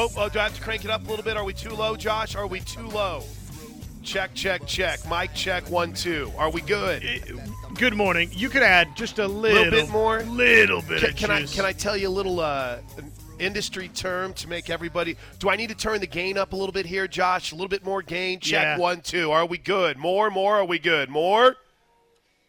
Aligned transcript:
Oh, 0.00 0.08
oh, 0.16 0.28
do 0.28 0.38
I 0.38 0.44
have 0.44 0.54
to 0.54 0.62
crank 0.62 0.84
it 0.84 0.92
up 0.92 1.04
a 1.04 1.10
little 1.10 1.24
bit? 1.24 1.36
Are 1.36 1.42
we 1.42 1.52
too 1.52 1.70
low, 1.70 1.96
Josh? 1.96 2.36
Are 2.36 2.46
we 2.46 2.60
too 2.60 2.86
low? 2.86 3.24
Check, 4.04 4.32
check, 4.32 4.64
check. 4.64 5.00
Mic 5.10 5.34
check, 5.34 5.68
one, 5.68 5.92
two. 5.92 6.32
Are 6.38 6.52
we 6.52 6.60
good? 6.60 7.02
Good 7.74 7.94
morning. 7.94 8.30
You 8.32 8.48
could 8.48 8.62
add 8.62 8.94
just 8.94 9.18
a 9.18 9.26
little, 9.26 9.68
bit 9.68 9.88
more? 9.88 10.18
A 10.18 10.22
little 10.22 10.82
bit 10.82 11.00
Can, 11.00 11.10
of 11.10 11.16
can 11.16 11.30
I 11.32 11.46
can 11.46 11.64
I 11.64 11.72
tell 11.72 11.96
you 11.96 12.06
a 12.06 12.10
little 12.10 12.38
uh, 12.38 12.78
industry 13.40 13.88
term 13.88 14.34
to 14.34 14.48
make 14.48 14.70
everybody? 14.70 15.16
Do 15.40 15.50
I 15.50 15.56
need 15.56 15.70
to 15.70 15.74
turn 15.74 15.98
the 15.98 16.06
gain 16.06 16.38
up 16.38 16.52
a 16.52 16.56
little 16.56 16.72
bit 16.72 16.86
here, 16.86 17.08
Josh? 17.08 17.50
A 17.50 17.56
little 17.56 17.66
bit 17.66 17.84
more 17.84 18.00
gain. 18.00 18.38
Check 18.38 18.62
Yeah. 18.62 18.78
one, 18.78 19.00
two. 19.00 19.32
Are 19.32 19.46
we 19.46 19.58
good? 19.58 19.98
More, 19.98 20.30
more. 20.30 20.58
Are 20.58 20.64
we 20.64 20.78
good? 20.78 21.08
More. 21.08 21.56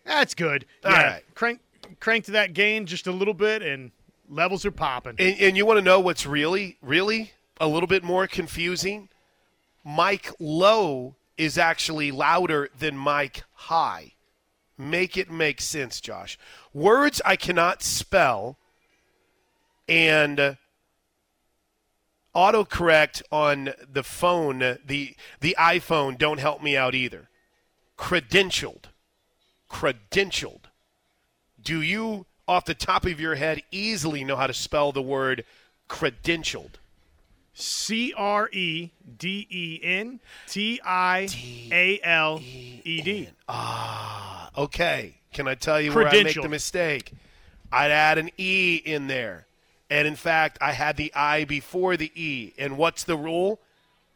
That's 0.06 0.36
good. 0.36 0.68
All 0.86 0.92
yeah. 0.92 1.14
right. 1.14 1.24
Crank 1.34 1.62
crank 2.00 2.26
to 2.26 2.32
that 2.34 2.54
gain 2.54 2.86
just 2.86 3.08
a 3.08 3.12
little 3.12 3.34
bit, 3.34 3.64
and 3.64 3.90
levels 4.30 4.68
are 4.68 4.72
popping. 4.72 5.16
And, 5.18 5.36
and 5.40 5.58
you 5.58 5.66
want 5.66 5.80
to 5.80 5.84
know 5.84 6.00
what's 6.00 6.28
really, 6.28 6.78
really 6.84 7.32
a 7.60 7.68
little 7.68 7.88
bit 7.88 8.04
more 8.04 8.28
confusing? 8.28 9.10
Mike 9.84 10.32
low 10.40 11.16
is 11.38 11.58
actually 11.58 12.12
louder 12.12 12.70
than 12.78 12.98
Mike 12.98 13.44
high. 13.54 14.14
Make 14.78 15.18
it 15.18 15.30
make 15.30 15.60
sense, 15.60 16.00
Josh. 16.00 16.38
Words 16.74 17.22
I 17.26 17.36
cannot 17.36 17.84
spell 17.84 18.58
and 19.88 20.58
autocorrect 22.36 23.22
on 23.32 23.74
the 23.92 24.04
phone, 24.04 24.60
the 24.60 25.16
the 25.40 25.56
iPhone 25.60 26.18
don't 26.18 26.40
help 26.40 26.62
me 26.62 26.78
out 26.78 26.96
either. 26.96 27.30
Credentialed. 27.98 28.86
Credentialed. 29.70 30.66
Do 31.62 31.82
you 31.82 32.26
off 32.48 32.66
the 32.66 32.74
top 32.74 33.06
of 33.06 33.20
your 33.20 33.36
head 33.36 33.62
easily 33.72 34.24
know 34.24 34.36
how 34.36 34.48
to 34.48 34.54
spell 34.54 34.92
the 34.92 35.02
word 35.02 35.44
credentialed? 35.90 36.76
C 37.60 38.14
R 38.16 38.50
E 38.52 38.92
D 39.18 39.48
E 39.50 39.80
N 39.84 40.20
T 40.48 40.80
I 40.84 41.28
A 41.72 42.00
L 42.04 42.40
E 42.42 43.02
D. 43.02 43.30
Ah, 43.48 44.50
okay. 44.58 45.16
Can 45.34 45.48
I 45.48 45.56
tell 45.56 45.80
you 45.80 45.94
where 45.94 46.08
I 46.08 46.24
make 46.24 46.42
the 46.42 46.50
mistake? 46.50 47.14
I'd 47.72 47.92
add 47.92 48.18
an 48.18 48.32
E 48.38 48.82
in 48.84 49.08
there. 49.08 49.46
And 49.90 50.08
in 50.08 50.16
fact, 50.16 50.58
I 50.62 50.72
had 50.72 50.98
the 50.98 51.14
I 51.14 51.46
before 51.46 51.98
the 51.98 52.12
E. 52.16 52.54
And 52.58 52.78
what's 52.78 53.04
the 53.04 53.18
rule? 53.18 53.60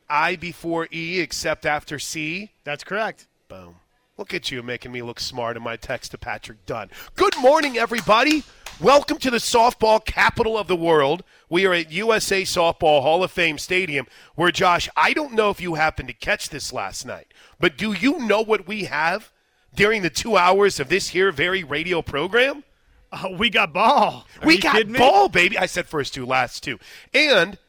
I 0.09 0.35
before 0.35 0.87
E 0.91 1.19
except 1.19 1.65
after 1.65 1.99
C. 1.99 2.51
That's 2.63 2.83
correct. 2.83 3.27
Boom. 3.47 3.75
Look 4.17 4.33
at 4.33 4.51
you 4.51 4.61
making 4.61 4.91
me 4.91 5.01
look 5.01 5.19
smart 5.19 5.57
in 5.57 5.63
my 5.63 5.75
text 5.75 6.11
to 6.11 6.17
Patrick 6.17 6.65
Dunn. 6.65 6.89
Good 7.15 7.35
morning, 7.39 7.77
everybody. 7.77 8.43
Welcome 8.81 9.19
to 9.19 9.29
the 9.29 9.37
softball 9.37 10.03
capital 10.03 10.57
of 10.57 10.67
the 10.67 10.75
world. 10.75 11.23
We 11.47 11.65
are 11.65 11.73
at 11.73 11.91
USA 11.91 12.41
Softball 12.41 13.01
Hall 13.01 13.23
of 13.23 13.31
Fame 13.31 13.59
Stadium, 13.59 14.07
where, 14.35 14.51
Josh, 14.51 14.89
I 14.97 15.13
don't 15.13 15.33
know 15.33 15.51
if 15.51 15.61
you 15.61 15.75
happened 15.75 16.09
to 16.09 16.13
catch 16.13 16.49
this 16.49 16.73
last 16.73 17.05
night, 17.05 17.33
but 17.59 17.77
do 17.77 17.93
you 17.93 18.19
know 18.19 18.41
what 18.41 18.67
we 18.67 18.85
have 18.85 19.31
during 19.75 20.01
the 20.01 20.09
two 20.09 20.35
hours 20.35 20.79
of 20.79 20.89
this 20.89 21.09
here 21.09 21.31
very 21.31 21.63
radio 21.63 22.01
program? 22.01 22.63
Uh, 23.11 23.29
we 23.37 23.51
got 23.51 23.73
ball. 23.73 24.25
Are 24.41 24.47
we 24.47 24.57
got 24.57 24.91
ball, 24.91 25.29
baby. 25.29 25.57
I 25.57 25.67
said 25.67 25.85
first 25.85 26.13
two, 26.15 26.25
last 26.25 26.63
two. 26.63 26.79
And 27.13 27.59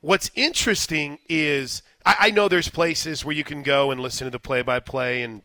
what's 0.00 0.30
interesting 0.36 1.18
is 1.28 1.82
I, 2.06 2.16
I 2.20 2.30
know 2.30 2.48
there's 2.48 2.68
places 2.68 3.24
where 3.24 3.34
you 3.34 3.44
can 3.44 3.64
go 3.64 3.90
and 3.90 4.00
listen 4.00 4.26
to 4.26 4.30
the 4.30 4.38
play-by-play 4.38 5.22
and 5.22 5.42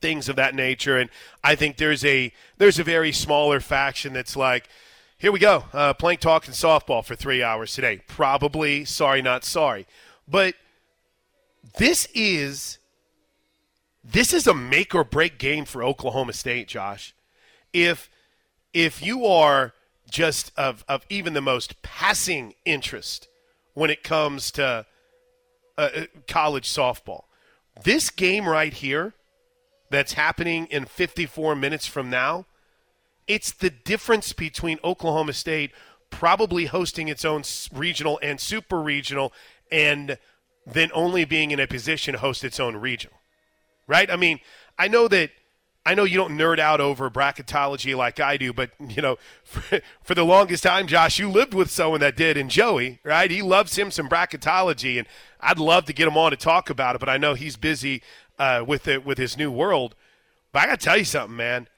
things 0.00 0.28
of 0.28 0.36
that 0.36 0.54
nature, 0.54 0.98
and 0.98 1.10
I 1.42 1.54
think 1.54 1.76
there's 1.76 2.04
a 2.04 2.32
there's 2.58 2.78
a 2.78 2.84
very 2.84 3.12
smaller 3.12 3.60
faction 3.60 4.12
that's 4.12 4.36
like, 4.36 4.68
here 5.18 5.32
we 5.32 5.38
go, 5.38 5.64
uh, 5.72 5.94
playing 5.94 6.18
talking 6.18 6.52
softball 6.52 7.04
for 7.04 7.14
three 7.14 7.42
hours 7.42 7.74
today. 7.74 8.00
Probably 8.06 8.84
sorry, 8.84 9.22
not 9.22 9.44
sorry, 9.44 9.86
but 10.28 10.54
this 11.78 12.08
is 12.14 12.78
this 14.04 14.32
is 14.32 14.46
a 14.46 14.54
make 14.54 14.94
or 14.94 15.04
break 15.04 15.38
game 15.38 15.64
for 15.64 15.82
Oklahoma 15.82 16.32
State, 16.32 16.68
Josh. 16.68 17.14
If 17.72 18.08
if 18.72 19.02
you 19.02 19.26
are 19.26 19.72
just 20.10 20.52
of, 20.56 20.84
of 20.88 21.04
even 21.08 21.32
the 21.32 21.40
most 21.40 21.82
passing 21.82 22.54
interest 22.64 23.26
when 23.74 23.90
it 23.90 24.04
comes 24.04 24.50
to 24.52 24.86
uh, 25.76 25.80
uh, 25.80 26.02
college 26.28 26.68
softball, 26.68 27.24
this 27.82 28.10
game 28.10 28.48
right 28.48 28.72
here 28.72 29.14
that's 29.90 30.14
happening 30.14 30.66
in 30.66 30.84
54 30.84 31.54
minutes 31.54 31.86
from 31.86 32.10
now, 32.10 32.46
it's 33.26 33.52
the 33.52 33.70
difference 33.70 34.32
between 34.32 34.78
Oklahoma 34.84 35.32
State 35.32 35.72
probably 36.10 36.66
hosting 36.66 37.08
its 37.08 37.24
own 37.24 37.42
regional 37.72 38.18
and 38.22 38.40
super 38.40 38.80
regional 38.80 39.32
and 39.70 40.18
then 40.64 40.90
only 40.94 41.24
being 41.24 41.50
in 41.50 41.60
a 41.60 41.66
position 41.66 42.12
to 42.12 42.18
host 42.18 42.44
its 42.44 42.60
own 42.60 42.76
regional 42.76 43.16
right? 43.86 44.10
I 44.10 44.16
mean, 44.16 44.40
I 44.78 44.88
know 44.88 45.08
that 45.08 45.30
I 45.84 45.94
know 45.94 46.02
you 46.02 46.16
don't 46.16 46.32
nerd 46.36 46.58
out 46.58 46.80
over 46.80 47.08
bracketology 47.08 47.96
like 47.96 48.18
I 48.18 48.36
do, 48.36 48.52
but 48.52 48.70
you 48.80 49.00
know, 49.00 49.18
for, 49.44 49.80
for 50.02 50.14
the 50.14 50.24
longest 50.24 50.64
time, 50.64 50.86
Josh, 50.86 51.18
you 51.18 51.30
lived 51.30 51.54
with 51.54 51.70
someone 51.70 52.00
that 52.00 52.16
did, 52.16 52.36
and 52.36 52.50
Joey, 52.50 52.98
right? 53.04 53.30
He 53.30 53.42
loves 53.42 53.78
him 53.78 53.90
some 53.90 54.08
bracketology, 54.08 54.98
and 54.98 55.06
I'd 55.40 55.58
love 55.58 55.84
to 55.84 55.92
get 55.92 56.08
him 56.08 56.16
on 56.16 56.32
to 56.32 56.36
talk 56.36 56.70
about 56.70 56.96
it, 56.96 56.98
but 56.98 57.08
I 57.08 57.18
know 57.18 57.34
he's 57.34 57.56
busy 57.56 58.02
uh, 58.38 58.64
with 58.66 58.88
it 58.88 59.04
with 59.04 59.18
his 59.18 59.36
new 59.36 59.50
world. 59.50 59.94
But 60.52 60.62
I 60.62 60.66
got 60.66 60.80
to 60.80 60.84
tell 60.84 60.96
you 60.96 61.04
something, 61.04 61.36
man. 61.36 61.68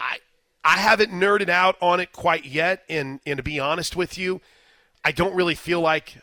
I 0.00 0.18
I 0.64 0.78
haven't 0.78 1.12
nerded 1.12 1.48
out 1.48 1.76
on 1.80 2.00
it 2.00 2.12
quite 2.12 2.44
yet, 2.44 2.84
and 2.88 3.20
and 3.26 3.36
to 3.36 3.42
be 3.42 3.60
honest 3.60 3.96
with 3.96 4.18
you, 4.18 4.40
I 5.04 5.12
don't 5.12 5.34
really 5.34 5.54
feel 5.54 5.80
like. 5.80 6.18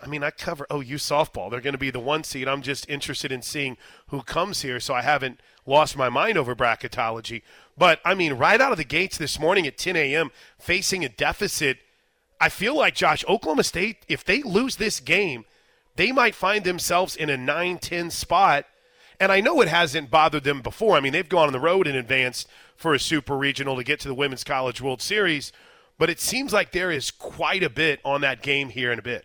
I 0.00 0.06
mean, 0.06 0.22
I 0.22 0.30
cover 0.30 0.68
OU 0.72 0.96
softball. 0.98 1.50
They're 1.50 1.60
going 1.60 1.72
to 1.72 1.78
be 1.78 1.90
the 1.90 1.98
one 1.98 2.22
seed. 2.22 2.46
I'm 2.46 2.62
just 2.62 2.88
interested 2.88 3.32
in 3.32 3.42
seeing 3.42 3.76
who 4.08 4.22
comes 4.22 4.62
here, 4.62 4.78
so 4.78 4.94
I 4.94 5.02
haven't 5.02 5.40
lost 5.66 5.96
my 5.96 6.08
mind 6.08 6.38
over 6.38 6.54
bracketology. 6.54 7.42
But 7.76 8.00
I 8.04 8.14
mean, 8.14 8.34
right 8.34 8.60
out 8.60 8.70
of 8.70 8.78
the 8.78 8.84
gates 8.84 9.18
this 9.18 9.38
morning 9.38 9.66
at 9.66 9.76
10 9.76 9.96
a.m., 9.96 10.30
facing 10.58 11.04
a 11.04 11.08
deficit, 11.08 11.78
I 12.40 12.48
feel 12.48 12.76
like 12.76 12.94
Josh 12.94 13.24
Oklahoma 13.28 13.64
State. 13.64 14.04
If 14.08 14.24
they 14.24 14.42
lose 14.42 14.76
this 14.76 15.00
game, 15.00 15.44
they 15.96 16.12
might 16.12 16.34
find 16.34 16.64
themselves 16.64 17.16
in 17.16 17.30
a 17.30 17.36
9-10 17.36 18.12
spot. 18.12 18.66
And 19.24 19.32
I 19.32 19.40
know 19.40 19.62
it 19.62 19.68
hasn't 19.68 20.10
bothered 20.10 20.44
them 20.44 20.60
before. 20.60 20.98
I 20.98 21.00
mean, 21.00 21.14
they've 21.14 21.26
gone 21.26 21.46
on 21.46 21.54
the 21.54 21.58
road 21.58 21.86
and 21.86 21.96
advanced 21.96 22.46
for 22.76 22.92
a 22.92 22.98
super 23.00 23.38
regional 23.38 23.74
to 23.76 23.82
get 23.82 23.98
to 24.00 24.08
the 24.08 24.14
Women's 24.14 24.44
College 24.44 24.82
World 24.82 25.00
Series. 25.00 25.50
But 25.96 26.10
it 26.10 26.20
seems 26.20 26.52
like 26.52 26.72
there 26.72 26.90
is 26.90 27.10
quite 27.10 27.62
a 27.62 27.70
bit 27.70 28.00
on 28.04 28.20
that 28.20 28.42
game 28.42 28.68
here 28.68 28.92
in 28.92 28.98
a 28.98 29.02
bit. 29.02 29.24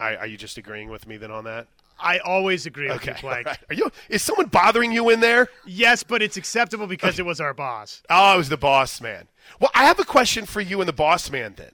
Are, 0.00 0.16
are 0.16 0.26
you 0.26 0.38
just 0.38 0.56
agreeing 0.56 0.88
with 0.88 1.06
me 1.06 1.18
then 1.18 1.30
on 1.30 1.44
that? 1.44 1.66
I 2.00 2.18
always 2.20 2.64
agree 2.64 2.86
with 2.88 2.96
Okay. 2.96 3.12
you, 3.16 3.20
Blake. 3.20 3.44
right. 3.46 3.58
Are 3.68 3.74
you? 3.74 3.90
Is 4.08 4.22
someone 4.22 4.46
bothering 4.46 4.92
you 4.92 5.10
in 5.10 5.20
there? 5.20 5.48
Yes, 5.66 6.02
but 6.02 6.22
it's 6.22 6.38
acceptable 6.38 6.86
because 6.86 7.18
it 7.18 7.26
was 7.26 7.38
our 7.38 7.52
boss. 7.52 8.02
Oh, 8.08 8.14
I 8.14 8.36
was 8.36 8.48
the 8.48 8.56
boss 8.56 8.98
man. 9.02 9.28
Well, 9.60 9.70
I 9.74 9.84
have 9.84 9.98
a 10.00 10.04
question 10.04 10.46
for 10.46 10.62
you 10.62 10.80
and 10.80 10.88
the 10.88 10.92
boss 10.94 11.30
man 11.30 11.52
then. 11.56 11.72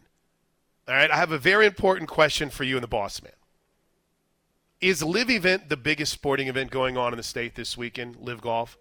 All 0.89 0.95
right, 0.95 1.11
I 1.11 1.17
have 1.17 1.33
a 1.33 1.39
very 1.39 1.67
important 1.67 2.09
question 2.09 2.51
for 2.51 2.65
you 2.65 2.77
and 2.77 2.83
the 2.83 2.89
boss 2.89 3.23
man. 3.23 3.33
Is 4.81 5.03
LIV 5.03 5.31
Event 5.31 5.69
the 5.69 5.77
biggest 5.77 6.13
sporting 6.13 6.49
event 6.49 6.71
going 6.71 6.97
on 6.97 7.13
in 7.13 7.17
the 7.17 7.23
state 7.23 7.55
this 7.55 7.77
weekend? 7.77 8.17
LIV 8.21 8.41
Golf? 8.41 8.79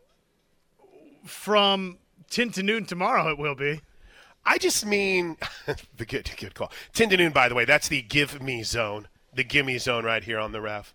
From 1.25 1.99
10 2.31 2.49
to 2.51 2.63
noon 2.63 2.85
tomorrow, 2.85 3.29
it 3.29 3.37
will 3.37 3.53
be. 3.53 3.81
I 4.45 4.57
just 4.57 4.85
mean 4.85 5.37
the 5.97 6.05
good 6.05 6.31
good 6.37 6.55
call. 6.55 6.71
Ten 6.93 7.09
to 7.09 7.17
noon, 7.17 7.31
by 7.31 7.47
the 7.47 7.55
way, 7.55 7.65
that's 7.65 7.87
the 7.87 8.01
give 8.01 8.41
me 8.41 8.63
zone. 8.63 9.07
The 9.33 9.43
gimme 9.43 9.77
zone 9.77 10.03
right 10.03 10.23
here 10.23 10.39
on 10.39 10.51
the 10.51 10.61
ref. 10.61 10.93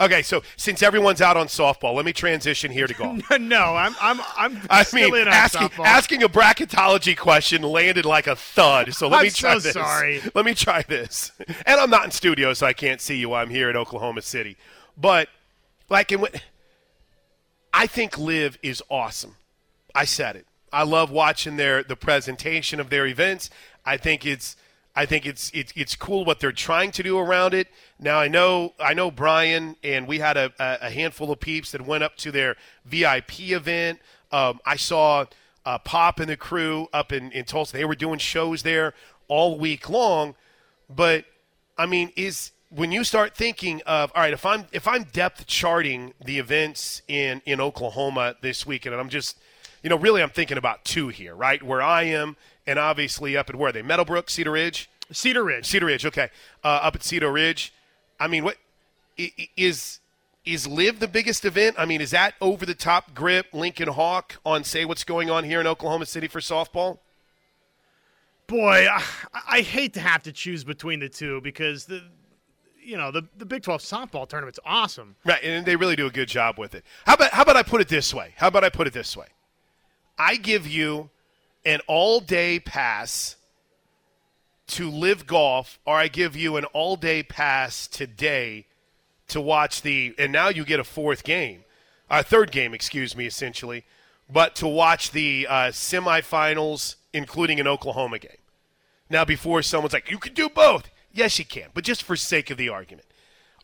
Okay, 0.00 0.22
so 0.22 0.42
since 0.56 0.82
everyone's 0.82 1.20
out 1.20 1.36
on 1.36 1.46
softball, 1.46 1.94
let 1.94 2.04
me 2.04 2.12
transition 2.12 2.72
here 2.72 2.88
to 2.88 2.94
golf. 2.94 3.20
no, 3.40 3.76
I'm 3.76 3.94
I'm 4.00 4.20
I'm 4.36 4.60
I 4.70 4.82
still 4.82 5.10
mean, 5.12 5.22
in 5.22 5.28
on 5.28 5.34
asking, 5.34 5.68
softball. 5.68 5.84
asking 5.86 6.22
a 6.24 6.28
bracketology 6.28 7.16
question 7.16 7.62
landed 7.62 8.04
like 8.04 8.26
a 8.26 8.34
thud. 8.34 8.92
So 8.94 9.06
let 9.06 9.18
I'm 9.18 9.22
me 9.24 9.30
try 9.30 9.52
so 9.54 9.60
this. 9.60 9.72
sorry. 9.74 10.20
Let 10.34 10.44
me 10.44 10.54
try 10.54 10.82
this. 10.82 11.30
And 11.64 11.78
I'm 11.80 11.90
not 11.90 12.04
in 12.06 12.10
studio, 12.10 12.54
so 12.54 12.66
I 12.66 12.72
can't 12.72 13.00
see 13.00 13.16
you. 13.18 13.34
I'm 13.34 13.50
here 13.50 13.68
at 13.70 13.76
Oklahoma 13.76 14.22
City. 14.22 14.56
But 14.96 15.28
like, 15.88 16.10
in, 16.10 16.20
what- 16.22 16.42
I 17.72 17.86
think 17.86 18.18
LIV 18.18 18.58
is 18.62 18.82
awesome. 18.90 19.36
I 19.94 20.04
said 20.06 20.34
it. 20.36 20.46
I 20.72 20.82
love 20.82 21.10
watching 21.12 21.56
their 21.56 21.84
the 21.84 21.94
presentation 21.96 22.80
of 22.80 22.90
their 22.90 23.06
events. 23.06 23.48
I 23.86 23.96
think 23.96 24.26
it's 24.26 24.56
I 24.96 25.06
think 25.06 25.26
it's 25.26 25.50
it's 25.52 25.72
it's 25.74 25.96
cool 25.96 26.24
what 26.24 26.38
they're 26.38 26.52
trying 26.52 26.92
to 26.92 27.02
do 27.02 27.18
around 27.18 27.52
it. 27.52 27.68
Now 27.98 28.20
I 28.20 28.28
know 28.28 28.74
I 28.78 28.94
know 28.94 29.10
Brian 29.10 29.76
and 29.82 30.06
we 30.06 30.20
had 30.20 30.36
a, 30.36 30.52
a 30.58 30.90
handful 30.90 31.32
of 31.32 31.40
peeps 31.40 31.72
that 31.72 31.80
went 31.80 32.04
up 32.04 32.16
to 32.18 32.30
their 32.30 32.56
VIP 32.84 33.40
event. 33.50 33.98
Um, 34.30 34.60
I 34.64 34.76
saw 34.76 35.26
uh, 35.66 35.78
Pop 35.78 36.20
and 36.20 36.28
the 36.28 36.36
crew 36.36 36.88
up 36.92 37.12
in, 37.12 37.32
in 37.32 37.44
Tulsa. 37.44 37.76
They 37.76 37.84
were 37.84 37.96
doing 37.96 38.18
shows 38.18 38.62
there 38.62 38.94
all 39.26 39.58
week 39.58 39.88
long. 39.88 40.36
But 40.88 41.24
I 41.76 41.86
mean, 41.86 42.12
is 42.14 42.52
when 42.70 42.92
you 42.92 43.02
start 43.02 43.36
thinking 43.36 43.82
of 43.86 44.12
all 44.14 44.22
right, 44.22 44.32
if 44.32 44.46
I'm 44.46 44.66
if 44.70 44.86
I'm 44.86 45.04
depth 45.04 45.46
charting 45.46 46.14
the 46.24 46.38
events 46.38 47.02
in 47.08 47.42
in 47.46 47.60
Oklahoma 47.60 48.36
this 48.42 48.64
weekend, 48.64 48.94
and 48.94 49.00
I'm 49.00 49.08
just 49.08 49.38
you 49.84 49.90
know, 49.90 49.96
really 49.96 50.22
I'm 50.22 50.30
thinking 50.30 50.56
about 50.56 50.82
two 50.84 51.08
here, 51.08 51.34
right? 51.34 51.62
Where 51.62 51.82
I 51.82 52.04
am, 52.04 52.36
and 52.66 52.78
obviously 52.78 53.36
up 53.36 53.50
at 53.50 53.56
where 53.56 53.70
are 53.70 53.72
they? 53.72 53.82
Meadowbrook, 53.82 54.30
Cedar 54.30 54.52
Ridge? 54.52 54.88
Cedar 55.12 55.44
Ridge. 55.44 55.66
Cedar 55.66 55.86
Ridge, 55.86 56.06
okay. 56.06 56.30
Uh, 56.62 56.80
up 56.82 56.94
at 56.94 57.02
Cedar 57.02 57.30
Ridge. 57.30 57.72
I 58.18 58.28
mean, 58.28 58.44
what 58.44 58.56
is 59.56 60.00
is 60.44 60.66
LIV 60.66 61.00
the 61.00 61.08
biggest 61.08 61.44
event? 61.44 61.76
I 61.78 61.86
mean, 61.86 62.00
is 62.00 62.10
that 62.10 62.34
over 62.40 62.66
the 62.66 62.74
top 62.74 63.14
grip 63.14 63.46
Lincoln 63.52 63.88
Hawk 63.88 64.36
on 64.44 64.62
say 64.64 64.84
what's 64.84 65.04
going 65.04 65.30
on 65.30 65.44
here 65.44 65.60
in 65.60 65.66
Oklahoma 65.66 66.06
City 66.06 66.28
for 66.28 66.40
softball? 66.40 66.98
Boy, 68.46 68.86
I, 68.90 69.02
I 69.48 69.60
hate 69.62 69.94
to 69.94 70.00
have 70.00 70.22
to 70.24 70.32
choose 70.32 70.64
between 70.64 71.00
the 71.00 71.08
two 71.08 71.40
because 71.40 71.86
the 71.86 72.02
you 72.82 72.96
know 72.96 73.10
the 73.10 73.26
the 73.38 73.46
Big 73.46 73.62
12 73.62 73.80
softball 73.80 74.28
tournament's 74.28 74.60
awesome. 74.64 75.16
Right, 75.24 75.42
and 75.42 75.64
they 75.64 75.76
really 75.76 75.96
do 75.96 76.06
a 76.06 76.10
good 76.10 76.28
job 76.28 76.58
with 76.58 76.74
it. 76.74 76.84
How 77.06 77.14
about 77.14 77.30
how 77.32 77.42
about 77.42 77.56
I 77.56 77.62
put 77.62 77.80
it 77.80 77.88
this 77.88 78.12
way? 78.12 78.34
How 78.36 78.48
about 78.48 78.64
I 78.64 78.68
put 78.68 78.86
it 78.86 78.92
this 78.92 79.16
way? 79.16 79.26
I 80.18 80.36
give 80.36 80.66
you 80.66 81.10
an 81.64 81.80
all-day 81.86 82.60
pass 82.60 83.36
to 84.66 84.90
LIV 84.90 85.26
Golf, 85.26 85.78
or 85.84 85.96
I 85.96 86.08
give 86.08 86.36
you 86.36 86.56
an 86.56 86.64
all-day 86.66 87.22
pass 87.22 87.86
today 87.86 88.66
to 89.28 89.40
watch 89.40 89.82
the, 89.82 90.14
and 90.18 90.32
now 90.32 90.48
you 90.48 90.64
get 90.64 90.80
a 90.80 90.84
fourth 90.84 91.24
game, 91.24 91.64
a 92.10 92.22
third 92.22 92.50
game, 92.50 92.74
excuse 92.74 93.16
me, 93.16 93.26
essentially, 93.26 93.84
but 94.30 94.54
to 94.56 94.66
watch 94.66 95.10
the 95.10 95.46
uh, 95.48 95.54
semifinals, 95.68 96.96
including 97.12 97.60
an 97.60 97.66
Oklahoma 97.66 98.18
game. 98.18 98.30
Now, 99.10 99.24
before 99.24 99.62
someone's 99.62 99.92
like, 99.92 100.10
you 100.10 100.18
can 100.18 100.34
do 100.34 100.48
both. 100.48 100.90
Yes, 101.12 101.38
you 101.38 101.44
can, 101.44 101.68
but 101.74 101.84
just 101.84 102.02
for 102.02 102.16
sake 102.16 102.50
of 102.50 102.56
the 102.56 102.68
argument. 102.68 103.06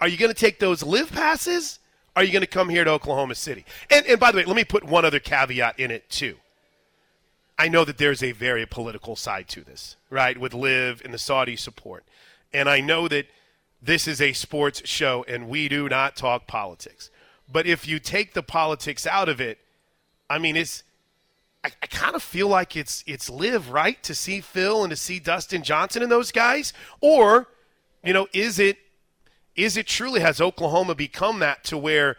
Are 0.01 0.09
you 0.09 0.17
going 0.17 0.33
to 0.33 0.39
take 0.39 0.59
those 0.59 0.83
LIV 0.83 1.13
passes? 1.13 1.79
Are 2.17 2.25
you 2.25 2.33
going 2.33 2.43
to 2.43 2.47
come 2.47 2.69
here 2.69 2.85
to 2.85 2.91
Oklahoma 2.91 3.35
City? 3.35 3.65
And, 3.91 4.07
and 4.07 4.21
by 4.21 4.33
the 4.33 4.39
way, 4.39 4.45
let 4.45 4.57
me 4.57 4.65
put 4.65 4.85
one 4.85 5.05
other 5.05 5.19
caveat 5.19 5.79
in 5.79 5.91
it, 5.91 6.09
too. 6.11 6.37
I 7.61 7.69
know 7.69 7.85
that 7.85 7.99
there's 7.99 8.23
a 8.23 8.33
very 8.33 8.65
political 8.65 9.17
side 9.17 9.47
to 9.49 9.63
this, 9.63 9.97
right, 10.09 10.39
with 10.39 10.55
LIV 10.55 11.03
and 11.05 11.13
the 11.13 11.19
Saudi 11.19 11.57
support. 11.57 12.05
And 12.55 12.71
I 12.71 12.81
know 12.81 13.07
that 13.09 13.27
this 13.83 14.09
is 14.09 14.19
a 14.23 14.33
sports 14.33 14.81
show 14.87 15.27
and 15.29 15.47
we 15.47 15.69
do 15.69 15.87
not 15.87 16.17
talk 16.17 16.47
politics. 16.47 17.11
But 17.53 17.67
if 17.67 17.87
you 17.87 17.99
take 17.99 18.33
the 18.33 18.43
politics 18.43 19.07
out 19.07 19.29
of 19.29 19.43
it, 19.43 19.59
I 20.31 20.39
mean, 20.39 20.57
it's. 20.57 20.85
I, 21.63 21.69
I 21.83 21.87
kind 21.89 22.15
of 22.15 22.23
feel 22.23 22.49
like 22.49 22.77
it's 22.77 23.05
it's 23.07 23.29
live 23.29 23.69
right 23.69 24.03
to 24.05 24.15
see 24.15 24.41
Phil 24.41 24.83
and 24.83 24.91
to 24.91 24.97
see 24.97 25.19
Dustin 25.19 25.63
Johnson 25.63 26.03
and 26.03 26.11
those 26.11 26.33
guys, 26.33 26.73
or 27.03 27.49
you 28.03 28.15
know, 28.15 28.27
is 28.33 28.59
it 28.59 28.79
is 29.55 29.77
it 29.77 29.87
truly 29.87 30.21
has 30.21 30.41
Oklahoma 30.41 30.95
become 30.95 31.41
that 31.41 31.63
to 31.65 31.77
where 31.77 32.17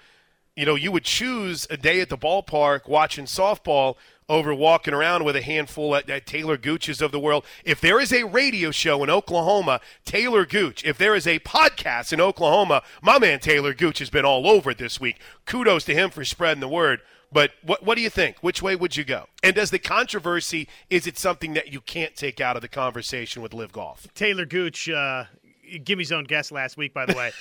you 0.55 0.67
know 0.67 0.75
you 0.75 0.91
would 0.91 1.05
choose 1.05 1.65
a 1.71 1.77
day 1.77 1.99
at 1.99 2.09
the 2.09 2.17
ballpark 2.17 2.87
watching 2.87 3.25
softball 3.25 3.95
over 4.31 4.55
walking 4.55 4.93
around 4.93 5.25
with 5.25 5.35
a 5.35 5.41
handful 5.41 5.93
at, 5.93 6.09
at 6.09 6.25
Taylor 6.25 6.55
Gooch's 6.55 7.01
of 7.01 7.11
the 7.11 7.19
world. 7.19 7.45
If 7.65 7.81
there 7.81 7.99
is 7.99 8.13
a 8.13 8.23
radio 8.23 8.71
show 8.71 9.03
in 9.03 9.09
Oklahoma, 9.09 9.81
Taylor 10.05 10.45
Gooch. 10.45 10.85
If 10.85 10.97
there 10.97 11.15
is 11.15 11.27
a 11.27 11.39
podcast 11.39 12.13
in 12.13 12.21
Oklahoma, 12.21 12.81
my 13.01 13.19
man 13.19 13.41
Taylor 13.41 13.73
Gooch 13.73 13.99
has 13.99 14.09
been 14.09 14.23
all 14.23 14.47
over 14.47 14.73
this 14.73 15.01
week. 15.01 15.19
Kudos 15.45 15.83
to 15.83 15.93
him 15.93 16.09
for 16.09 16.23
spreading 16.23 16.61
the 16.61 16.69
word. 16.69 17.01
But 17.29 17.51
what 17.61 17.83
what 17.83 17.95
do 17.95 18.01
you 18.01 18.09
think? 18.09 18.37
Which 18.39 18.61
way 18.61 18.75
would 18.75 18.95
you 18.95 19.03
go? 19.03 19.27
And 19.43 19.55
does 19.55 19.69
the 19.69 19.79
controversy 19.79 20.67
is 20.89 21.07
it 21.07 21.17
something 21.17 21.53
that 21.53 21.71
you 21.71 21.81
can't 21.81 22.15
take 22.15 22.39
out 22.39 22.55
of 22.55 22.61
the 22.61 22.67
conversation 22.69 23.41
with 23.41 23.53
LIV 23.53 23.73
Golf? 23.73 24.07
Taylor 24.15 24.45
Gooch, 24.45 24.89
uh, 24.89 25.25
his 25.63 26.11
own 26.11 26.23
guest 26.23 26.51
last 26.51 26.77
week, 26.77 26.93
by 26.93 27.05
the 27.05 27.15
way, 27.15 27.31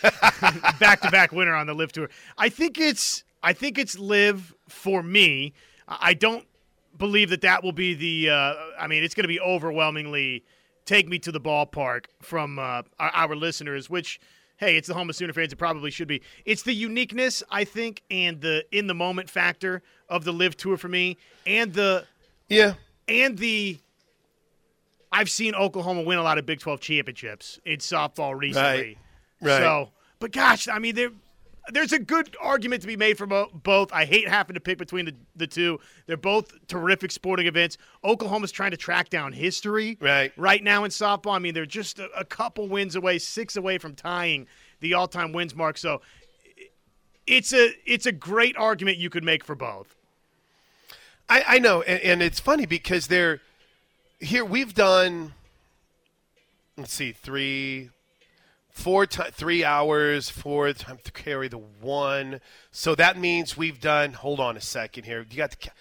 back 0.81 1.01
to 1.03 1.11
back 1.11 1.31
winner 1.31 1.55
on 1.55 1.67
the 1.67 1.75
LIV 1.75 1.93
Tour. 1.93 2.11
I 2.37 2.49
think 2.49 2.79
it's 2.79 3.23
I 3.43 3.53
think 3.53 3.79
it's 3.79 3.99
Live 3.99 4.55
for 4.69 5.03
me. 5.03 5.55
I 5.89 6.15
don't 6.15 6.47
believe 7.01 7.31
that 7.31 7.41
that 7.41 7.65
will 7.65 7.73
be 7.73 7.95
the. 7.95 8.31
Uh, 8.31 8.55
I 8.79 8.87
mean, 8.87 9.03
it's 9.03 9.15
going 9.17 9.25
to 9.25 9.29
be 9.29 9.41
overwhelmingly 9.41 10.45
take 10.85 11.09
me 11.09 11.19
to 11.21 11.33
the 11.33 11.41
ballpark 11.41 12.05
from 12.23 12.61
uh, 12.61 12.83
our, 13.01 13.11
our 13.15 13.35
listeners, 13.35 13.91
which. 13.91 14.21
Hey, 14.59 14.77
it's 14.77 14.89
the 14.89 14.93
home 14.93 15.09
of 15.09 15.17
Sooner 15.17 15.33
fans. 15.33 15.55
It 15.55 15.57
probably 15.57 15.91
should 15.91 16.07
be. 16.07 16.21
It's 16.45 16.61
the 16.65 16.75
uniqueness, 16.75 17.43
I 17.51 17.65
think, 17.65 18.03
and 18.11 18.43
the 18.43 18.63
in 18.71 18.89
the 18.89 18.95
moment 18.95 19.31
factor 19.31 19.81
of 20.07 20.25
the 20.25 20.33
LIV 20.33 20.59
Tour 20.59 20.77
for 20.77 20.89
me, 20.89 21.17
and 21.47 21.73
the 21.73 22.05
Yeah. 22.51 22.75
and 23.09 23.39
the 23.39 23.79
I've 25.11 25.31
seen 25.31 25.55
Oklahoma 25.55 26.03
win 26.03 26.19
a 26.19 26.23
lot 26.23 26.37
of 26.37 26.45
Big 26.45 26.61
12 26.61 26.79
championships 26.81 27.59
in 27.65 27.79
softball 27.79 28.39
recently. 28.39 28.99
Right. 29.41 29.51
Right. 29.51 29.59
So, 29.61 29.93
but 30.19 30.31
gosh, 30.33 30.69
I 30.69 30.79
mean, 30.79 30.95
there, 30.95 31.11
there's 31.69 31.93
a 31.93 31.99
good 31.99 32.37
argument 32.41 32.81
to 32.83 32.89
be 32.89 32.97
made 32.97 33.19
for 33.19 33.27
both. 33.27 33.93
I 33.93 34.05
hate 34.05 34.29
having 34.29 34.55
to 34.55 34.61
pick 34.61 34.79
between 34.79 35.05
the, 35.05 35.15
the 35.37 35.47
two. 35.47 35.79
They're 36.07 36.17
both 36.17 36.67
terrific 36.67 37.13
sporting 37.13 37.47
events. 37.47 37.77
Oklahoma's 38.05 38.51
trying 38.53 38.71
to 38.73 38.77
track 38.77 39.11
down 39.11 39.33
history 39.33 39.99
Right. 40.01 40.33
right 40.37 40.63
now 40.65 40.85
in 40.85 40.91
softball. 40.91 41.35
I 41.35 41.39
mean, 41.39 41.55
they're 41.55 41.67
just 41.67 41.99
a, 41.99 42.09
a 42.17 42.25
couple 42.25 42.67
wins 42.69 42.97
away, 42.97 43.19
six 43.19 43.57
away 43.57 43.79
from 43.79 43.95
tying 43.95 44.47
the 44.81 44.95
all-time 44.95 45.33
wins 45.33 45.55
mark. 45.55 45.79
So, 45.79 46.01
it's 47.27 47.53
a 47.53 47.71
it's 47.85 48.07
a 48.07 48.13
great 48.13 48.57
argument 48.57 48.97
you 48.99 49.11
could 49.11 49.23
make 49.23 49.45
for 49.45 49.55
both. 49.55 49.95
I, 51.29 51.45
I 51.47 51.59
know, 51.61 51.83
and, 51.83 52.01
and 52.01 52.23
it's 52.23 52.41
funny 52.41 52.67
because 52.67 53.07
they're 53.07 53.41
here. 54.19 54.45
We've 54.45 54.75
done, 54.75 55.35
let's 56.77 56.93
see, 56.93 57.13
three, 57.13 57.91
four, 58.71 59.07
three 59.07 59.65
hours, 59.65 60.31
four 60.31 60.73
times 60.73 61.03
to 61.05 61.13
carry 61.13 61.49
the 61.49 61.59
one. 61.59 62.41
So 62.71 62.95
that 62.95 63.19
means 63.19 63.57
we've 63.57 63.81
done. 63.81 64.15
Hold 64.15 64.41
on 64.41 64.57
a 64.57 64.61
second 64.61 65.05
here. 65.05 65.27
You 65.29 65.37
got 65.37 65.51
the 65.51 65.57
ca- 65.57 65.75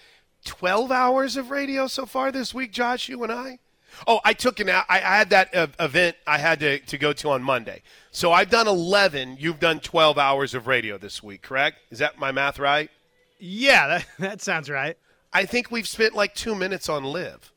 twelve 0.44 0.90
hours 0.90 1.36
of 1.36 1.50
radio 1.50 1.86
so 1.86 2.06
far 2.06 2.30
this 2.32 2.52
week, 2.54 2.72
Josh. 2.72 3.08
You 3.08 3.22
and 3.22 3.32
I. 3.32 3.58
Oh, 4.06 4.20
I 4.24 4.32
took 4.34 4.60
an. 4.60 4.70
I, 4.70 4.84
I 4.88 4.98
had 4.98 5.30
that 5.30 5.54
uh, 5.54 5.66
event 5.78 6.16
I 6.26 6.38
had 6.38 6.60
to, 6.60 6.78
to 6.78 6.98
go 6.98 7.12
to 7.12 7.30
on 7.30 7.42
Monday. 7.42 7.82
So 8.10 8.32
I've 8.32 8.50
done 8.50 8.68
eleven. 8.68 9.36
You've 9.38 9.60
done 9.60 9.80
twelve 9.80 10.18
hours 10.18 10.54
of 10.54 10.66
radio 10.66 10.98
this 10.98 11.22
week, 11.22 11.42
correct? 11.42 11.78
Is 11.90 11.98
that 11.98 12.18
my 12.18 12.32
math 12.32 12.58
right? 12.58 12.90
Yeah, 13.38 13.86
that, 13.88 14.06
that 14.18 14.42
sounds 14.42 14.70
right. 14.70 14.96
I 15.32 15.44
think 15.44 15.70
we've 15.70 15.88
spent 15.88 16.14
like 16.14 16.34
two 16.34 16.54
minutes 16.54 16.88
on 16.88 17.04
LIV. 17.04 17.52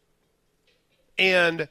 And 1.17 1.67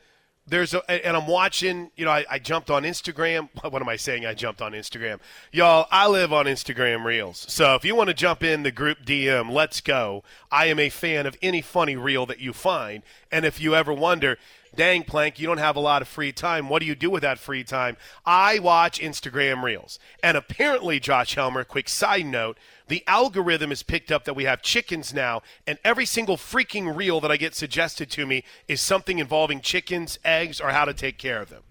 there's 0.46 0.74
a, 0.74 1.06
and 1.06 1.16
I'm 1.16 1.26
watching, 1.26 1.90
you 1.96 2.04
know, 2.04 2.10
I, 2.10 2.24
I 2.28 2.38
jumped 2.38 2.70
on 2.70 2.82
Instagram. 2.82 3.48
What 3.72 3.80
am 3.80 3.88
I 3.88 3.96
saying? 3.96 4.26
I 4.26 4.34
jumped 4.34 4.60
on 4.60 4.72
Instagram. 4.72 5.18
Y'all, 5.50 5.86
I 5.90 6.08
live 6.08 6.32
on 6.32 6.46
Instagram 6.46 7.04
Reels. 7.04 7.46
So 7.48 7.74
if 7.74 7.84
you 7.84 7.94
want 7.94 8.08
to 8.08 8.14
jump 8.14 8.42
in 8.42 8.64
the 8.64 8.72
group 8.72 8.98
DM, 9.04 9.50
let's 9.50 9.80
go. 9.80 10.24
I 10.50 10.66
am 10.66 10.78
a 10.78 10.88
fan 10.90 11.26
of 11.26 11.36
any 11.40 11.62
funny 11.62 11.96
reel 11.96 12.26
that 12.26 12.40
you 12.40 12.52
find. 12.52 13.02
And 13.30 13.44
if 13.44 13.60
you 13.60 13.74
ever 13.74 13.92
wonder, 13.92 14.36
dang, 14.74 15.04
Plank, 15.04 15.38
you 15.38 15.46
don't 15.46 15.58
have 15.58 15.76
a 15.76 15.80
lot 15.80 16.02
of 16.02 16.08
free 16.08 16.32
time. 16.32 16.68
What 16.68 16.80
do 16.80 16.86
you 16.86 16.94
do 16.94 17.08
with 17.08 17.22
that 17.22 17.38
free 17.38 17.64
time? 17.64 17.96
I 18.26 18.58
watch 18.58 19.00
Instagram 19.00 19.62
Reels. 19.62 19.98
And 20.22 20.36
apparently, 20.36 21.00
Josh 21.00 21.34
Helmer, 21.34 21.64
quick 21.64 21.88
side 21.88 22.26
note, 22.26 22.58
the 22.92 23.02
algorithm 23.06 23.70
has 23.70 23.82
picked 23.82 24.12
up 24.12 24.24
that 24.26 24.34
we 24.34 24.44
have 24.44 24.60
chickens 24.60 25.14
now, 25.14 25.40
and 25.66 25.78
every 25.82 26.04
single 26.04 26.36
freaking 26.36 26.94
reel 26.94 27.22
that 27.22 27.30
I 27.30 27.38
get 27.38 27.54
suggested 27.54 28.10
to 28.10 28.26
me 28.26 28.44
is 28.68 28.82
something 28.82 29.18
involving 29.18 29.62
chickens, 29.62 30.18
eggs, 30.26 30.60
or 30.60 30.68
how 30.72 30.84
to 30.84 30.92
take 30.92 31.16
care 31.16 31.40
of 31.40 31.48
them. 31.48 31.62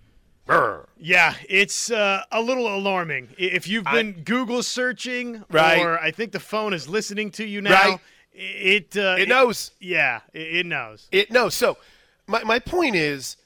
Brr. 0.47 0.87
Yeah, 0.97 1.35
it's 1.47 1.91
uh, 1.91 2.23
a 2.31 2.41
little 2.41 2.67
alarming. 2.75 3.29
If 3.37 3.67
you've 3.67 3.85
been 3.85 4.23
Google 4.23 4.63
searching, 4.63 5.45
Right. 5.51 5.77
or 5.79 5.99
I 5.99 6.09
think 6.09 6.31
the 6.31 6.39
phone 6.39 6.73
is 6.73 6.87
listening 6.89 7.29
to 7.33 7.45
you 7.45 7.61
now, 7.61 7.71
Right. 7.71 7.99
it 8.33 8.97
uh, 8.97 9.15
It 9.19 9.29
knows. 9.29 9.73
Yeah, 9.79 10.21
it, 10.33 10.55
it 10.55 10.65
knows. 10.65 11.07
It 11.11 11.29
knows. 11.31 11.53
So 11.53 11.77
my 12.25 12.43
my 12.43 12.57
point 12.57 12.95
is, 12.95 13.37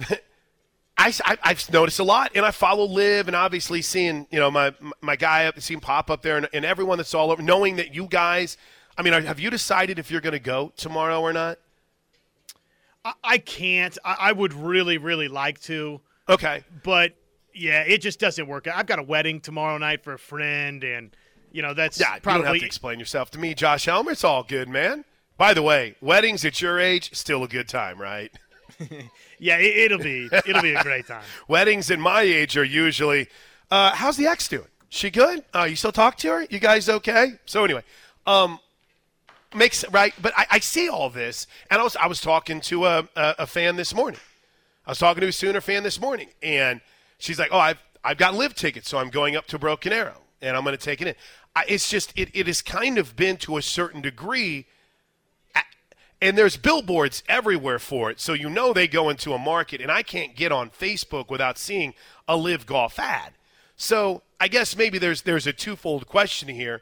I, 0.96 1.12
I 1.26 1.48
have 1.48 1.72
noticed 1.72 1.98
a 1.98 2.04
lot, 2.04 2.32
and 2.34 2.46
I 2.46 2.50
follow 2.52 2.84
LIV, 2.84 3.26
and 3.26 3.36
obviously 3.36 3.82
seeing 3.82 4.26
you 4.30 4.38
know 4.38 4.50
my 4.50 4.72
my 5.00 5.16
guy 5.16 5.46
up, 5.46 5.60
seeing 5.60 5.80
pop 5.80 6.10
up 6.10 6.22
there, 6.22 6.36
and, 6.36 6.48
and 6.52 6.64
everyone 6.64 6.98
that's 6.98 7.14
all 7.14 7.30
over, 7.30 7.42
knowing 7.42 7.76
that 7.76 7.94
you 7.94 8.06
guys. 8.06 8.56
I 8.96 9.02
mean, 9.02 9.12
have 9.12 9.40
you 9.40 9.50
decided 9.50 9.98
if 9.98 10.08
you're 10.10 10.20
going 10.20 10.34
to 10.34 10.38
go 10.38 10.72
tomorrow 10.76 11.20
or 11.20 11.32
not? 11.32 11.58
I, 13.04 13.12
I 13.24 13.38
can't. 13.38 13.96
I, 14.04 14.16
I 14.20 14.32
would 14.32 14.52
really, 14.52 14.98
really 14.98 15.26
like 15.28 15.60
to, 15.62 16.00
Okay. 16.28 16.62
but 16.84 17.12
yeah, 17.52 17.82
it 17.82 17.98
just 17.98 18.20
doesn't 18.20 18.46
work. 18.46 18.68
I've 18.72 18.86
got 18.86 18.98
a 19.00 19.02
wedding 19.02 19.40
tomorrow 19.40 19.78
night 19.78 20.04
for 20.04 20.12
a 20.12 20.18
friend, 20.18 20.84
and 20.84 21.14
you 21.50 21.60
know 21.62 21.74
that's 21.74 21.98
Yeah, 21.98 22.14
you 22.14 22.20
probably 22.20 22.42
don't 22.42 22.54
have 22.54 22.60
to 22.60 22.66
explain 22.66 22.98
yourself 23.00 23.30
to 23.32 23.38
me, 23.40 23.52
Josh 23.54 23.84
Helmer. 23.86 24.12
It's 24.12 24.22
all 24.24 24.44
good, 24.44 24.68
man. 24.68 25.04
By 25.36 25.54
the 25.54 25.62
way, 25.62 25.96
weddings 26.00 26.44
at 26.44 26.60
your 26.62 26.78
age 26.78 27.12
still 27.14 27.42
a 27.42 27.48
good 27.48 27.68
time, 27.68 28.00
right? 28.00 28.30
yeah. 29.38 29.58
It, 29.58 29.92
it'll 29.92 29.98
be 29.98 30.28
it'll 30.46 30.62
be 30.62 30.74
a 30.74 30.82
great 30.82 31.06
time. 31.06 31.22
Weddings 31.48 31.90
in 31.90 32.00
my 32.00 32.22
age 32.22 32.56
are 32.56 32.64
usually, 32.64 33.28
uh, 33.70 33.92
how's 33.94 34.16
the 34.16 34.26
ex 34.26 34.48
doing? 34.48 34.66
She 34.88 35.10
good? 35.10 35.44
Uh, 35.54 35.64
you 35.64 35.76
still 35.76 35.92
talk 35.92 36.16
to 36.18 36.28
her? 36.28 36.46
You 36.50 36.58
guys 36.60 36.88
okay? 36.88 37.32
So 37.46 37.64
anyway, 37.64 37.82
um, 38.26 38.60
makes 39.54 39.84
right. 39.90 40.14
But 40.20 40.32
I, 40.36 40.46
I 40.52 40.58
see 40.60 40.88
all 40.88 41.10
this, 41.10 41.46
and 41.70 41.80
I 41.80 41.84
was 41.84 41.96
I 41.96 42.06
was 42.06 42.20
talking 42.20 42.60
to 42.62 42.86
a, 42.86 43.08
a 43.16 43.34
a 43.40 43.46
fan 43.46 43.76
this 43.76 43.94
morning. 43.94 44.20
I 44.86 44.90
was 44.90 44.98
talking 44.98 45.20
to 45.22 45.28
a 45.28 45.32
Sooner 45.32 45.60
fan 45.60 45.82
this 45.82 46.00
morning, 46.00 46.28
and 46.42 46.80
she's 47.18 47.38
like, 47.38 47.50
"Oh, 47.52 47.58
I've 47.58 47.82
I've 48.04 48.18
got 48.18 48.34
LIV 48.34 48.54
tickets, 48.54 48.88
so 48.88 48.98
I'm 48.98 49.10
going 49.10 49.34
up 49.34 49.46
to 49.48 49.58
Broken 49.58 49.92
Arrow, 49.92 50.20
and 50.42 50.56
I'm 50.56 50.62
going 50.62 50.76
to 50.76 50.82
take 50.82 51.00
it 51.00 51.08
in." 51.08 51.14
I, 51.56 51.64
it's 51.68 51.88
just 51.88 52.12
it, 52.16 52.30
it 52.34 52.46
has 52.46 52.62
kind 52.62 52.98
of 52.98 53.16
been 53.16 53.36
to 53.38 53.56
a 53.56 53.62
certain 53.62 54.00
degree. 54.00 54.66
And 56.24 56.38
there's 56.38 56.56
billboards 56.56 57.22
everywhere 57.28 57.78
for 57.78 58.10
it, 58.10 58.18
so 58.18 58.32
you 58.32 58.48
know 58.48 58.72
they 58.72 58.88
go 58.88 59.10
into 59.10 59.34
a 59.34 59.38
market. 59.38 59.82
And 59.82 59.92
I 59.92 60.02
can't 60.02 60.34
get 60.34 60.52
on 60.52 60.70
Facebook 60.70 61.28
without 61.28 61.58
seeing 61.58 61.92
a 62.26 62.34
LIV 62.34 62.64
Golf 62.64 62.98
ad. 62.98 63.34
So 63.76 64.22
I 64.40 64.48
guess 64.48 64.74
maybe 64.74 64.96
there's 64.96 65.20
there's 65.20 65.46
a 65.46 65.52
twofold 65.52 66.06
question 66.06 66.48
here. 66.48 66.80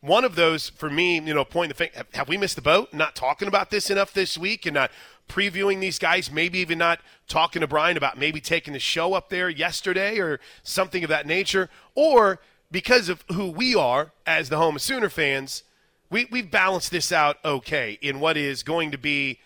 One 0.00 0.24
of 0.24 0.34
those 0.34 0.70
for 0.70 0.88
me, 0.88 1.20
you 1.20 1.34
know, 1.34 1.44
point 1.44 1.68
the 1.68 1.74
finger. 1.74 1.92
Have, 1.94 2.06
have 2.14 2.28
we 2.30 2.38
missed 2.38 2.56
the 2.56 2.62
boat? 2.62 2.94
Not 2.94 3.14
talking 3.14 3.48
about 3.48 3.70
this 3.70 3.90
enough 3.90 4.14
this 4.14 4.38
week, 4.38 4.64
and 4.64 4.72
not 4.72 4.90
previewing 5.28 5.80
these 5.80 5.98
guys. 5.98 6.32
Maybe 6.32 6.58
even 6.60 6.78
not 6.78 7.00
talking 7.28 7.60
to 7.60 7.66
Brian 7.66 7.98
about 7.98 8.16
maybe 8.16 8.40
taking 8.40 8.72
the 8.72 8.78
show 8.78 9.12
up 9.12 9.28
there 9.28 9.50
yesterday 9.50 10.18
or 10.18 10.40
something 10.62 11.04
of 11.04 11.10
that 11.10 11.26
nature. 11.26 11.68
Or 11.94 12.40
because 12.70 13.10
of 13.10 13.24
who 13.30 13.50
we 13.50 13.74
are 13.74 14.12
as 14.26 14.48
the 14.48 14.56
home 14.56 14.76
of 14.76 14.80
Sooner 14.80 15.10
fans, 15.10 15.64
we 16.10 16.26
we've 16.30 16.50
balanced 16.50 16.90
this 16.90 17.12
out 17.12 17.38
okay 17.44 17.98
in 18.00 18.20
what 18.20 18.36
is 18.36 18.62
going 18.62 18.90
to 18.90 18.98
be 18.98 19.38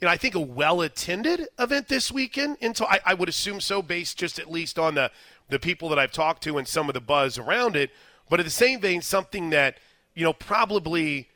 you 0.00 0.06
know, 0.06 0.12
I 0.12 0.16
think 0.16 0.34
a 0.34 0.40
well 0.40 0.80
attended 0.80 1.46
event 1.58 1.88
this 1.88 2.10
weekend. 2.10 2.56
Until 2.62 2.86
I, 2.86 3.00
I, 3.04 3.14
would 3.14 3.28
assume 3.28 3.60
so, 3.60 3.82
based 3.82 4.18
just 4.18 4.38
at 4.38 4.50
least 4.50 4.78
on 4.78 4.94
the 4.94 5.10
the 5.50 5.58
people 5.58 5.88
that 5.90 5.98
I've 5.98 6.12
talked 6.12 6.42
to 6.44 6.56
and 6.56 6.66
some 6.66 6.88
of 6.88 6.94
the 6.94 7.00
buzz 7.00 7.38
around 7.38 7.76
it. 7.76 7.90
But 8.28 8.40
at 8.40 8.44
the 8.44 8.50
same 8.50 8.80
vein, 8.80 9.02
something 9.02 9.50
that 9.50 9.78
you 10.14 10.24
know 10.24 10.32
probably 10.32 11.28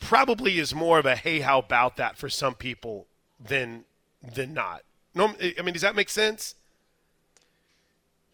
probably 0.00 0.58
is 0.58 0.74
more 0.74 0.98
of 0.98 1.06
a 1.06 1.14
hey, 1.14 1.40
how 1.40 1.60
about 1.60 1.96
that 1.96 2.18
for 2.18 2.28
some 2.28 2.54
people 2.54 3.06
than 3.38 3.84
than 4.34 4.52
not. 4.52 4.82
No, 5.14 5.34
I 5.40 5.62
mean, 5.62 5.72
does 5.72 5.82
that 5.82 5.94
make 5.94 6.10
sense? 6.10 6.56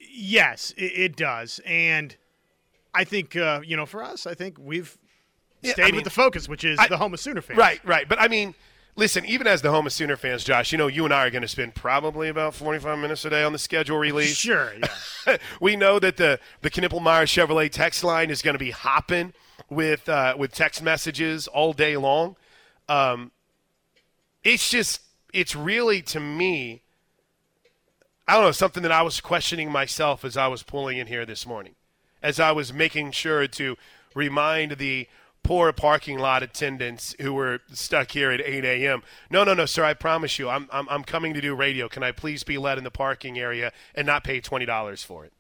Yes, 0.00 0.72
it, 0.76 0.92
it 0.96 1.16
does, 1.16 1.60
and 1.66 2.16
I 2.94 3.04
think 3.04 3.36
uh, 3.36 3.60
you 3.64 3.76
know, 3.76 3.86
for 3.86 4.02
us, 4.02 4.26
I 4.26 4.34
think 4.34 4.56
we've 4.58 4.96
yeah, 5.62 5.72
stayed 5.72 5.82
I 5.82 5.86
mean, 5.86 5.96
with 5.96 6.04
the 6.04 6.10
focus, 6.10 6.48
which 6.48 6.64
is 6.64 6.78
I, 6.78 6.88
the 6.88 6.98
home 6.98 7.14
of 7.14 7.20
Sooner 7.20 7.40
fans. 7.40 7.58
Right, 7.58 7.80
right. 7.84 8.08
But 8.08 8.20
I 8.20 8.28
mean 8.28 8.54
Listen, 8.94 9.24
even 9.24 9.46
as 9.46 9.62
the 9.62 9.70
home 9.70 9.86
of 9.86 9.92
Sooner 9.92 10.16
fans, 10.16 10.44
Josh, 10.44 10.70
you 10.70 10.76
know 10.76 10.86
you 10.86 11.06
and 11.06 11.14
I 11.14 11.26
are 11.26 11.30
going 11.30 11.42
to 11.42 11.48
spend 11.48 11.74
probably 11.74 12.28
about 12.28 12.54
45 12.54 12.98
minutes 12.98 13.24
a 13.24 13.30
day 13.30 13.42
on 13.42 13.52
the 13.52 13.58
schedule 13.58 13.96
release. 13.96 14.36
Sure, 14.36 14.70
yeah. 15.26 15.38
we 15.62 15.76
know 15.76 15.98
that 15.98 16.18
the 16.18 16.38
the 16.60 16.70
Knippelmeyer 16.70 17.24
Chevrolet 17.24 17.70
text 17.70 18.04
line 18.04 18.28
is 18.28 18.42
going 18.42 18.52
to 18.52 18.58
be 18.58 18.70
hopping 18.70 19.32
with 19.70 20.10
uh, 20.10 20.34
with 20.38 20.52
text 20.52 20.82
messages 20.82 21.48
all 21.48 21.72
day 21.72 21.96
long. 21.96 22.36
Um, 22.86 23.30
it's 24.44 24.68
just, 24.68 25.00
it's 25.32 25.56
really 25.56 26.02
to 26.02 26.20
me, 26.20 26.82
I 28.28 28.34
don't 28.34 28.44
know, 28.44 28.52
something 28.52 28.82
that 28.82 28.92
I 28.92 29.00
was 29.00 29.22
questioning 29.22 29.70
myself 29.70 30.22
as 30.22 30.36
I 30.36 30.48
was 30.48 30.62
pulling 30.62 30.98
in 30.98 31.06
here 31.06 31.24
this 31.24 31.46
morning, 31.46 31.76
as 32.22 32.38
I 32.38 32.52
was 32.52 32.74
making 32.74 33.12
sure 33.12 33.46
to 33.46 33.76
remind 34.14 34.72
the 34.72 35.08
poor 35.42 35.72
parking 35.72 36.18
lot 36.18 36.42
attendants 36.42 37.14
who 37.20 37.32
were 37.32 37.60
stuck 37.72 38.12
here 38.12 38.30
at 38.30 38.40
8 38.40 38.64
a.m. 38.64 39.02
No, 39.30 39.44
no, 39.44 39.54
no, 39.54 39.66
sir. 39.66 39.84
I 39.84 39.94
promise 39.94 40.38
you, 40.38 40.48
I'm, 40.48 40.68
I'm, 40.72 40.88
I'm 40.88 41.02
coming 41.02 41.34
to 41.34 41.40
do 41.40 41.54
radio. 41.54 41.88
Can 41.88 42.02
I 42.02 42.12
please 42.12 42.44
be 42.44 42.58
let 42.58 42.78
in 42.78 42.84
the 42.84 42.90
parking 42.90 43.38
area 43.38 43.72
and 43.94 44.06
not 44.06 44.24
pay 44.24 44.40
$20 44.40 45.04
for 45.04 45.24
it? 45.24 45.32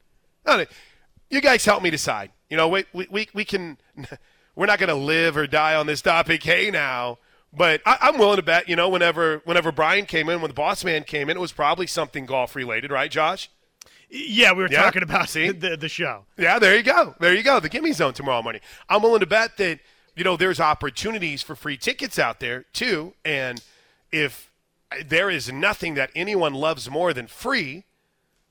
No, 0.44 0.64
you 1.30 1.40
guys 1.40 1.64
help 1.64 1.82
me 1.82 1.90
decide. 1.90 2.30
You 2.50 2.56
know, 2.56 2.68
we, 2.68 2.84
we, 2.92 3.28
we 3.32 3.44
can, 3.44 3.78
we're 4.56 4.66
not 4.66 4.78
going 4.78 4.88
to 4.88 4.94
live 4.94 5.36
or 5.36 5.46
die 5.46 5.74
on 5.74 5.86
this 5.86 6.02
topic. 6.02 6.42
Hey, 6.42 6.70
now. 6.70 7.18
But 7.54 7.82
I, 7.84 8.08
am 8.08 8.18
willing 8.18 8.36
to 8.36 8.42
bet, 8.42 8.66
you 8.66 8.76
know, 8.76 8.88
whenever 8.88 9.42
whenever 9.44 9.70
Brian 9.72 10.06
came 10.06 10.30
in, 10.30 10.40
when 10.40 10.48
the 10.48 10.54
boss 10.54 10.84
man 10.84 11.04
came 11.04 11.28
in, 11.28 11.36
it 11.36 11.40
was 11.40 11.52
probably 11.52 11.86
something 11.86 12.24
golf 12.24 12.56
related, 12.56 12.90
right, 12.90 13.10
Josh? 13.10 13.50
Yeah, 14.08 14.52
we 14.52 14.62
were 14.62 14.70
yeah. 14.70 14.82
talking 14.82 15.02
about 15.02 15.28
See? 15.28 15.48
The, 15.52 15.76
the 15.76 15.90
show. 15.90 16.24
Yeah, 16.38 16.58
there 16.58 16.74
you 16.74 16.82
go. 16.82 17.14
There 17.20 17.34
you 17.34 17.42
go. 17.42 17.60
The 17.60 17.68
Gimme 17.68 17.92
Zone 17.92 18.14
tomorrow 18.14 18.42
morning. 18.42 18.62
I'm 18.88 19.02
willing 19.02 19.20
to 19.20 19.26
bet 19.26 19.58
that– 19.58 19.80
you 20.14 20.24
know, 20.24 20.36
there's 20.36 20.60
opportunities 20.60 21.42
for 21.42 21.54
free 21.54 21.76
tickets 21.76 22.18
out 22.18 22.40
there 22.40 22.64
too. 22.72 23.14
And 23.24 23.62
if 24.10 24.50
there 25.04 25.30
is 25.30 25.50
nothing 25.52 25.94
that 25.94 26.10
anyone 26.14 26.54
loves 26.54 26.90
more 26.90 27.12
than 27.12 27.26
free, 27.26 27.84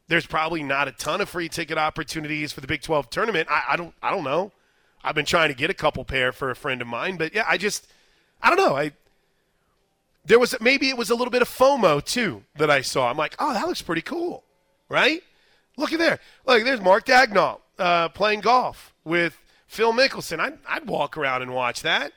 there's 0.08 0.26
probably 0.26 0.64
not 0.64 0.88
a 0.88 0.92
ton 0.92 1.22
of 1.22 1.30
free 1.30 1.50
ticket 1.50 1.78
opportunities 1.78 2.52
for 2.52 2.62
the 2.62 2.68
Big 2.68 2.82
12 2.82 3.10
tournament. 3.10 3.48
I, 3.50 3.64
I 3.70 3.76
don't, 3.78 3.94
I 4.02 4.12
don't 4.12 4.24
know. 4.24 4.52
I've 5.04 5.16
been 5.16 5.26
trying 5.26 5.50
to 5.50 5.56
get 5.56 5.70
a 5.70 5.74
couple 5.74 6.04
pair 6.04 6.32
for 6.32 6.52
a 6.52 6.56
friend 6.56 6.82
of 6.82 6.88
mine, 6.88 7.18
but 7.18 7.34
yeah, 7.34 7.46
I 7.48 7.58
just, 7.58 7.88
I 8.42 8.50
don't 8.50 8.58
know. 8.58 8.76
I 8.76 8.92
there 10.26 10.40
was 10.40 10.56
maybe 10.62 10.90
it 10.90 10.98
was 10.98 11.10
a 11.10 11.16
little 11.16 11.32
bit 11.32 11.42
of 11.42 11.50
FOMO 11.50 12.04
too 12.04 12.44
that 12.58 12.70
I 12.70 12.82
saw. 12.82 13.10
I'm 13.10 13.18
like, 13.18 13.36
oh, 13.40 13.54
that 13.54 13.68
looks 13.68 13.82
pretty 13.82 14.02
cool, 14.02 14.44
right? 14.90 15.24
Look 15.78 15.94
at 15.94 16.00
there. 16.00 16.20
Look, 16.46 16.64
there's 16.64 16.82
Mark 16.82 17.06
Dagnall 17.06 17.60
uh, 17.80 18.10
playing 18.10 18.42
golf 18.42 18.94
with 19.04 19.41
Phil 19.72 19.94
Mickelson. 19.94 20.42
I'd, 20.42 20.58
I'd 20.68 20.86
walk 20.86 21.18
around 21.18 21.44
and 21.44 21.54
watch 21.54 21.82
that, 21.84 22.12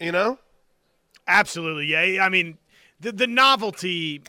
you 0.00 0.10
know? 0.10 0.40
Absolutely. 1.28 1.86
Yeah. 1.86 2.24
I 2.24 2.28
mean, 2.28 2.58
the, 2.98 3.12
the 3.12 3.28
novelty 3.28 4.22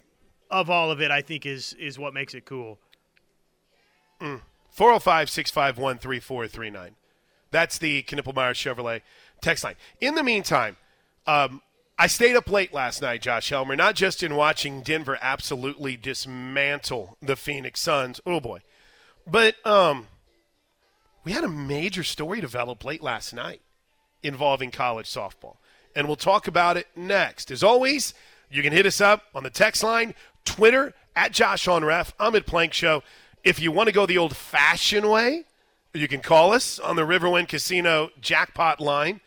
of 0.52 0.70
all 0.70 0.92
of 0.92 1.02
it, 1.02 1.10
I 1.10 1.24
think, 1.24 1.48
is, 1.48 1.74
is 1.80 1.98
what 1.98 2.14
makes 2.14 2.36
it 2.36 2.46
cool. 2.46 2.78
Mm. 4.22 4.42
405 4.70 5.32
651 5.32 5.98
3439. 5.98 6.96
That's 7.50 7.80
the 7.80 8.04
Knippelmeyer 8.04 8.54
Chevrolet 8.54 9.02
text 9.42 9.64
line. 9.64 9.76
In 10.00 10.14
the 10.14 10.22
meantime, 10.22 10.78
um, 11.26 11.64
I 11.98 12.06
stayed 12.06 12.36
up 12.36 12.52
late 12.52 12.72
last 12.72 13.02
night, 13.02 13.24
Josh 13.24 13.50
Helmer, 13.50 13.76
not 13.76 13.96
just 13.96 14.22
in 14.22 14.36
watching 14.36 14.84
Denver 14.84 15.18
absolutely 15.24 15.98
dismantle 15.98 17.18
the 17.20 17.36
Phoenix 17.36 17.80
Suns. 17.80 18.22
Oh, 18.28 18.40
boy. 18.40 18.60
But 19.26 19.56
um, 19.66 20.06
we 21.24 21.32
had 21.32 21.44
a 21.44 21.50
major 21.50 22.04
story 22.04 22.42
develop 22.42 22.84
late 22.84 23.04
last 23.04 23.34
night 23.34 23.62
involving 24.24 24.72
college 24.72 25.08
softball. 25.08 25.58
And 25.96 26.08
we'll 26.08 26.16
talk 26.16 26.48
about 26.48 26.78
it 26.78 26.88
next. 26.96 27.52
As 27.52 27.64
always, 27.64 28.14
you 28.50 28.64
can 28.64 28.74
hit 28.74 28.86
us 28.86 29.02
up 29.02 29.24
on 29.34 29.44
the 29.44 29.50
text 29.50 29.84
line, 29.84 30.14
Twitter, 30.46 30.94
at 31.16 31.32
Josh 31.32 31.68
on 31.68 31.84
Ref. 31.84 32.14
I'm 32.20 32.36
at 32.36 32.46
Plank 32.46 32.74
Show. 32.74 33.04
If 33.44 33.60
you 33.60 33.72
want 33.72 33.88
to 33.88 33.94
go 33.94 34.06
the 34.06 34.18
old 34.18 34.36
fashioned 34.36 35.10
way, 35.10 35.46
you 35.94 36.08
can 36.08 36.22
call 36.22 36.54
us 36.54 36.80
on 36.80 36.96
the 36.96 37.02
Riverwind 37.02 37.48
Casino 37.48 38.10
jackpot 38.22 38.80
line, 38.80 39.22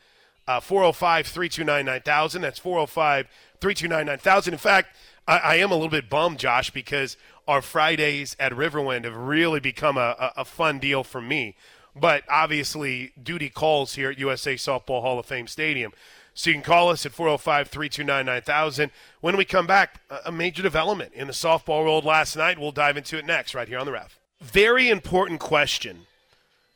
uh, 0.47 0.61
405 0.61 1.27
329 1.27 1.85
9000. 1.85 2.43
That's 2.43 2.59
405 2.59 3.27
329 3.61 4.07
9000. 4.07 4.55
In 4.55 4.59
fact, 4.59 4.97
I, 5.27 5.39
I, 5.39 5.55
am 5.57 5.71
a 5.71 5.75
little 5.75 5.89
bit 5.89 6.09
bummed, 6.09 6.39
Josh, 6.39 6.71
because 6.71 7.17
our 7.49 7.63
Fridays 7.63 8.37
at 8.39 8.53
Riverwind 8.53 9.05
have 9.05 9.17
really 9.17 9.61
become 9.61 9.97
a, 9.97 10.17
a, 10.19 10.33
a 10.39 10.45
fun 10.45 10.79
deal 10.79 11.05
for 11.05 11.21
me. 11.21 11.57
But 11.95 12.25
obviously, 12.29 13.13
duty 13.23 13.51
calls 13.51 13.95
here 13.95 14.11
at 14.11 14.19
USA 14.19 14.55
Softball 14.55 15.03
Hall 15.03 15.19
of 15.19 15.27
Fame 15.27 15.47
Stadium. 15.47 15.93
So 16.35 16.49
you 16.49 16.55
can 16.55 16.63
call 16.63 16.89
us 16.89 17.05
at 17.05 17.13
405 17.13 17.69
329 17.69 18.25
9000. 18.25 18.91
When 19.21 19.37
we 19.37 19.45
come 19.45 19.67
back, 19.67 20.01
a 20.25 20.33
major 20.33 20.63
development 20.63 21.13
in 21.15 21.27
the 21.27 21.33
softball 21.35 21.85
world 21.85 22.05
last 22.05 22.37
night. 22.37 22.59
We'll 22.59 22.73
dive 22.73 22.97
into 22.97 23.19
it 23.19 23.27
next, 23.27 23.55
right 23.55 23.69
here 23.69 23.79
on 23.79 23.87
the 23.87 23.93
ref. 23.93 24.19
Very 24.41 24.89
important 24.89 25.41
question 25.41 26.07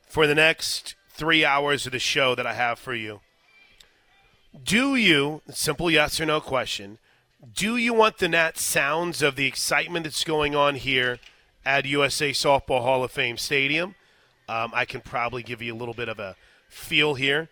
for 0.06 0.26
the 0.26 0.34
next 0.34 0.94
three 1.08 1.44
hours 1.44 1.86
of 1.86 1.92
the 1.92 1.98
show 1.98 2.34
that 2.34 2.46
I 2.46 2.52
have 2.52 2.78
for 2.78 2.94
you. 2.94 3.20
Do 4.62 4.94
you, 4.94 5.42
simple 5.50 5.90
yes 5.90 6.20
or 6.20 6.26
no 6.26 6.40
question, 6.40 6.98
do 7.54 7.76
you 7.76 7.94
want 7.94 8.18
the 8.18 8.28
net 8.28 8.58
sounds 8.58 9.22
of 9.22 9.36
the 9.36 9.46
excitement 9.46 10.04
that's 10.04 10.24
going 10.24 10.54
on 10.54 10.74
here 10.76 11.18
at 11.64 11.86
USA 11.86 12.30
Softball 12.30 12.82
Hall 12.82 13.04
of 13.04 13.10
Fame 13.10 13.36
Stadium? 13.36 13.94
Um, 14.48 14.72
I 14.74 14.84
can 14.84 15.00
probably 15.00 15.42
give 15.42 15.60
you 15.62 15.74
a 15.74 15.76
little 15.76 15.94
bit 15.94 16.08
of 16.08 16.18
a 16.18 16.36
feel 16.68 17.14
here. 17.14 17.48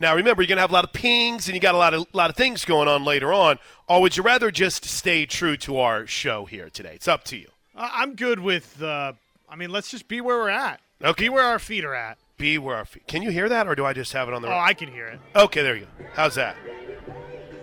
Now, 0.00 0.14
remember, 0.14 0.42
you're 0.42 0.48
going 0.48 0.58
to 0.58 0.62
have 0.62 0.70
a 0.70 0.74
lot 0.74 0.84
of 0.84 0.92
pings 0.92 1.48
and 1.48 1.54
you 1.54 1.60
got 1.60 1.74
a 1.74 1.78
lot 1.78 1.92
of 1.92 2.06
lot 2.12 2.30
of 2.30 2.36
things 2.36 2.64
going 2.64 2.86
on 2.86 3.04
later 3.04 3.32
on. 3.32 3.58
Or 3.88 4.00
would 4.00 4.16
you 4.16 4.22
rather 4.22 4.50
just 4.50 4.84
stay 4.84 5.26
true 5.26 5.56
to 5.58 5.78
our 5.78 6.06
show 6.06 6.44
here 6.44 6.70
today? 6.70 6.92
It's 6.94 7.08
up 7.08 7.24
to 7.24 7.36
you. 7.36 7.48
I'm 7.74 8.14
good 8.14 8.40
with. 8.40 8.80
Uh, 8.82 9.14
I 9.48 9.56
mean, 9.56 9.70
let's 9.70 9.90
just 9.90 10.08
be 10.08 10.20
where 10.20 10.36
we're 10.36 10.50
at. 10.50 10.80
Okay. 11.02 11.24
Be 11.24 11.28
where 11.28 11.44
our 11.44 11.58
feet 11.58 11.84
are 11.84 11.94
at. 11.94 12.18
Be 12.36 12.58
where 12.58 12.76
our 12.76 12.84
feet. 12.84 13.06
Can 13.08 13.22
you 13.22 13.30
hear 13.30 13.48
that, 13.48 13.66
or 13.66 13.74
do 13.74 13.84
I 13.84 13.92
just 13.92 14.12
have 14.12 14.28
it 14.28 14.34
on 14.34 14.42
the? 14.42 14.48
Oh, 14.48 14.58
I 14.58 14.74
can 14.74 14.88
hear 14.88 15.06
it. 15.06 15.20
Okay, 15.34 15.62
there 15.62 15.74
you 15.74 15.86
go. 15.86 16.04
How's 16.14 16.36
that? 16.36 16.56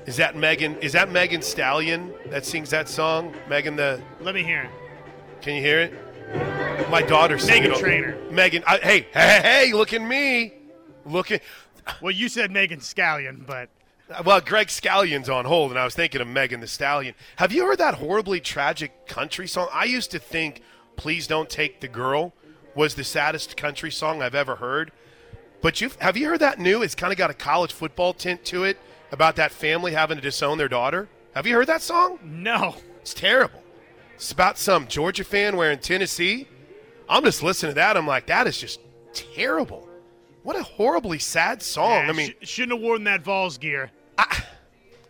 Is 0.06 0.18
that 0.18 0.36
Megan? 0.36 0.78
Is 0.78 0.92
that 0.94 1.10
Megan 1.10 1.42
Stallion 1.42 2.14
that 2.30 2.46
sings 2.46 2.70
that 2.72 2.90
song? 2.90 3.34
Megan 3.50 3.76
the. 3.76 4.02
Let 4.20 4.36
me 4.36 4.44
hear 4.44 4.64
it. 4.64 4.70
Can 5.42 5.56
you 5.56 5.62
hear 5.62 5.80
it? 5.80 5.94
My 6.90 7.02
daughter 7.02 7.38
Meghan 7.38 7.78
Trainor. 7.78 8.18
Megan, 8.32 8.64
I, 8.66 8.78
hey, 8.78 9.08
hey, 9.14 9.40
hey, 9.42 9.74
look 9.74 9.94
at 9.94 10.02
me. 10.02 10.54
Look 11.06 11.32
at. 11.32 11.42
Well, 12.02 12.12
you 12.12 12.30
said 12.30 12.52
Megan 12.52 12.80
Scallion, 12.80 13.46
but. 13.46 13.70
Well, 14.24 14.40
Greg 14.40 14.70
Scallion's 14.70 15.30
on 15.30 15.46
hold, 15.46 15.72
and 15.72 15.80
I 15.80 15.84
was 15.84 15.96
thinking 15.96 16.22
of 16.22 16.28
Megan 16.28 16.60
Thee 16.60 16.68
Stallion. 16.68 17.16
Have 17.38 17.52
you 17.52 17.66
heard 17.66 17.80
that 17.80 17.96
horribly 17.96 18.40
tragic 18.40 19.08
country 19.08 19.48
song? 19.48 19.68
I 19.74 19.86
used 19.86 20.12
to 20.12 20.20
think 20.20 20.62
"Please 20.96 21.26
Don't 21.26 21.50
Take 21.50 21.82
the 21.82 21.88
Girl" 21.88 22.34
was 22.76 22.96
the 22.96 23.04
saddest 23.04 23.58
country 23.58 23.92
song 23.92 24.22
I've 24.22 24.36
ever 24.36 24.58
heard. 24.58 24.92
But 25.62 25.82
you 25.82 25.90
have 26.00 26.18
you 26.18 26.28
heard 26.28 26.42
that 26.42 26.60
new? 26.60 26.84
It's 26.84 26.94
kind 26.94 27.12
of 27.12 27.18
got 27.18 27.32
a 27.32 27.34
college 27.34 27.74
football 27.74 28.14
tint 28.14 28.46
to 28.46 28.64
it 28.64 28.78
about 29.12 29.36
that 29.38 29.52
family 29.52 29.94
having 29.94 30.18
to 30.18 30.22
disown 30.22 30.60
their 30.60 30.70
daughter. 30.70 31.08
Have 31.34 31.48
you 31.48 31.56
heard 31.56 31.68
that 31.68 31.82
song? 31.82 32.20
No. 32.24 32.76
It's 33.02 33.14
terrible. 33.14 33.62
It's 34.16 34.32
about 34.32 34.58
some 34.58 34.88
Georgia 34.88 35.24
fan 35.24 35.58
wearing 35.58 35.80
Tennessee. 35.80 36.48
I'm 37.08 37.24
just 37.24 37.44
listening 37.44 37.72
to 37.72 37.76
that. 37.76 37.98
I'm 37.98 38.08
like, 38.08 38.28
that 38.28 38.48
is 38.48 38.58
just 38.58 38.80
terrible. 39.14 39.88
What 40.44 40.56
a 40.56 40.64
horribly 40.64 41.20
sad 41.20 41.62
song. 41.62 42.06
Yeah, 42.06 42.10
I 42.10 42.12
mean, 42.14 42.34
sh- 42.42 42.48
shouldn't 42.48 42.80
have 42.80 42.82
worn 42.82 43.04
that 43.06 43.22
Vols 43.24 43.58
gear. 43.58 43.92
I, 44.18 44.44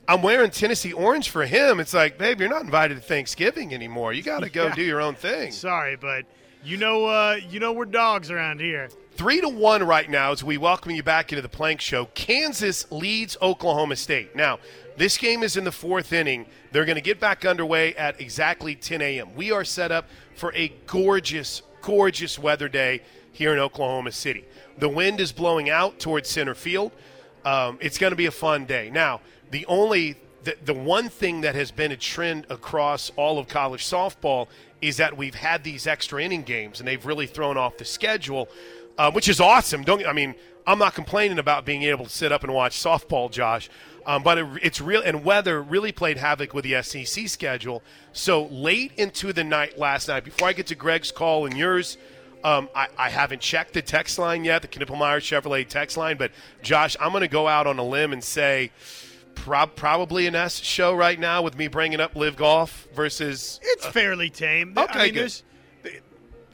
I'm 0.08 0.22
wearing 0.22 0.50
Tennessee 0.52 0.94
orange 0.94 1.30
for 1.30 1.46
him. 1.46 1.80
It's 1.80 1.94
like, 1.94 2.18
babe, 2.18 2.40
you're 2.40 2.50
not 2.50 2.64
invited 2.64 2.96
to 2.96 3.02
Thanksgiving 3.02 3.74
anymore. 3.74 4.14
You 4.14 4.24
got 4.24 4.42
to 4.42 4.50
go 4.50 4.66
Yeah. 4.68 4.76
do 4.76 4.82
your 4.84 5.02
own 5.02 5.16
thing. 5.16 5.52
Sorry, 5.52 5.96
but 5.96 6.26
you 6.64 6.78
know, 6.78 7.06
uh, 7.06 7.38
you 7.50 7.60
know, 7.60 7.74
we're 7.74 7.86
dogs 7.86 8.32
around 8.32 8.60
here. 8.60 8.90
Three 9.14 9.40
to 9.40 9.48
one 9.50 9.84
right 9.84 10.10
now 10.10 10.32
as 10.32 10.44
we 10.44 10.58
welcome 10.58 10.92
you 10.92 11.04
back 11.04 11.32
into 11.32 11.42
the 11.42 11.48
Plank 11.50 11.80
Show. 11.80 12.06
Kansas 12.16 12.92
leads 12.92 13.38
Oklahoma 13.42 13.96
State. 13.96 14.36
Now, 14.36 14.60
this 14.98 15.18
game 15.18 15.44
is 15.44 15.58
in 15.58 15.64
the 15.64 15.72
fourth 15.72 16.14
inning. 16.14 16.46
They're 16.72 16.86
going 16.86 16.96
to 16.96 17.02
get 17.02 17.20
back 17.20 17.46
underway 17.46 17.94
at 17.96 18.20
exactly 18.20 18.76
10 18.76 19.02
a.m. 19.02 19.36
We 19.36 19.52
are 19.52 19.64
set 19.64 19.92
up 19.92 20.08
for 20.36 20.54
a 20.54 20.70
gorgeous, 20.88 21.62
gorgeous 21.82 22.40
weather 22.40 22.70
day 22.70 23.02
here 23.32 23.54
in 23.54 23.60
Oklahoma 23.60 24.12
City. 24.12 24.46
The 24.78 24.90
wind 24.90 25.20
is 25.20 25.32
blowing 25.32 25.70
out 25.70 26.00
towards 26.00 26.30
center 26.30 26.56
field. 26.56 26.92
Um, 27.44 27.78
it's 27.82 27.98
going 27.98 28.12
to 28.12 28.18
be 28.18 28.26
a 28.26 28.32
fun 28.32 28.66
day. 28.66 28.90
Now, 28.90 29.22
the 29.52 29.66
only 29.68 30.16
the, 30.46 30.56
the 30.64 30.74
one 30.74 31.10
thing 31.10 31.42
that 31.42 31.56
has 31.56 31.72
been 31.72 31.92
a 31.92 31.98
trend 31.98 32.46
across 32.50 33.12
all 33.16 33.40
of 33.40 33.48
college 33.48 33.84
softball 33.84 34.48
is 34.80 34.98
that 34.98 35.18
we've 35.18 35.36
had 35.36 35.64
these 35.64 35.88
extra 35.88 36.22
inning 36.22 36.44
games 36.44 36.80
and 36.80 36.88
they've 36.88 37.06
really 37.06 37.26
thrown 37.26 37.58
off 37.58 37.78
the 37.78 37.86
schedule, 37.86 38.48
uh, 38.98 39.12
which 39.12 39.28
is 39.28 39.42
awesome. 39.42 39.84
Don't 39.84 40.06
I 40.06 40.14
mean 40.14 40.36
I'm 40.68 40.80
not 40.80 40.96
complaining 40.96 41.40
about 41.40 41.66
being 41.66 41.84
able 41.84 42.06
to 42.06 42.12
sit 42.12 42.32
up 42.32 42.44
and 42.44 42.54
watch 42.54 42.78
softball, 42.78 43.32
Josh, 43.32 43.70
um, 44.06 44.24
but 44.24 44.38
it, 44.38 44.48
it's 44.62 44.82
real 44.82 45.02
and 45.02 45.24
weather 45.24 45.62
really 45.62 45.92
played 45.92 46.18
havoc 46.18 46.54
with 46.54 46.64
the 46.64 46.82
SEC 46.82 47.28
schedule. 47.28 47.84
So 48.14 48.46
late 48.46 48.92
into 48.98 49.34
the 49.34 49.44
night 49.44 49.78
last 49.78 50.08
night, 50.08 50.24
before 50.24 50.48
I 50.48 50.54
get 50.54 50.68
to 50.68 50.76
Greg's 50.76 51.12
call 51.12 51.46
and 51.46 51.56
yours. 51.58 51.98
Um, 52.44 52.70
I, 52.76 52.90
I 52.96 53.10
haven't 53.10 53.42
checked 53.42 53.74
the 53.74 53.82
text 53.82 54.20
line 54.20 54.44
yet, 54.46 54.62
the 54.62 54.68
Knippelmeyer 54.68 55.18
Chevrolet 55.18 55.68
text 55.68 55.98
line, 55.98 56.16
but 56.16 56.32
Josh, 56.62 56.96
I'm 57.00 57.10
going 57.10 57.22
to 57.22 57.28
go 57.28 57.48
out 57.48 57.66
on 57.66 57.80
a 57.80 57.84
limb 57.84 58.14
and 58.14 58.24
say 58.24 58.70
prob- 59.34 59.76
probably 59.76 60.28
an 60.28 60.36
S 60.36 60.60
show 60.60 60.94
right 60.94 61.20
now 61.20 61.42
with 61.42 61.58
me 61.58 61.68
bringing 61.68 62.00
up 62.00 62.16
LIV 62.16 62.36
Golf 62.36 62.88
versus. 62.94 63.60
It's 63.64 63.88
fairly 63.88 64.30
tame. 64.30 64.74
okay, 64.78 65.00
I 65.00 65.04
mean, 65.06 65.14
good. 65.16 65.42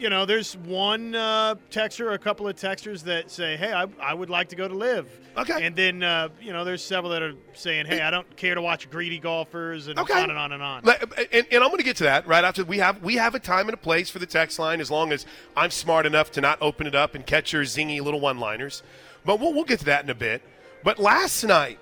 You 0.01 0.09
know, 0.09 0.25
there's 0.25 0.57
one 0.57 1.13
uh, 1.13 1.53
texter, 1.69 2.15
a 2.15 2.17
couple 2.17 2.47
of 2.47 2.55
texters 2.55 3.03
that 3.03 3.29
say, 3.29 3.55
"Hey, 3.55 3.71
I, 3.71 3.85
I 4.01 4.15
would 4.15 4.31
like 4.31 4.49
to 4.49 4.55
go 4.55 4.67
to 4.67 4.73
LIV." 4.73 5.07
Okay. 5.37 5.63
And 5.63 5.75
then, 5.75 6.01
uh, 6.01 6.29
you 6.41 6.51
know, 6.51 6.65
there's 6.65 6.83
several 6.83 7.11
that 7.11 7.21
are 7.21 7.35
saying, 7.53 7.85
"Hey, 7.85 8.01
I 8.01 8.09
don't 8.09 8.35
care 8.35 8.55
to 8.55 8.63
watch 8.63 8.89
greedy 8.89 9.19
golfers," 9.19 9.89
and 9.89 9.99
Okay. 9.99 10.19
on 10.19 10.31
and 10.31 10.39
on 10.39 10.53
and 10.53 10.63
on. 10.63 10.89
And, 10.89 11.45
and 11.51 11.63
I'm 11.63 11.69
going 11.69 11.77
to 11.77 11.83
get 11.83 11.97
to 11.97 12.05
that 12.05 12.25
right 12.25 12.43
after 12.43 12.63
we 12.65 12.79
have 12.79 13.03
we 13.03 13.17
have 13.17 13.35
a 13.35 13.39
time 13.39 13.67
and 13.67 13.75
a 13.75 13.77
place 13.77 14.09
for 14.09 14.17
the 14.17 14.25
text 14.25 14.57
line 14.57 14.81
as 14.81 14.89
long 14.89 15.11
as 15.11 15.27
I'm 15.55 15.69
smart 15.69 16.07
enough 16.07 16.31
to 16.31 16.41
not 16.41 16.57
open 16.61 16.87
it 16.87 16.95
up 16.95 17.13
and 17.13 17.23
catch 17.23 17.53
your 17.53 17.61
zingy 17.61 18.01
little 18.01 18.19
one-liners. 18.19 18.81
But 19.23 19.39
we'll, 19.39 19.53
we'll 19.53 19.65
get 19.65 19.77
to 19.81 19.85
that 19.85 20.03
in 20.03 20.09
a 20.09 20.15
bit. 20.15 20.41
But 20.83 20.97
last 20.97 21.43
night, 21.43 21.77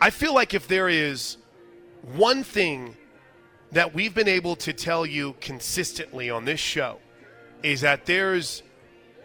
I 0.00 0.10
feel 0.10 0.32
like 0.32 0.54
if 0.54 0.68
there 0.68 0.88
is 0.88 1.38
one 2.14 2.44
thing 2.44 2.96
that 3.72 3.94
we've 3.94 4.14
been 4.14 4.28
able 4.28 4.54
to 4.54 4.72
tell 4.72 5.04
you 5.04 5.34
consistently 5.40 6.30
on 6.30 6.44
this 6.44 6.60
show 6.60 7.00
is 7.62 7.82
that 7.82 8.06
there's 8.06 8.62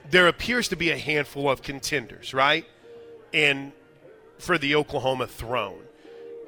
there 0.09 0.27
appears 0.27 0.69
to 0.69 0.75
be 0.75 0.91
a 0.91 0.97
handful 0.97 1.49
of 1.49 1.61
contenders, 1.61 2.33
right? 2.33 2.65
And 3.33 3.73
for 4.37 4.57
the 4.57 4.75
Oklahoma 4.75 5.27
throne. 5.27 5.81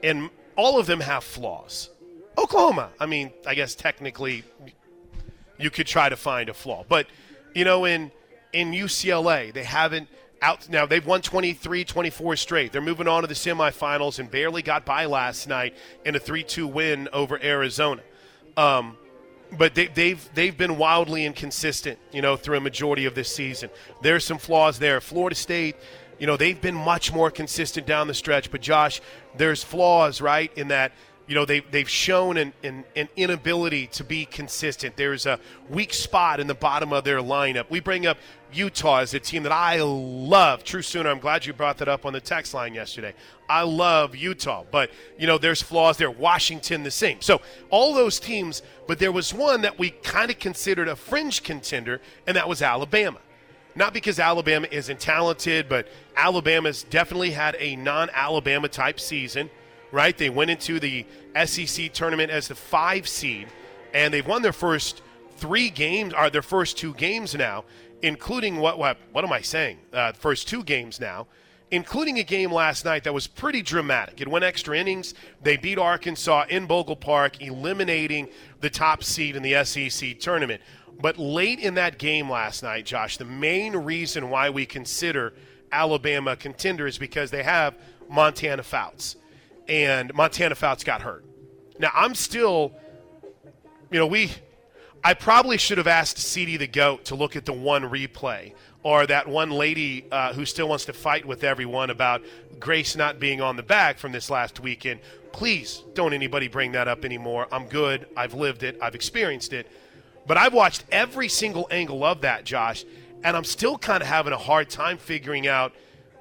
And 0.01 0.29
all 0.55 0.79
of 0.79 0.85
them 0.85 1.01
have 1.01 1.23
flaws. 1.23 1.89
Oklahoma, 2.37 2.91
I 2.99 3.05
mean, 3.05 3.33
I 3.45 3.53
guess 3.55 3.75
technically 3.75 4.43
you 5.57 5.69
could 5.69 5.87
try 5.87 6.07
to 6.07 6.15
find 6.15 6.47
a 6.47 6.53
flaw. 6.53 6.85
But, 6.87 7.07
you 7.53 7.65
know, 7.65 7.85
in 7.85 8.11
in 8.53 8.71
UCLA, 8.71 9.53
they 9.53 9.63
haven't 9.63 10.07
out 10.41 10.69
now 10.69 10.85
they've 10.85 11.05
won 11.05 11.21
23 11.21 11.83
24 11.83 12.35
straight 12.37 12.71
they're 12.71 12.81
moving 12.81 13.09
on 13.09 13.23
to 13.23 13.27
the 13.27 13.33
semifinals 13.33 14.19
and 14.19 14.31
barely 14.31 14.61
got 14.61 14.85
by 14.85 15.03
last 15.03 15.49
night 15.49 15.75
in 16.05 16.15
a 16.15 16.19
3-2 16.19 16.71
win 16.71 17.09
over 17.11 17.37
arizona 17.43 18.01
um, 18.55 18.95
but 19.57 19.75
they, 19.75 19.87
they've 19.87 20.29
they've 20.33 20.57
been 20.57 20.77
wildly 20.77 21.25
inconsistent, 21.25 21.97
you 22.11 22.21
know, 22.21 22.35
through 22.35 22.57
a 22.57 22.61
majority 22.61 23.05
of 23.05 23.15
this 23.15 23.33
season. 23.33 23.69
There's 24.01 24.23
some 24.23 24.37
flaws 24.37 24.79
there. 24.79 25.01
Florida 25.01 25.35
State, 25.35 25.75
you 26.19 26.27
know, 26.27 26.37
they've 26.37 26.59
been 26.59 26.75
much 26.75 27.13
more 27.13 27.31
consistent 27.31 27.87
down 27.87 28.07
the 28.07 28.13
stretch. 28.13 28.51
But 28.51 28.61
Josh, 28.61 29.01
there's 29.35 29.63
flaws, 29.63 30.21
right, 30.21 30.51
in 30.57 30.67
that. 30.69 30.91
You 31.29 31.35
know, 31.35 31.45
they, 31.45 31.59
they've 31.59 31.87
shown 31.87 32.37
an, 32.37 32.53
an, 32.63 32.83
an 32.95 33.07
inability 33.15 33.85
to 33.87 34.03
be 34.03 34.25
consistent. 34.25 34.97
There's 34.97 35.27
a 35.27 35.39
weak 35.69 35.93
spot 35.93 36.39
in 36.39 36.47
the 36.47 36.55
bottom 36.55 36.91
of 36.91 37.03
their 37.03 37.19
lineup. 37.19 37.69
We 37.69 37.81
bring 37.81 38.07
up 38.07 38.17
Utah 38.51 38.97
as 39.01 39.13
a 39.13 39.19
team 39.19 39.43
that 39.43 39.51
I 39.51 39.79
love. 39.79 40.63
True 40.63 40.81
Sooner, 40.81 41.07
I'm 41.07 41.19
glad 41.19 41.45
you 41.45 41.53
brought 41.53 41.77
that 41.77 41.87
up 41.87 42.03
on 42.03 42.13
the 42.13 42.19
text 42.19 42.55
line 42.55 42.73
yesterday. 42.73 43.13
I 43.47 43.61
love 43.61 44.15
Utah, 44.15 44.63
but 44.71 44.89
you 45.19 45.27
know 45.27 45.37
there's 45.37 45.61
flaws 45.61 45.97
there. 45.97 46.09
Washington 46.09 46.81
the 46.81 46.89
same. 46.89 47.21
So 47.21 47.41
all 47.69 47.93
those 47.93 48.19
teams, 48.19 48.63
but 48.87 48.97
there 48.97 49.11
was 49.11 49.31
one 49.31 49.61
that 49.61 49.77
we 49.77 49.91
kind 49.91 50.31
of 50.31 50.39
considered 50.39 50.87
a 50.87 50.95
fringe 50.95 51.43
contender, 51.43 52.01
and 52.25 52.35
that 52.37 52.49
was 52.49 52.63
Alabama. 52.63 53.19
Not 53.75 53.93
because 53.93 54.19
Alabama 54.19 54.67
isn't 54.71 54.99
talented, 54.99 55.69
but 55.69 55.87
Alabama's 56.15 56.81
definitely 56.81 57.31
had 57.31 57.55
a 57.59 57.75
non-Alabama 57.75 58.67
type 58.67 58.99
season, 58.99 59.51
right? 59.91 60.17
They 60.17 60.29
went 60.29 60.51
into 60.51 60.79
the 60.79 61.05
SEC 61.45 61.93
tournament 61.93 62.31
as 62.31 62.47
the 62.47 62.55
five 62.55 63.07
seed, 63.07 63.47
and 63.93 64.13
they've 64.13 64.25
won 64.25 64.41
their 64.41 64.53
first 64.53 65.01
three 65.37 65.69
games, 65.69 66.13
or 66.13 66.29
their 66.29 66.41
first 66.41 66.77
two 66.77 66.93
games 66.95 67.35
now, 67.35 67.63
including 68.01 68.57
what 68.57 68.77
what 68.77 68.97
what 69.11 69.23
am 69.23 69.31
I 69.31 69.41
saying? 69.41 69.77
Uh, 69.93 70.11
first 70.13 70.47
two 70.47 70.63
games 70.63 70.99
now, 70.99 71.27
including 71.71 72.19
a 72.19 72.23
game 72.23 72.51
last 72.51 72.85
night 72.85 73.03
that 73.03 73.13
was 73.13 73.27
pretty 73.27 73.61
dramatic. 73.61 74.21
It 74.21 74.27
went 74.27 74.43
extra 74.43 74.77
innings. 74.77 75.13
They 75.43 75.57
beat 75.57 75.77
Arkansas 75.77 76.45
in 76.49 76.65
Bogle 76.65 76.95
Park, 76.95 77.41
eliminating 77.41 78.29
the 78.59 78.69
top 78.69 79.03
seed 79.03 79.35
in 79.35 79.43
the 79.43 79.63
SEC 79.63 80.19
tournament. 80.19 80.61
But 81.01 81.17
late 81.17 81.59
in 81.59 81.75
that 81.75 81.97
game 81.97 82.29
last 82.29 82.61
night, 82.61 82.85
Josh, 82.85 83.17
the 83.17 83.25
main 83.25 83.75
reason 83.75 84.29
why 84.29 84.49
we 84.49 84.65
consider 84.65 85.33
Alabama 85.71 86.31
a 86.31 86.35
contender 86.35 86.87
is 86.87 86.97
because 86.97 87.31
they 87.31 87.43
have 87.43 87.75
Montana 88.09 88.63
Fouts, 88.63 89.15
and 89.69 90.13
Montana 90.13 90.55
Fouts 90.55 90.83
got 90.83 91.01
hurt. 91.01 91.23
Now 91.77 91.91
I'm 91.93 92.15
still, 92.15 92.73
you 93.91 93.99
know, 93.99 94.07
we 94.07 94.31
I 95.03 95.13
probably 95.13 95.57
should 95.57 95.77
have 95.77 95.87
asked 95.87 96.17
CD 96.17 96.57
the 96.57 96.67
GOAT 96.67 97.05
to 97.05 97.15
look 97.15 97.35
at 97.35 97.45
the 97.45 97.53
one 97.53 97.83
replay 97.83 98.53
or 98.83 99.05
that 99.07 99.27
one 99.27 99.51
lady 99.51 100.05
uh, 100.11 100.33
who 100.33 100.45
still 100.45 100.67
wants 100.67 100.85
to 100.85 100.93
fight 100.93 101.25
with 101.25 101.43
everyone 101.43 101.89
about 101.89 102.21
Grace 102.59 102.95
not 102.95 103.19
being 103.19 103.41
on 103.41 103.55
the 103.55 103.63
back 103.63 103.97
from 103.97 104.11
this 104.11 104.29
last 104.29 104.59
weekend. 104.59 104.99
Please 105.31 105.83
don't 105.93 106.13
anybody 106.13 106.47
bring 106.47 106.73
that 106.73 106.87
up 106.87 107.05
anymore. 107.05 107.47
I'm 107.51 107.67
good. 107.67 108.07
I've 108.17 108.33
lived 108.33 108.63
it. 108.63 108.77
I've 108.81 108.95
experienced 108.95 109.53
it. 109.53 109.67
But 110.27 110.37
I've 110.37 110.53
watched 110.53 110.83
every 110.91 111.29
single 111.29 111.67
angle 111.71 112.03
of 112.03 112.21
that, 112.21 112.43
Josh, 112.43 112.85
and 113.23 113.35
I'm 113.35 113.43
still 113.43 113.77
kind 113.77 114.01
of 114.01 114.07
having 114.07 114.33
a 114.33 114.37
hard 114.37 114.69
time 114.69 114.97
figuring 114.97 115.47
out, 115.47 115.73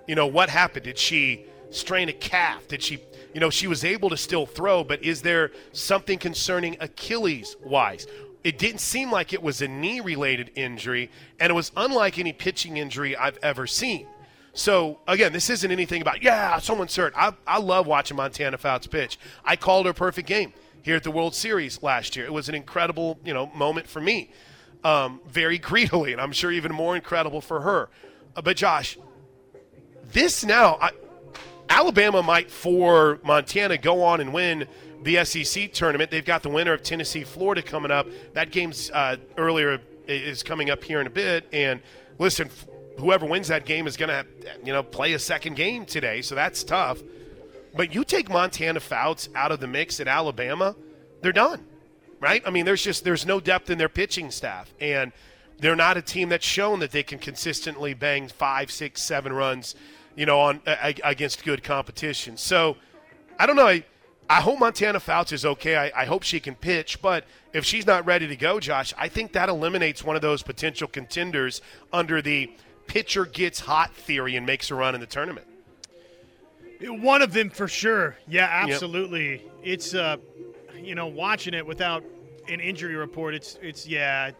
you 0.07 0.15
know, 0.15 0.27
what 0.27 0.49
happened. 0.49 0.85
Did 0.85 0.99
she 0.99 1.47
strain 1.71 2.09
a 2.09 2.13
calf? 2.13 2.67
Did 2.69 2.83
she, 2.83 3.01
you 3.35 3.41
know, 3.41 3.51
she 3.51 3.67
was 3.67 3.85
able 3.85 4.11
to 4.11 4.17
still 4.17 4.47
throw, 4.47 4.85
but 4.85 5.03
is 5.03 5.23
there 5.23 5.53
something 5.73 6.19
concerning 6.19 6.77
Achilles 6.81 7.57
wise? 7.63 8.07
It 8.45 8.59
didn't 8.59 8.81
seem 8.81 9.11
like 9.11 9.33
it 9.33 9.43
was 9.43 9.61
a 9.61 9.69
knee 9.69 10.01
related 10.01 10.53
injury, 10.55 11.11
and 11.39 11.51
it 11.51 11.55
was 11.55 11.73
unlike 11.77 12.19
any 12.19 12.33
pitching 12.33 12.77
injury 12.77 13.17
I've 13.17 13.39
ever 13.43 13.67
seen. 13.67 14.07
So, 14.55 14.99
again, 15.07 15.33
this 15.33 15.51
isn't 15.51 15.71
anything 15.71 16.03
about, 16.03 16.23
yeah, 16.23 16.59
someone's 16.59 16.97
hurt. 16.97 17.13
I, 17.17 17.33
I 17.47 17.59
love 17.59 17.87
watching 17.87 18.17
Montana 18.17 18.59
Fouts 18.59 18.87
pitch. 18.87 19.19
I 19.45 19.57
called 19.57 19.87
her 19.87 19.93
perfect 19.93 20.27
game 20.27 20.53
here 20.83 20.97
at 20.97 21.03
the 21.03 21.11
World 21.11 21.35
Series 21.35 21.83
last 21.83 22.17
year. 22.17 22.25
It 22.25 22.33
was 22.33 22.49
an 22.49 22.55
incredible, 22.55 23.19
you 23.25 23.35
know, 23.35 23.47
moment 23.55 23.87
for 23.87 24.01
me, 24.01 24.31
um, 24.83 25.21
very 25.29 25.59
greedily, 25.71 26.13
and 26.13 26.21
I'm 26.21 26.33
sure 26.33 26.51
even 26.51 26.73
more 26.73 26.97
incredible 26.97 27.41
for 27.41 27.61
her. 27.61 27.89
Uh, 28.35 28.43
but, 28.43 28.57
Josh, 28.57 28.99
this 30.13 30.45
now, 30.45 30.79
I, 30.81 30.91
Alabama 31.69 32.23
might, 32.23 32.51
for 32.51 33.21
Montana, 33.23 33.79
go 33.79 34.03
on 34.03 34.21
and 34.21 34.33
win 34.33 34.67
the 35.03 35.25
SEC 35.25 35.73
tournament. 35.73 36.11
They've 36.11 36.25
got 36.25 36.43
the 36.43 36.49
winner 36.49 36.73
of 36.73 36.83
Tennessee, 36.83 37.25
Florida 37.25 37.63
coming 37.63 37.91
up. 37.91 38.07
That 38.35 38.51
game's 38.51 38.91
uh, 38.91 39.17
earlier 39.37 39.81
is 40.07 40.43
coming 40.43 40.71
up 40.71 40.83
here 40.83 41.01
in 41.01 41.07
a 41.07 41.11
bit. 41.11 41.47
And 41.53 41.81
listen, 42.19 42.51
whoever 42.99 43.27
wins 43.27 43.49
that 43.49 43.65
game 43.65 43.87
is 43.87 43.97
going 43.97 44.09
to, 44.09 44.27
you 44.65 44.73
know, 44.73 44.83
play 44.83 45.13
a 45.13 45.19
second 45.19 45.57
game 45.57 45.85
today. 45.85 46.23
So 46.23 46.35
that's 46.35 46.65
tough. 46.65 46.99
But 47.77 47.95
you 47.95 48.05
take 48.05 48.29
Montana 48.29 48.81
Fouts 48.81 49.29
out 49.35 49.53
of 49.53 49.61
the 49.61 49.67
mix 49.67 50.01
at 50.01 50.09
Alabama, 50.09 50.75
they're 51.21 51.33
done, 51.33 51.65
right? 52.19 52.43
I 52.47 52.51
mean, 52.51 52.65
there's 52.65 52.83
just 52.83 53.05
there's 53.05 53.27
no 53.27 53.41
depth 53.41 53.71
in 53.71 53.79
their 53.79 53.89
pitching 53.89 54.31
staff, 54.31 54.73
and 54.81 55.13
they're 55.59 55.77
not 55.77 55.97
a 55.97 56.03
team 56.03 56.29
that's 56.29 56.47
shown 56.47 56.81
that 56.81 56.93
they 56.93 57.03
can 57.03 57.19
consistently 57.19 57.95
bang 57.95 58.29
five, 58.29 58.71
six, 58.71 59.03
seven 59.03 59.33
runs, 59.33 59.75
you 60.19 60.27
know, 60.27 60.41
on 60.41 60.61
against 61.05 61.45
good 61.45 61.63
competition. 61.63 62.37
So 62.37 62.77
I 63.39 63.47
don't 63.47 63.55
know. 63.55 63.69
I, 63.69 63.85
I 64.29 64.41
hope 64.41 64.59
Montana 64.59 64.99
Fouts 64.99 65.31
is 65.31 65.47
okay. 65.47 65.77
I, 65.77 66.03
I 66.03 66.05
hope 66.07 66.25
she 66.25 66.41
can 66.41 66.57
pitch, 66.57 67.01
but 67.01 67.25
if 67.53 67.65
she's 67.65 67.87
not 67.87 68.05
ready 68.05 68.27
to 68.27 68.35
go, 68.35 68.59
Josh, 68.59 68.93
I 68.99 69.09
think 69.09 69.33
that 69.33 69.49
eliminates 69.49 70.03
one 70.03 70.17
of 70.17 70.23
those 70.23 70.43
potential 70.43 70.89
contenders 70.89 71.63
under 71.93 72.21
the 72.21 72.51
pitcher 72.89 73.27
gets 73.27 73.61
hot 73.61 73.95
theory 73.95 74.35
and 74.35 74.45
makes 74.45 74.73
a 74.73 74.75
run 74.75 74.97
in 74.97 75.01
the 75.01 75.07
tournament. 75.07 75.47
One 76.81 77.23
of 77.23 77.33
them 77.33 77.49
for 77.49 77.69
sure. 77.69 78.17
Yeah, 78.27 78.49
absolutely. 78.51 79.31
Yep. 79.31 79.43
It's 79.63 79.95
uh, 79.95 80.17
you 80.75 80.97
know, 80.97 81.07
watching 81.07 81.55
it 81.55 81.65
without 81.65 82.03
an 82.49 82.59
injury 82.59 82.97
report, 82.97 83.37
it's 83.37 83.57
it's 83.63 83.87
yeah, 83.87 84.33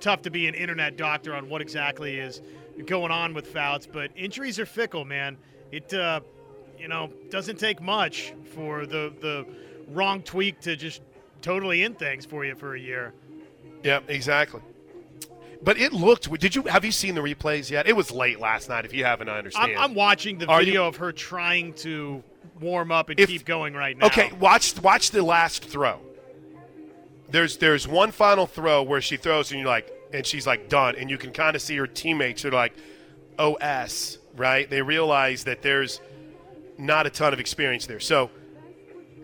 tough 0.00 0.22
to 0.22 0.30
be 0.30 0.48
an 0.48 0.54
internet 0.54 0.96
doctor 0.96 1.34
on 1.34 1.50
what 1.50 1.60
exactly 1.60 2.18
is 2.18 2.40
going 2.86 3.10
on 3.10 3.34
with 3.34 3.48
Fouts, 3.48 3.86
but 3.86 4.10
injuries 4.16 4.58
are 4.58 4.66
fickle, 4.66 5.04
man. 5.04 5.36
It 5.72 5.92
uh, 5.92 6.20
you 6.78 6.88
know, 6.88 7.10
doesn't 7.30 7.58
take 7.58 7.80
much 7.80 8.34
for 8.54 8.86
the 8.86 9.12
the 9.20 9.46
wrong 9.88 10.22
tweak 10.22 10.60
to 10.60 10.76
just 10.76 11.02
totally 11.42 11.82
end 11.82 11.98
things 11.98 12.24
for 12.26 12.44
you 12.44 12.54
for 12.54 12.74
a 12.74 12.80
year. 12.80 13.14
Yeah, 13.82 14.00
exactly. 14.08 14.60
But 15.62 15.78
it 15.78 15.92
looked. 15.92 16.30
Did 16.40 16.54
you 16.54 16.62
have 16.64 16.84
you 16.84 16.92
seen 16.92 17.14
the 17.14 17.20
replays 17.22 17.70
yet? 17.70 17.86
It 17.86 17.96
was 17.96 18.10
late 18.10 18.38
last 18.38 18.68
night. 18.68 18.84
If 18.84 18.92
you 18.92 19.04
haven't, 19.04 19.28
I 19.28 19.38
understand. 19.38 19.72
I'm, 19.72 19.78
I'm 19.78 19.94
watching 19.94 20.38
the 20.38 20.46
Are 20.46 20.58
video 20.58 20.82
you, 20.82 20.88
of 20.88 20.96
her 20.96 21.12
trying 21.12 21.72
to 21.74 22.22
warm 22.60 22.92
up 22.92 23.08
and 23.08 23.18
if, 23.18 23.28
keep 23.28 23.44
going 23.44 23.74
right 23.74 23.96
now. 23.96 24.06
Okay, 24.06 24.30
watch 24.38 24.80
watch 24.82 25.10
the 25.10 25.22
last 25.22 25.64
throw. 25.64 26.00
There's 27.30 27.56
there's 27.56 27.88
one 27.88 28.10
final 28.10 28.46
throw 28.46 28.82
where 28.82 29.00
she 29.00 29.16
throws 29.16 29.50
and 29.50 29.60
you're 29.60 29.68
like, 29.68 29.90
and 30.12 30.26
she's 30.26 30.46
like 30.46 30.68
done, 30.68 30.96
and 30.96 31.10
you 31.10 31.18
can 31.18 31.32
kind 31.32 31.56
of 31.56 31.62
see 31.62 31.76
her 31.76 31.86
teammates 31.86 32.44
are 32.44 32.50
like, 32.50 32.74
"Os," 33.38 34.18
right? 34.36 34.68
They 34.68 34.82
realize 34.82 35.44
that 35.44 35.62
there's 35.62 36.00
not 36.78 37.06
a 37.06 37.10
ton 37.10 37.32
of 37.32 37.40
experience 37.40 37.86
there. 37.86 38.00
So, 38.00 38.30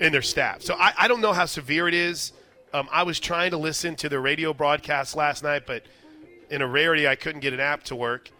in 0.01 0.12
their 0.12 0.23
staff. 0.23 0.62
So 0.62 0.75
I, 0.75 0.93
I 0.99 1.09
don't 1.09 1.21
know 1.21 1.33
how 1.33 1.45
severe 1.45 1.87
it 1.87 1.95
is. 1.95 2.33
Um, 2.73 2.88
I 2.90 3.03
was 3.03 3.21
trying 3.21 3.51
to 3.51 3.59
listen 3.59 3.95
to 3.97 4.09
the 4.09 4.19
radio 4.19 4.53
broadcast 4.53 5.14
last 5.14 5.43
night, 5.43 5.64
but 5.66 5.85
in 6.51 6.62
a 6.62 6.66
rarity, 6.66 7.07
I 7.07 7.14
couldn't 7.14 7.40
get 7.40 7.53
an 7.53 7.61
app 7.61 7.85
to 7.85 7.97
work. 7.97 8.31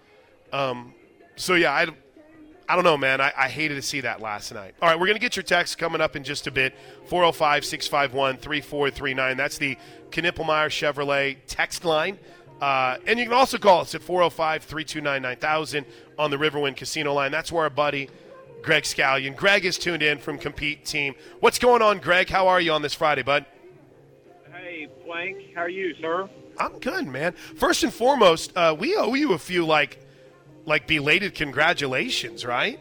Um, 0.53 0.95
so 1.37 1.55
yeah, 1.55 1.73
I, 1.73 1.87
I 2.71 2.77
don't 2.77 2.85
know, 2.85 2.97
man. 2.97 3.21
I, 3.21 3.33
I, 3.37 3.49
hated 3.49 3.75
to 3.75 3.83
see 3.83 4.03
that 4.03 4.21
last 4.21 4.55
night. 4.55 4.77
All 4.81 4.89
right, 4.89 4.95
we're 4.97 5.07
going 5.09 5.17
to 5.17 5.21
get 5.21 5.35
your 5.35 5.43
text 5.43 5.77
coming 5.77 6.01
up 6.01 6.15
in 6.15 6.23
just 6.23 6.47
a 6.47 6.53
bit 6.53 6.73
405 7.07 7.65
651 7.65 8.37
3439. 8.37 9.37
That's 9.37 9.59
the 9.59 9.77
Knippelmeyer 10.13 10.69
Chevrolet 10.69 11.39
text 11.49 11.85
line. 11.85 12.17
Uh, 12.61 12.99
and 13.09 13.19
you 13.19 13.25
can 13.25 13.35
also 13.35 13.59
call 13.59 13.81
us 13.81 13.97
at 13.97 14.03
405 14.05 14.63
329 14.63 15.21
9000 15.21 15.85
on 16.17 16.31
the 16.31 16.37
Riverwind 16.37 16.77
Casino 16.77 17.13
line. 17.13 17.33
That's 17.33 17.51
where 17.51 17.65
our 17.65 17.71
buddy 17.71 18.09
Greg 18.63 18.85
Scallion. 18.85 19.35
Greg 19.35 19.65
is 19.65 19.77
tuned 19.77 20.05
in 20.05 20.19
from 20.19 20.39
Compete 20.39 20.85
Team. 20.85 21.17
What's 21.41 21.59
going 21.59 21.83
on, 21.83 21.99
Greg? 21.99 22.29
How 22.29 22.47
are 22.47 22.61
you 22.61 22.71
on 22.71 22.83
this 22.83 22.95
Friday, 22.95 23.23
bud? 23.23 23.47
Hey, 24.53 24.87
Plank. 25.05 25.55
How 25.57 25.63
are 25.63 25.69
you, 25.69 25.97
sir? 26.01 26.31
I'm 26.57 26.79
good, 26.79 27.09
man. 27.09 27.33
First 27.33 27.83
and 27.83 27.93
foremost, 27.93 28.57
uh, 28.57 28.77
we 28.79 28.95
owe 28.95 29.15
you 29.15 29.33
a 29.33 29.39
few 29.39 29.67
like, 29.67 29.99
like 30.67 30.87
belated 30.87 31.35
congratulations, 31.35 32.45
right? 32.45 32.79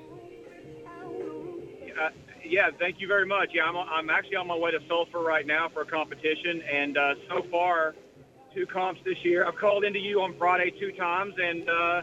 Uh, 2.00 2.10
yeah, 2.46 2.70
thank 2.80 3.00
you 3.00 3.08
very 3.08 3.26
much. 3.26 3.50
Yeah, 3.54 3.63
I'm, 3.65 3.76
I'm 3.76 4.10
actually 4.10 4.38
on 4.38 4.48
my 4.48 4.58
way 4.58 4.72
to 4.72 4.80
Sulphur 4.88 5.20
right 5.20 5.46
now 5.46 5.70
for 5.70 5.82
a 5.82 5.86
competition, 5.86 6.62
and 6.62 6.98
uh, 6.98 7.15
so 7.28 7.44
far, 7.52 7.96
two 8.54 8.65
comps 8.65 9.02
this 9.06 9.24
year. 9.24 9.46
I've 9.46 9.56
called 9.56 9.84
into 9.84 10.00
you 10.00 10.22
on 10.22 10.36
Friday 10.38 10.72
two 10.80 10.92
times, 10.94 11.34
and 11.42 11.70
uh, 11.70 12.02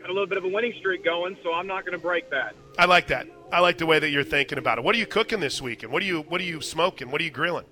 got 0.00 0.10
a 0.10 0.12
little 0.12 0.26
bit 0.26 0.38
of 0.38 0.44
a 0.44 0.48
winning 0.48 0.74
streak 0.78 1.04
going, 1.04 1.36
so 1.42 1.52
I'm 1.52 1.66
not 1.66 1.84
going 1.84 1.96
to 1.96 2.02
break 2.02 2.30
that. 2.30 2.54
I 2.78 2.86
like 2.86 3.08
that. 3.08 3.26
I 3.52 3.60
like 3.60 3.78
the 3.78 3.86
way 3.86 3.98
that 3.98 4.10
you're 4.10 4.24
thinking 4.24 4.58
about 4.58 4.78
it. 4.78 4.84
What 4.84 4.94
are 4.94 4.98
you 4.98 5.06
cooking 5.06 5.40
this 5.40 5.60
weekend? 5.60 5.92
What 5.92 6.02
are 6.02 6.06
you 6.06 6.20
What 6.22 6.40
are 6.40 6.44
you 6.44 6.60
smoking? 6.60 7.10
What 7.10 7.20
are 7.20 7.24
you 7.24 7.30
grilling? 7.30 7.66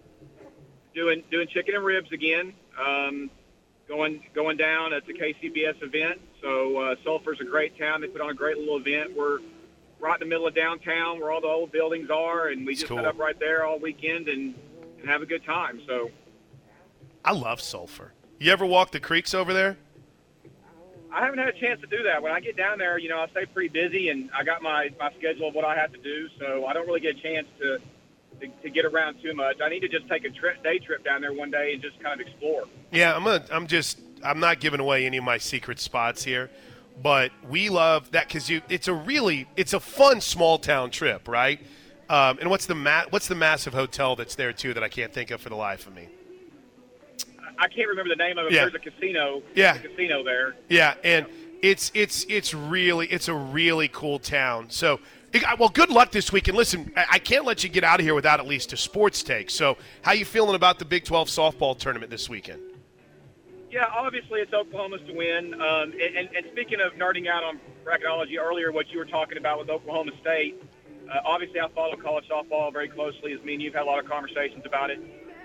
Doing 0.95 1.23
doing 1.31 1.47
chicken 1.49 1.77
and 1.77 1.85
ribs 1.85 2.11
again. 2.11 2.53
Um, 2.85 3.31
going 3.89 4.23
going 4.35 4.57
down. 4.57 4.93
It's 4.93 5.09
a 5.09 5.13
KCBS 5.13 5.83
event, 5.83 6.21
so 6.43 6.77
uh, 6.77 6.95
Sulphur's 7.03 7.41
a 7.41 7.45
great 7.45 7.79
town. 7.79 8.01
They 8.01 8.07
put 8.07 8.21
on 8.21 8.31
a 8.31 8.35
great 8.35 8.59
little 8.59 8.77
event. 8.77 9.17
We're 9.17 9.39
right 9.99 10.21
in 10.21 10.29
the 10.29 10.33
middle 10.33 10.47
of 10.47 10.55
downtown, 10.55 11.19
where 11.19 11.33
all 11.33 11.41
the 11.41 11.49
old 11.49 11.73
buildings 11.73 12.11
are, 12.11 12.49
and 12.49 12.67
we 12.67 12.75
just 12.75 12.87
cool. 12.87 12.99
set 12.99 13.07
up 13.07 13.19
right 13.19 13.39
there 13.41 13.65
all 13.67 13.79
weekend 13.79 14.29
and, 14.29 14.55
and 15.01 15.09
have 15.09 15.23
a 15.23 15.27
good 15.27 15.45
time. 15.45 15.81
So, 15.87 16.11
I 17.25 17.33
love 17.33 17.61
Sulphur. 17.61 18.13
You 18.39 18.53
ever 18.53 18.65
walk 18.65 18.93
the 18.93 19.01
creeks 19.01 19.35
over 19.35 19.53
there? 19.53 19.77
I 21.11 21.25
haven't 21.25 21.39
had 21.39 21.49
a 21.49 21.59
chance 21.59 21.81
to 21.81 21.87
do 21.87 22.03
that. 22.05 22.23
When 22.23 22.33
I 22.33 22.41
get 22.41 22.57
down 22.57 22.79
there, 22.79 22.99
you 22.99 23.09
know, 23.09 23.19
I 23.19 23.29
stay 23.29 23.47
pretty 23.47 23.71
busy, 23.71 24.11
and 24.11 24.31
I 24.37 24.45
got 24.45 24.63
my 24.63 24.91
my 25.01 25.11
schedule 25.19 25.49
of 25.49 25.55
what 25.55 25.65
I 25.65 25.75
have 25.75 25.93
to 25.93 25.99
do, 25.99 26.29
so 26.39 26.67
I 26.67 26.75
don't 26.75 26.87
really 26.87 27.01
get 27.01 27.17
a 27.17 27.21
chance 27.21 27.49
to 27.61 27.79
to, 28.41 28.49
to 28.63 28.71
get 28.71 28.85
around 28.85 29.21
too 29.23 29.35
much. 29.35 29.61
I 29.63 29.69
need 29.69 29.81
to 29.81 29.89
just 29.89 30.09
take 30.09 30.25
a 30.25 30.31
trip, 30.31 30.63
day 30.63 30.79
trip 30.79 31.05
down 31.05 31.21
there 31.21 31.33
one 31.33 31.51
day 31.51 31.73
and 31.73 31.83
just 31.83 32.01
kind 32.03 32.21
of 32.21 32.27
explore. 32.27 32.65
Yeah, 32.91 33.15
I'm 33.15 33.25
gonna. 33.25 33.45
I'm 33.51 33.67
just. 33.67 33.99
I'm 34.25 34.41
not 34.41 34.61
giving 34.61 34.81
away 34.81 35.07
any 35.07 35.19
of 35.19 35.25
my 35.25 35.39
secret 35.39 35.79
spots 35.79 36.25
here, 36.25 36.51
but 37.03 37.31
we 37.49 37.69
love 37.69 38.11
that 38.13 38.29
because 38.29 38.49
you. 38.49 38.63
It's 38.69 38.89
a 38.89 38.95
really. 38.95 39.47
It's 39.57 39.73
a 39.73 39.81
fun 39.81 40.21
small 40.21 40.59
town 40.59 40.91
trip, 40.91 41.29
right? 41.29 41.61
Um, 42.09 42.39
and 42.41 42.49
what's 42.51 42.67
the 42.67 42.75
ma- 42.75 43.05
What's 43.11 43.29
the 43.29 43.35
massive 43.35 43.75
hotel 43.75 44.17
that's 44.17 44.35
there 44.35 44.53
too 44.53 44.75
that 44.75 44.83
I 44.83 44.89
can't 44.89 45.13
think 45.13 45.31
of 45.31 45.41
for 45.41 45.51
the 45.51 45.57
life 45.57 45.87
of 45.87 45.95
me? 45.95 46.09
I 47.59 47.67
can't 47.69 47.89
remember 47.89 48.09
the 48.09 48.23
name 48.23 48.39
of 48.39 48.47
it. 48.47 48.53
Yeah. 48.53 48.69
There's 48.69 48.75
a 48.75 48.91
casino. 48.91 49.43
Yeah. 49.55 49.75
A 49.75 49.79
casino 49.81 50.23
there. 50.23 50.57
Yeah, 50.69 50.95
and 51.03 51.27
it's 51.61 51.91
it's 51.95 52.25
it's 52.29 52.55
really 52.55 53.09
it's 53.09 53.29
a 53.29 53.35
really 53.35 53.89
cool 53.89 54.19
town. 54.19 54.71
So 54.71 55.01
well, 55.59 55.69
good 55.69 55.91
luck 55.91 56.11
this 56.11 56.33
week. 56.33 56.49
And 56.49 56.57
listen, 56.57 56.93
I 56.97 57.19
can't 57.19 57.45
let 57.45 57.63
you 57.63 57.69
get 57.69 57.85
out 57.85 58.01
of 58.01 58.07
here 58.07 58.15
without 58.15 58.41
at 58.41 58.47
least 58.47 58.73
a 58.73 58.77
sports 58.77 59.23
take. 59.23 59.51
So, 59.51 59.77
how 60.03 60.13
you 60.13 60.25
feeling 60.25 60.55
about 60.55 60.79
the 60.79 60.85
Big 60.85 61.05
12 61.05 61.29
softball 61.29 61.79
tournament 61.79 62.11
this 62.11 62.29
weekend? 62.29 62.63
Yeah, 63.71 63.85
obviously 63.95 64.41
it's 64.41 64.53
Oklahoma's 64.53 65.03
to 65.07 65.13
win. 65.13 65.53
Um, 65.55 65.93
and, 65.93 66.29
and, 66.35 66.47
speaking 66.53 66.79
of 66.81 66.95
nerding 66.95 67.29
out 67.29 67.45
on 67.45 67.61
bracketology 67.85 68.39
earlier, 68.41 68.73
what 68.73 68.89
you 68.89 68.99
were 68.99 69.05
talking 69.05 69.37
about 69.37 69.59
with 69.59 69.69
Oklahoma 69.69 70.13
State, 70.23 70.63
uh, 71.13 71.21
obviously 71.27 71.61
I 71.61 71.69
follow 71.75 71.95
college 71.97 72.25
softball 72.31 72.73
very 72.73 72.89
closely. 72.89 73.35
As 73.35 73.45
me 73.45 73.55
and 73.55 73.63
you've 73.63 73.75
had 73.75 73.83
a 73.83 73.85
lot 73.85 73.99
of 74.03 74.09
conversations 74.09 74.65
about 74.65 74.91
it. 74.91 74.99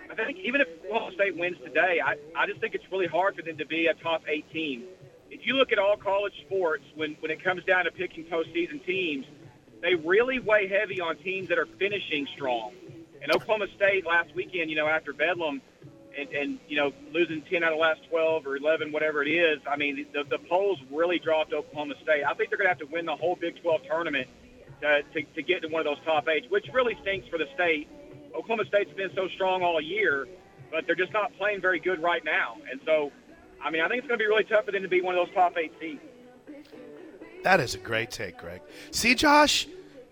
I 0.10 0.16
think 0.16 0.38
even 0.40 0.62
if 0.62 0.68
Oklahoma 0.86 1.12
State 1.16 1.36
wins 1.36 1.58
today, 1.66 2.00
I, 2.00 2.16
I 2.38 2.48
just 2.48 2.62
think 2.62 2.76
it's 2.76 2.86
really 2.92 3.08
hard 3.08 3.36
for 3.36 3.42
them 3.42 3.58
to 3.58 3.66
be 3.66 3.88
a 3.88 3.94
top 3.96 4.22
eight 4.30 4.50
team. 4.54 4.84
If 5.30 5.46
you 5.46 5.56
look 5.56 5.74
at 5.74 5.80
all 5.80 5.98
college 5.98 6.34
sports, 6.46 6.84
when, 6.96 7.18
when 7.20 7.32
it 7.32 7.44
comes 7.44 7.64
down 7.66 7.86
to 7.86 7.92
picking 7.92 8.24
postseason 8.26 8.86
teams– 8.86 9.26
they 9.84 9.96
really 9.96 10.40
weigh 10.40 10.68
heavy 10.68 11.02
on 11.02 11.18
teams 11.18 11.50
that 11.50 11.60
are 11.60 11.68
finishing 11.78 12.26
strong. 12.34 12.72
And 13.22 13.36
Oklahoma 13.36 13.68
State 13.76 14.06
last 14.08 14.34
weekend, 14.34 14.70
you 14.70 14.78
know, 14.78 14.88
after 14.88 15.12
Bedlam 15.12 15.62
and, 16.18 16.30
and 16.30 16.60
you 16.70 16.78
know, 16.78 16.94
losing 17.12 17.42
10 17.42 17.64
out 17.64 17.74
of 17.74 17.78
the 17.78 17.82
last 17.82 18.00
12 18.10 18.48
or 18.48 18.56
11, 18.56 18.94
whatever 18.94 19.22
it 19.22 19.30
is, 19.30 19.60
I 19.70 19.76
mean, 19.76 20.08
the, 20.14 20.24
the 20.24 20.40
polls 20.40 20.80
really 20.90 21.20
dropped 21.20 21.54
Oklahoma 21.54 21.96
State. 22.02 22.24
I 22.24 22.34
think 22.34 22.50
they're 22.50 22.58
going 22.58 22.66
to 22.66 22.70
have 22.70 22.80
to 22.80 22.86
win 22.86 23.06
the 23.06 23.16
whole 23.16 23.36
Big 23.36 23.62
12 23.62 23.82
tournament 23.86 24.28
to, 24.82 25.04
to, 25.14 25.24
to 25.36 25.44
get 25.44 25.62
to 25.64 25.68
one 25.68 25.86
of 25.86 25.86
those 25.86 26.04
top 26.06 26.30
eights, 26.30 26.48
which 26.50 26.66
really 26.74 26.98
stinks 27.02 27.28
for 27.28 27.38
the 27.38 27.48
state. 27.54 27.90
Oklahoma 28.34 28.64
State's 28.66 28.94
been 28.94 29.12
so 29.14 29.28
strong 29.36 29.64
all 29.64 29.82
year, 29.82 30.28
but 30.72 30.88
they're 30.88 30.96
just 30.96 31.12
not 31.12 31.36
playing 31.38 31.60
very 31.60 31.80
good 31.80 32.02
right 32.02 32.24
now. 32.24 32.56
And 32.72 32.80
so, 32.86 33.12
I 33.62 33.70
mean, 33.70 33.82
I 33.82 33.90
think 33.90 34.00
it's 34.00 34.08
going 34.08 34.18
to 34.18 34.24
be 34.24 34.28
really 34.28 34.46
tough 34.46 34.66
for 34.66 34.72
them 34.72 34.84
to 34.84 34.88
be 34.88 35.02
one 35.02 35.16
of 35.16 35.28
those 35.28 35.36
top 35.36 35.58
eight 35.58 35.74
seeds. 35.80 36.02
That 37.44 37.60
is 37.60 37.76
a 37.76 37.78
great 37.78 38.10
take, 38.10 38.38
Greg. 38.38 38.62
See, 38.92 39.16
Josh, 39.16 39.68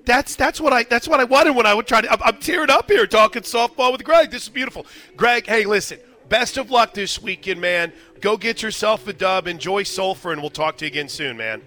that's 0.06 0.36
that's 0.36 0.60
what 0.60 0.74
I 0.74 0.84
that's 0.84 1.08
what 1.08 1.20
I 1.20 1.24
wanted 1.24 1.56
when 1.56 1.66
I 1.66 1.74
would 1.74 1.88
try 1.88 2.02
to. 2.02 2.12
I'm, 2.12 2.22
I'm 2.24 2.38
tearing 2.38 2.70
up 2.70 2.90
here 2.90 3.08
talking 3.08 3.44
softball 3.44 3.92
with 3.92 4.04
Greg. 4.04 4.32
This 4.32 4.44
is 4.44 4.50
beautiful, 4.50 4.86
Greg. 5.16 5.48
Hey, 5.48 5.66
listen. 5.66 6.00
Best 6.30 6.58
of 6.58 6.72
luck 6.72 6.94
this 6.94 7.22
weekend, 7.22 7.60
man. 7.60 7.92
Go 8.22 8.38
get 8.38 8.62
yourself 8.62 9.06
a 9.06 9.12
dub. 9.12 9.48
Enjoy 9.48 9.84
Sulphur, 9.84 10.32
and 10.32 10.40
we'll 10.40 10.50
talk 10.50 10.78
to 10.78 10.86
you 10.86 10.88
again 10.88 11.10
soon, 11.10 11.36
man. 11.36 11.62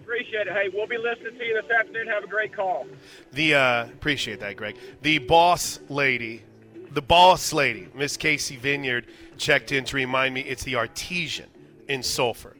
Appreciate 0.00 0.48
it. 0.48 0.52
Hey, 0.52 0.68
we'll 0.74 0.88
be 0.88 0.98
listening 0.98 1.38
to 1.38 1.44
you 1.44 1.62
this 1.62 1.70
afternoon. 1.70 2.08
Have 2.08 2.24
a 2.24 2.26
great 2.26 2.52
call. 2.52 2.88
The 3.30 3.54
uh, 3.54 3.84
appreciate 3.84 4.40
that, 4.40 4.56
Greg. 4.56 4.76
The 5.02 5.18
boss 5.18 5.78
lady, 5.88 6.42
the 6.90 7.02
boss 7.02 7.52
lady, 7.52 7.86
Miss 7.94 8.16
Casey 8.16 8.56
Vineyard, 8.56 9.06
checked 9.38 9.70
in 9.70 9.84
to 9.84 9.94
remind 9.96 10.34
me 10.34 10.40
it's 10.40 10.64
the 10.64 10.74
artesian 10.74 11.48
in 11.86 12.02
Sulphur. 12.02 12.56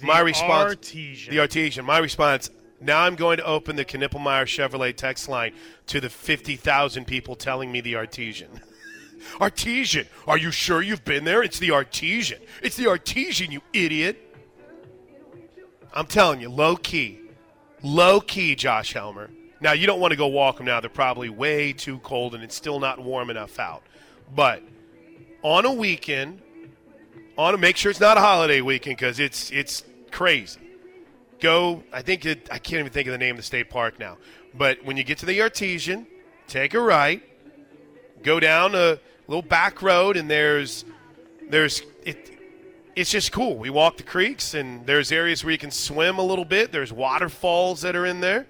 The 0.00 0.06
my 0.06 0.20
response, 0.20 0.70
artesian. 0.70 1.34
the 1.34 1.40
artesian. 1.40 1.84
My 1.84 1.98
response. 1.98 2.50
Now 2.80 3.02
I'm 3.02 3.14
going 3.14 3.36
to 3.36 3.44
open 3.44 3.76
the 3.76 3.84
Knippelmeyer 3.84 4.44
Chevrolet 4.44 4.96
text 4.96 5.28
line 5.28 5.52
to 5.86 6.00
the 6.00 6.10
50,000 6.10 7.04
people 7.04 7.36
telling 7.36 7.70
me 7.70 7.80
the 7.80 7.94
artesian. 7.94 8.60
artesian. 9.40 10.06
Are 10.26 10.38
you 10.38 10.50
sure 10.50 10.82
you've 10.82 11.04
been 11.04 11.24
there? 11.24 11.42
It's 11.42 11.60
the 11.60 11.70
artesian. 11.70 12.40
It's 12.60 12.76
the 12.76 12.88
artesian, 12.88 13.52
you 13.52 13.60
idiot. 13.72 14.36
I'm 15.94 16.06
telling 16.06 16.40
you, 16.40 16.48
low 16.48 16.74
key. 16.76 17.20
Low 17.82 18.20
key, 18.20 18.54
Josh 18.56 18.94
Helmer. 18.94 19.30
Now, 19.60 19.72
you 19.72 19.86
don't 19.86 20.00
want 20.00 20.10
to 20.10 20.16
go 20.16 20.26
walk 20.26 20.56
them 20.56 20.66
now. 20.66 20.80
They're 20.80 20.90
probably 20.90 21.28
way 21.28 21.72
too 21.72 21.98
cold 21.98 22.34
and 22.34 22.42
it's 22.42 22.56
still 22.56 22.80
not 22.80 22.98
warm 22.98 23.30
enough 23.30 23.60
out. 23.60 23.84
But 24.34 24.62
on 25.42 25.66
a 25.66 25.72
weekend, 25.72 26.42
on 27.36 27.58
make 27.60 27.76
sure 27.76 27.90
it's 27.90 28.00
not 28.00 28.16
a 28.16 28.20
holiday 28.20 28.60
weekend 28.60 28.96
because 28.96 29.18
it's 29.18 29.50
it's 29.50 29.84
crazy. 30.10 30.60
Go, 31.40 31.82
I 31.92 32.02
think 32.02 32.24
it, 32.24 32.48
I 32.52 32.58
can't 32.58 32.80
even 32.80 32.92
think 32.92 33.08
of 33.08 33.12
the 33.12 33.18
name 33.18 33.32
of 33.32 33.38
the 33.38 33.42
state 33.42 33.68
park 33.68 33.98
now. 33.98 34.16
But 34.54 34.84
when 34.84 34.96
you 34.96 35.02
get 35.02 35.18
to 35.18 35.26
the 35.26 35.42
Artesian, 35.42 36.06
take 36.46 36.74
a 36.74 36.80
right, 36.80 37.20
go 38.22 38.38
down 38.38 38.76
a 38.76 39.00
little 39.26 39.42
back 39.42 39.82
road, 39.82 40.16
and 40.16 40.30
there's 40.30 40.84
there's 41.48 41.82
it. 42.04 42.30
It's 42.94 43.10
just 43.10 43.32
cool. 43.32 43.56
We 43.56 43.70
walk 43.70 43.96
the 43.96 44.02
creeks, 44.02 44.54
and 44.54 44.86
there's 44.86 45.10
areas 45.10 45.42
where 45.42 45.52
you 45.52 45.58
can 45.58 45.70
swim 45.70 46.18
a 46.18 46.22
little 46.22 46.44
bit. 46.44 46.72
There's 46.72 46.92
waterfalls 46.92 47.80
that 47.80 47.96
are 47.96 48.04
in 48.04 48.20
there. 48.20 48.46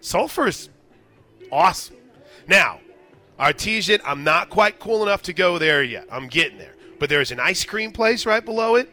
Sulphur's 0.00 0.70
awesome. 1.52 1.96
Now, 2.48 2.80
Artesian, 3.38 4.00
I'm 4.04 4.24
not 4.24 4.48
quite 4.48 4.78
cool 4.78 5.02
enough 5.02 5.22
to 5.22 5.32
go 5.32 5.58
there 5.58 5.82
yet. 5.82 6.06
I'm 6.10 6.28
getting 6.28 6.58
there. 6.58 6.73
But 6.98 7.08
there's 7.08 7.30
an 7.30 7.40
ice 7.40 7.64
cream 7.64 7.92
place 7.92 8.26
right 8.26 8.44
below 8.44 8.76
it. 8.76 8.90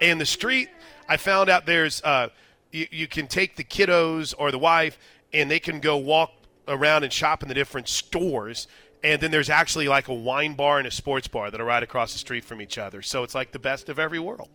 And 0.00 0.20
the 0.20 0.26
street, 0.26 0.68
I 1.08 1.16
found 1.16 1.50
out 1.50 1.66
there's, 1.66 2.02
uh, 2.02 2.28
you, 2.72 2.86
you 2.90 3.06
can 3.06 3.26
take 3.26 3.56
the 3.56 3.64
kiddos 3.64 4.34
or 4.38 4.50
the 4.50 4.58
wife 4.58 4.98
and 5.32 5.50
they 5.50 5.60
can 5.60 5.80
go 5.80 5.96
walk 5.96 6.32
around 6.68 7.04
and 7.04 7.12
shop 7.12 7.42
in 7.42 7.48
the 7.48 7.54
different 7.54 7.88
stores. 7.88 8.66
And 9.02 9.20
then 9.20 9.30
there's 9.30 9.50
actually 9.50 9.88
like 9.88 10.08
a 10.08 10.14
wine 10.14 10.54
bar 10.54 10.78
and 10.78 10.86
a 10.86 10.90
sports 10.90 11.28
bar 11.28 11.50
that 11.50 11.60
are 11.60 11.64
right 11.64 11.82
across 11.82 12.12
the 12.12 12.18
street 12.18 12.44
from 12.44 12.60
each 12.60 12.78
other. 12.78 13.02
So 13.02 13.22
it's 13.22 13.34
like 13.34 13.52
the 13.52 13.58
best 13.58 13.88
of 13.88 13.98
every 13.98 14.18
world. 14.18 14.48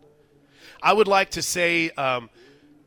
I 0.82 0.94
would 0.94 1.08
like 1.08 1.32
to 1.32 1.42
say 1.42 1.90
um, 1.92 2.30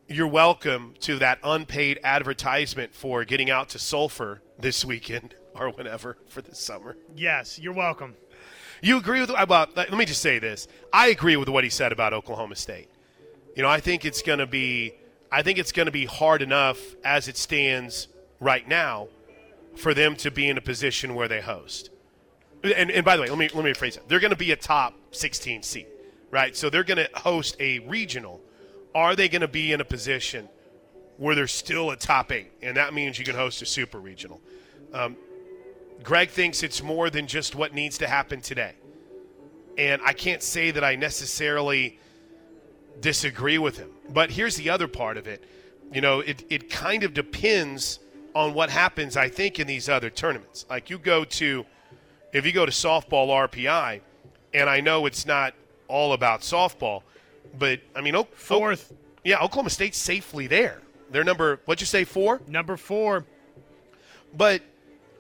you're 0.09 0.29
welcome 0.29 0.94
to 1.01 1.18
that 1.18 1.38
unpaid 1.42 2.01
advertisement 2.03 2.94
for 2.94 3.24
getting 3.24 3.51
out 3.51 3.68
to 3.70 3.79
Sulphur 3.79 4.40
this 4.59 4.85
weekend 4.85 5.35
or 5.55 5.70
whenever 5.70 6.16
for 6.29 6.42
this 6.42 6.59
summer. 6.59 6.96
Yes, 7.16 7.59
you're 7.59 7.72
welcome. 7.72 8.16
You 8.83 8.99
agree 8.99 9.21
with 9.21 9.31
about? 9.31 9.77
Let 9.77 9.93
me 9.93 10.05
just 10.05 10.23
say 10.23 10.38
this. 10.38 10.69
I 10.93 11.09
agree 11.09 11.37
with 11.37 11.49
what 11.49 11.64
he 11.64 11.71
said 11.71 11.93
about 11.93 12.12
Oklahoma 12.12 12.57
State. 12.57 12.88
You 13.57 13.62
know, 13.62 13.69
I 13.69 13.81
think 13.81 14.05
it's 14.05 14.23
going 14.23 14.38
to 14.38 14.47
be. 14.47 14.95
I 15.31 15.43
think 15.43 15.59
it's 15.59 15.73
going 15.73 15.87
to 15.87 15.93
be 15.93 16.07
hard 16.07 16.41
enough 16.43 16.79
as 17.05 17.29
it 17.29 17.37
stands 17.37 18.09
right 18.41 18.67
now 18.67 19.09
for 19.77 19.95
them 19.95 20.17
to 20.17 20.31
be 20.31 20.49
in 20.49 20.57
a 20.57 20.61
position 20.61 21.14
where 21.14 21.29
they 21.29 21.41
host. 21.41 21.91
And, 22.62 22.91
and 22.91 23.05
by 23.05 23.17
the 23.17 23.23
way, 23.23 23.29
let 23.29 23.38
me 23.38 23.51
let 23.55 23.64
me 23.64 23.73
rephrase 23.73 23.95
that. 23.95 24.09
They're 24.09 24.21
going 24.21 24.33
to 24.33 24.37
be 24.37 24.53
a 24.53 24.57
top 24.57 24.95
16 25.12 25.62
seed, 25.62 25.87
right? 26.31 26.57
So 26.57 26.71
they're 26.71 26.85
going 26.85 26.99
to 26.99 27.09
host 27.14 27.57
a 27.61 27.81
regional. 27.81 28.41
Are 28.95 29.14
they 29.14 29.29
going 29.29 29.43
to 29.43 29.49
be 29.49 29.73
in 29.73 29.81
a 29.81 29.85
position 29.85 30.49
where 31.19 31.35
they're 31.35 31.47
still 31.47 31.91
a 31.91 31.97
top 31.97 32.33
eight, 32.33 32.51
and 32.62 32.77
that 32.77 32.95
means 32.95 33.19
you 33.19 33.25
can 33.25 33.37
host 33.37 33.62
a 33.62 33.67
super 33.67 33.99
regional? 33.99 34.41
Um, 34.93 35.17
Greg 36.03 36.31
thinks 36.31 36.63
it's 36.63 36.83
more 36.83 37.11
than 37.11 37.27
just 37.27 37.55
what 37.55 37.75
needs 37.75 37.99
to 37.99 38.07
happen 38.07 38.41
today. 38.41 38.73
And 39.77 40.01
I 40.05 40.13
can't 40.13 40.43
say 40.43 40.71
that 40.71 40.83
I 40.83 40.97
necessarily 40.97 41.99
disagree 43.01 43.59
with 43.59 43.77
him. 43.77 43.91
But 44.11 44.31
here's 44.31 44.57
the 44.57 44.71
other 44.71 44.89
part 44.89 45.17
of 45.17 45.27
it. 45.27 45.43
You 45.93 46.01
know, 46.01 46.21
it, 46.21 46.45
it 46.51 46.71
kind 46.71 47.03
of 47.05 47.15
depends 47.15 48.01
on 48.35 48.55
what 48.55 48.71
happens, 48.71 49.17
I 49.17 49.29
think, 49.29 49.59
in 49.59 49.67
these 49.67 49.89
other 49.89 50.11
tournaments. 50.11 50.67
Like 50.69 50.91
you 50.91 50.99
go 50.99 51.25
to, 51.25 51.65
if 52.33 52.45
you 52.45 52.53
go 52.53 52.67
to 52.67 52.73
softball 52.73 53.29
RPI, 53.29 54.01
and 54.55 54.69
I 54.69 54.81
know 54.81 55.07
it's 55.07 55.27
not 55.27 55.55
all 55.89 56.13
about 56.13 56.41
softball, 56.41 57.03
but 57.59 57.81
I 57.95 58.01
mean, 58.01 58.15
o- 58.17 58.29
Fourth. 58.33 58.93
O- 58.93 58.97
yeah, 59.25 59.43
Oklahoma 59.43 59.71
State's 59.71 59.99
safely 59.99 60.47
there. 60.47 60.81
They're 61.11 61.25
number, 61.25 61.61
what'd 61.65 61.81
you 61.81 61.87
say, 61.87 62.05
four? 62.05 62.41
Number 62.47 62.77
four. 62.77 63.25
But 64.37 64.63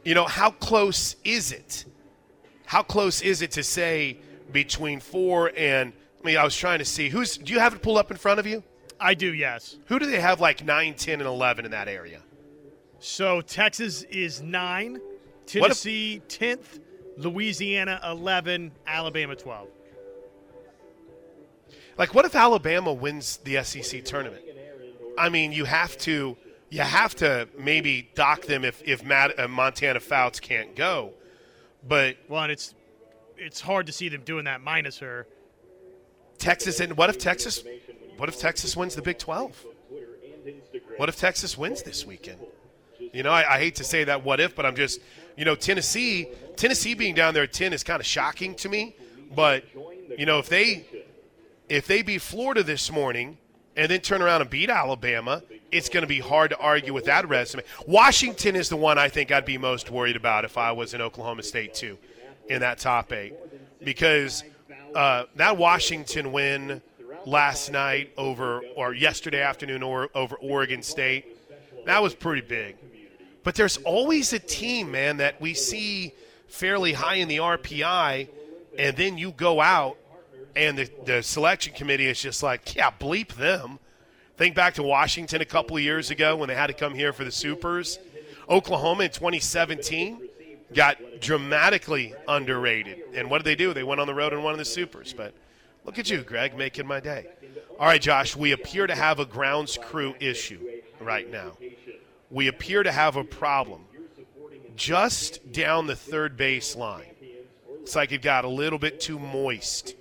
you 0.04 0.14
know, 0.14 0.24
how 0.24 0.50
close 0.50 1.16
is 1.24 1.52
it? 1.52 1.84
How 2.66 2.82
close 2.82 3.20
is 3.20 3.42
it 3.42 3.50
to 3.52 3.62
say 3.62 4.18
between 4.52 5.00
four 5.00 5.52
and? 5.56 5.92
I 6.20 6.26
mean, 6.26 6.36
I 6.36 6.44
was 6.44 6.56
trying 6.56 6.80
to 6.80 6.84
see 6.84 7.08
who's. 7.08 7.36
Do 7.38 7.52
you 7.52 7.60
have 7.60 7.74
it 7.74 7.82
pulled 7.82 7.98
up 7.98 8.10
in 8.10 8.16
front 8.16 8.40
of 8.40 8.46
you? 8.46 8.62
I 9.00 9.14
do, 9.14 9.32
yes. 9.32 9.76
Who 9.86 9.98
do 9.98 10.06
they 10.06 10.20
have 10.20 10.40
like 10.40 10.64
9, 10.64 10.94
10, 10.94 11.20
and 11.20 11.28
11 11.28 11.64
in 11.64 11.70
that 11.70 11.86
area? 11.86 12.20
So 13.00 13.40
Texas 13.40 14.02
is 14.04 14.42
nine, 14.42 15.00
Tennessee 15.46 16.20
tenth, 16.28 16.80
Louisiana 17.16 18.00
eleven, 18.04 18.72
Alabama 18.86 19.36
twelve. 19.36 19.68
Like, 21.96 22.14
what 22.14 22.24
if 22.24 22.34
Alabama 22.34 22.92
wins 22.92 23.38
the 23.38 23.62
SEC 23.62 24.04
tournament? 24.04 24.42
I 25.16 25.28
mean, 25.28 25.52
you 25.52 25.64
have 25.64 25.96
to. 25.98 26.36
You 26.70 26.80
have 26.82 27.14
to 27.16 27.48
maybe 27.58 28.10
dock 28.14 28.42
them 28.42 28.64
if 28.64 28.82
if 28.86 29.02
Matt, 29.04 29.38
uh, 29.38 29.48
Montana 29.48 30.00
Fouts 30.00 30.38
can't 30.38 30.76
go, 30.76 31.12
but 31.86 32.16
Well, 32.28 32.42
and 32.42 32.52
it's 32.52 32.74
it's 33.36 33.60
hard 33.60 33.86
to 33.86 33.92
see 33.92 34.08
them 34.08 34.22
doing 34.24 34.44
that 34.44 34.60
minus 34.60 34.98
her. 34.98 35.26
Texas 36.38 36.80
and 36.80 36.96
what 36.96 37.08
if 37.10 37.18
Texas? 37.18 37.64
What 38.16 38.28
if 38.28 38.38
Texas 38.38 38.76
wins 38.76 38.94
the 38.94 39.02
Big 39.02 39.18
Twelve? 39.18 39.64
What 40.96 41.08
if 41.08 41.16
Texas 41.16 41.56
wins 41.56 41.82
this 41.82 42.04
weekend? 42.04 42.38
You 43.12 43.22
know, 43.22 43.30
I, 43.30 43.54
I 43.54 43.58
hate 43.58 43.76
to 43.76 43.84
say 43.84 44.04
that 44.04 44.24
what 44.24 44.40
if, 44.40 44.54
but 44.54 44.66
I'm 44.66 44.76
just, 44.76 45.00
you 45.36 45.44
know, 45.44 45.54
Tennessee, 45.54 46.28
Tennessee 46.56 46.94
being 46.94 47.14
down 47.14 47.32
there 47.32 47.44
at 47.44 47.52
ten 47.52 47.72
is 47.72 47.82
kind 47.82 48.00
of 48.00 48.06
shocking 48.06 48.54
to 48.56 48.68
me. 48.68 48.96
But 49.34 49.64
you 50.18 50.26
know, 50.26 50.38
if 50.38 50.48
they 50.48 50.86
if 51.68 51.86
they 51.86 52.02
beat 52.02 52.20
Florida 52.22 52.62
this 52.62 52.90
morning 52.90 53.38
and 53.78 53.88
then 53.88 54.00
turn 54.00 54.20
around 54.20 54.40
and 54.40 54.50
beat 54.50 54.68
Alabama, 54.68 55.40
it's 55.70 55.88
going 55.88 56.02
to 56.02 56.08
be 56.08 56.18
hard 56.18 56.50
to 56.50 56.58
argue 56.58 56.92
with 56.92 57.04
that 57.04 57.28
resume. 57.28 57.62
Washington 57.86 58.56
is 58.56 58.68
the 58.68 58.76
one 58.76 58.98
I 58.98 59.08
think 59.08 59.30
I'd 59.30 59.44
be 59.44 59.56
most 59.56 59.88
worried 59.88 60.16
about 60.16 60.44
if 60.44 60.58
I 60.58 60.72
was 60.72 60.94
in 60.94 61.00
Oklahoma 61.00 61.44
State 61.44 61.74
too, 61.74 61.96
in 62.48 62.60
that 62.60 62.78
top 62.78 63.12
eight, 63.12 63.34
because 63.82 64.42
uh, 64.96 65.24
that 65.36 65.56
Washington 65.56 66.32
win 66.32 66.82
last 67.24 67.70
night 67.70 68.12
over 68.18 68.62
or 68.74 68.94
yesterday 68.94 69.42
afternoon 69.42 69.84
or 69.84 70.08
over 70.12 70.34
Oregon 70.36 70.82
State, 70.82 71.36
that 71.86 72.02
was 72.02 72.16
pretty 72.16 72.42
big. 72.42 72.76
But 73.44 73.54
there's 73.54 73.76
always 73.78 74.32
a 74.32 74.40
team, 74.40 74.90
man, 74.90 75.18
that 75.18 75.40
we 75.40 75.54
see 75.54 76.12
fairly 76.48 76.94
high 76.94 77.16
in 77.16 77.28
the 77.28 77.36
RPI, 77.36 78.28
and 78.76 78.96
then 78.96 79.16
you 79.18 79.30
go 79.30 79.60
out 79.60 79.98
and 80.58 80.76
the, 80.76 80.90
the 81.04 81.22
selection 81.22 81.72
committee 81.72 82.06
is 82.06 82.20
just 82.20 82.42
like, 82.42 82.74
yeah, 82.74 82.90
bleep 82.90 83.34
them. 83.34 83.78
Think 84.36 84.56
back 84.56 84.74
to 84.74 84.82
Washington 84.82 85.40
a 85.40 85.44
couple 85.44 85.76
of 85.76 85.82
years 85.82 86.10
ago 86.10 86.36
when 86.36 86.48
they 86.48 86.54
had 86.56 86.66
to 86.66 86.72
come 86.72 86.94
here 86.94 87.12
for 87.12 87.24
the 87.24 87.30
Supers. 87.30 88.00
Oklahoma 88.50 89.04
in 89.04 89.10
2017 89.10 90.20
got 90.74 90.98
dramatically 91.20 92.12
underrated. 92.26 92.98
And 93.14 93.30
what 93.30 93.38
did 93.38 93.44
they 93.44 93.54
do? 93.54 93.72
They 93.72 93.84
went 93.84 94.00
on 94.00 94.08
the 94.08 94.14
road 94.14 94.32
and 94.32 94.42
won 94.42 94.58
the 94.58 94.64
Supers. 94.64 95.12
But 95.12 95.32
look 95.84 95.96
at 95.98 96.10
you, 96.10 96.22
Greg, 96.22 96.56
making 96.56 96.88
my 96.88 96.98
day. 96.98 97.26
All 97.78 97.86
right, 97.86 98.00
Josh, 98.00 98.34
we 98.34 98.50
appear 98.50 98.88
to 98.88 98.94
have 98.96 99.20
a 99.20 99.24
grounds 99.24 99.78
crew 99.80 100.16
issue 100.18 100.58
right 101.00 101.30
now. 101.30 101.56
We 102.30 102.48
appear 102.48 102.82
to 102.82 102.90
have 102.90 103.14
a 103.14 103.22
problem 103.22 103.84
just 104.74 105.52
down 105.52 105.86
the 105.86 105.96
third 105.96 106.36
base 106.36 106.74
line. 106.74 107.06
It's 107.82 107.94
like 107.94 108.10
it 108.10 108.22
got 108.22 108.44
a 108.44 108.48
little 108.48 108.78
bit 108.78 109.00
too 109.00 109.20
moist 109.20 109.94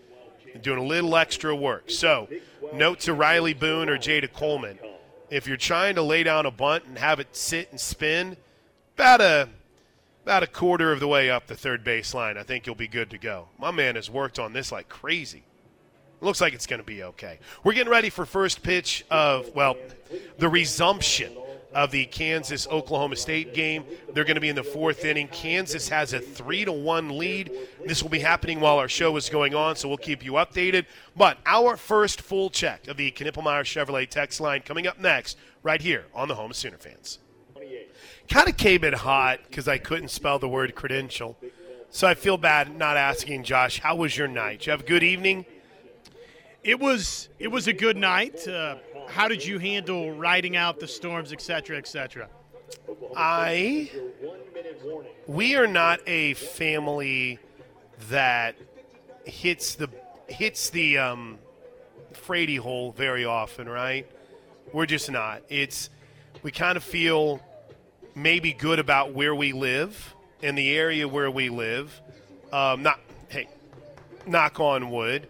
doing 0.61 0.79
a 0.79 0.83
little 0.83 1.15
extra 1.15 1.55
work. 1.55 1.89
So, 1.89 2.27
note 2.73 2.99
to 3.01 3.13
Riley 3.13 3.53
Boone 3.53 3.89
or 3.89 3.97
Jada 3.97 4.31
Coleman 4.31 4.79
if 5.29 5.47
you're 5.47 5.57
trying 5.57 5.95
to 5.95 6.01
lay 6.01 6.23
down 6.23 6.45
a 6.45 6.51
bunt 6.51 6.85
and 6.85 6.97
have 6.97 7.19
it 7.19 7.35
sit 7.35 7.69
and 7.71 7.79
spin, 7.79 8.37
about 8.95 9.21
a 9.21 9.49
about 10.23 10.43
a 10.43 10.47
quarter 10.47 10.91
of 10.91 10.99
the 10.99 11.07
way 11.07 11.29
up 11.29 11.47
the 11.47 11.55
third 11.55 11.83
base 11.83 12.13
line, 12.13 12.37
I 12.37 12.43
think 12.43 12.65
you'll 12.65 12.75
be 12.75 12.87
good 12.87 13.09
to 13.11 13.17
go. 13.17 13.47
My 13.57 13.71
man 13.71 13.95
has 13.95 14.09
worked 14.09 14.39
on 14.39 14.51
this 14.51 14.71
like 14.71 14.89
crazy. 14.89 15.43
Looks 16.19 16.41
like 16.41 16.53
it's 16.53 16.65
going 16.65 16.81
to 16.81 16.85
be 16.85 17.03
okay. 17.03 17.39
We're 17.63 17.73
getting 17.73 17.91
ready 17.91 18.09
for 18.09 18.25
first 18.25 18.63
pitch 18.63 19.05
of 19.09 19.53
well, 19.55 19.77
the 20.37 20.49
resumption 20.49 21.31
of 21.77 21.91
the 21.91 22.07
Kansas 22.07 22.67
Oklahoma 22.69 23.15
State 23.15 23.53
game. 23.53 23.85
They're 24.11 24.23
going 24.23 24.33
to 24.33 24.41
be 24.41 24.49
in 24.49 24.55
the 24.55 24.63
fourth 24.63 25.05
inning. 25.05 25.27
Kansas 25.27 25.87
has 25.89 26.11
a 26.11 26.19
three 26.19 26.65
to 26.65 26.71
one 26.71 27.19
lead. 27.19 27.51
This 27.85 28.01
will 28.01 28.09
be 28.09 28.17
happening 28.17 28.59
while 28.59 28.79
our 28.79 28.89
show 28.89 29.15
is 29.15 29.29
going 29.29 29.53
on, 29.53 29.75
so 29.75 29.87
we'll 29.87 29.97
keep 29.97 30.25
you 30.25 30.33
updated. 30.33 30.87
But 31.15 31.37
our 31.45 31.77
first 31.77 32.19
full 32.19 32.49
check 32.49 32.87
of 32.87 32.97
the 32.97 33.11
Knippelmeyer 33.11 33.61
Chevrolet 33.61 34.09
text 34.09 34.41
line 34.41 34.61
coming 34.61 34.87
up 34.87 34.99
next, 34.99 35.37
right 35.61 35.79
here 35.79 36.05
on 36.15 36.27
the 36.27 36.33
Home 36.33 36.49
of 36.49 36.57
Sooner 36.57 36.77
Fans. 36.77 37.19
Kind 38.27 38.49
of 38.49 38.57
came 38.57 38.83
in 38.83 38.93
hot 38.93 39.41
because 39.47 39.67
I 39.67 39.77
couldn't 39.77 40.09
spell 40.09 40.39
the 40.39 40.49
word 40.49 40.73
credential. 40.73 41.37
So 41.91 42.07
I 42.07 42.15
feel 42.15 42.37
bad 42.37 42.75
not 42.75 42.97
asking 42.97 43.43
Josh, 43.43 43.81
how 43.81 43.95
was 43.95 44.17
your 44.17 44.27
night? 44.27 44.59
Did 44.59 44.65
you 44.65 44.71
have 44.71 44.81
a 44.81 44.83
good 44.83 45.03
evening? 45.03 45.45
It 46.63 46.79
was 46.79 47.29
it 47.37 47.49
was 47.49 47.67
a 47.67 47.73
good 47.73 47.97
night. 47.97 48.47
Uh, 48.47 48.77
how 49.07 49.27
did 49.27 49.45
you 49.45 49.57
handle 49.59 50.11
riding 50.11 50.55
out 50.55 50.79
the 50.79 50.87
storms, 50.87 51.31
et 51.33 51.41
cetera, 51.41 51.77
et 51.77 51.87
cetera? 51.87 52.27
I 53.15 53.89
we 55.25 55.55
are 55.55 55.67
not 55.67 55.99
a 56.07 56.33
family 56.35 57.39
that 58.09 58.55
hits 59.25 59.75
the 59.75 59.89
hits 60.27 60.69
the 60.69 60.97
um, 60.97 61.39
Frady 62.13 62.57
hole 62.57 62.91
very 62.91 63.25
often, 63.25 63.67
right? 63.67 64.07
We're 64.73 64.85
just 64.85 65.09
not. 65.09 65.41
It's 65.49 65.89
we 66.43 66.51
kind 66.51 66.77
of 66.77 66.83
feel 66.83 67.41
maybe 68.15 68.53
good 68.53 68.79
about 68.79 69.13
where 69.13 69.33
we 69.33 69.53
live 69.53 70.15
and 70.43 70.57
the 70.57 70.75
area 70.75 71.07
where 71.07 71.31
we 71.31 71.49
live. 71.49 72.01
Um, 72.51 72.83
not 72.83 72.99
hey, 73.29 73.47
knock 74.25 74.59
on 74.59 74.91
wood, 74.91 75.27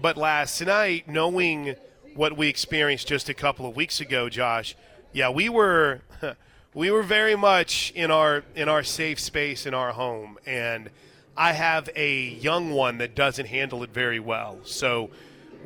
but 0.00 0.16
last 0.16 0.60
night, 0.60 1.08
knowing 1.08 1.76
what 2.18 2.36
we 2.36 2.48
experienced 2.48 3.06
just 3.06 3.28
a 3.28 3.34
couple 3.34 3.64
of 3.64 3.76
weeks 3.76 4.00
ago, 4.00 4.28
Josh, 4.28 4.74
yeah, 5.12 5.30
we 5.30 5.48
were 5.48 6.00
we 6.74 6.90
were 6.90 7.04
very 7.04 7.36
much 7.36 7.92
in 7.94 8.10
our 8.10 8.42
in 8.56 8.68
our 8.68 8.82
safe 8.82 9.20
space 9.20 9.66
in 9.66 9.72
our 9.72 9.92
home, 9.92 10.36
and 10.44 10.90
I 11.36 11.52
have 11.52 11.88
a 11.94 12.20
young 12.20 12.70
one 12.72 12.98
that 12.98 13.14
doesn't 13.14 13.46
handle 13.46 13.84
it 13.84 13.90
very 13.90 14.18
well. 14.18 14.58
So 14.64 15.10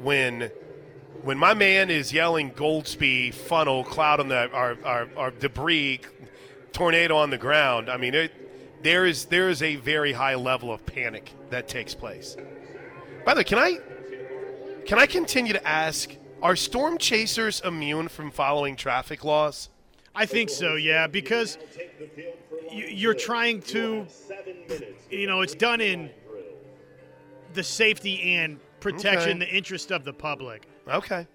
when 0.03 0.51
when 1.23 1.39
my 1.39 1.55
man 1.55 1.89
is 1.89 2.13
yelling 2.13 2.51
Goldsby, 2.51 3.33
funnel, 3.33 3.83
cloud 3.83 4.21
on 4.21 4.29
the 4.29 4.51
our, 4.51 4.77
our, 4.85 5.09
our 5.17 5.31
debris, 5.31 6.01
tornado 6.75 7.17
on 7.17 7.31
the 7.31 7.39
ground, 7.39 7.89
I 7.89 7.97
mean, 7.97 8.15
it, 8.15 8.83
there 8.83 9.07
is 9.07 9.25
there 9.25 9.49
is 9.49 9.63
a 9.63 9.77
very 9.77 10.13
high 10.13 10.35
level 10.35 10.71
of 10.71 10.85
panic 10.85 11.33
that 11.49 11.67
takes 11.67 11.95
place. 11.95 12.37
By 13.25 13.33
the 13.33 13.39
way, 13.39 13.45
can 13.45 13.59
I 13.59 13.79
can 14.85 14.99
I 14.99 15.07
continue 15.07 15.55
to 15.55 15.67
ask? 15.67 16.15
Are 16.43 16.57
storm 16.57 16.99
chasers 16.99 17.61
immune 17.65 18.09
from 18.09 18.31
following 18.31 18.75
traffic 18.77 19.25
laws? 19.25 19.69
I 20.15 20.27
think 20.27 20.51
so, 20.51 20.75
yeah, 20.75 21.07
because 21.07 21.57
you- 22.71 22.87
you're 22.89 23.15
trying 23.15 23.63
to, 23.63 24.07
you 25.11 25.27
know, 25.27 25.41
it's 25.43 25.55
done 25.55 25.81
in 25.81 26.11
the 27.55 27.63
safety 27.63 28.35
and 28.35 28.59
protection, 28.81 29.41
Okay. 29.43 29.51
the 29.51 29.57
interest 29.57 29.91
of 29.93 30.05
the 30.05 30.13
public. 30.13 30.67
Okay. 30.89 31.27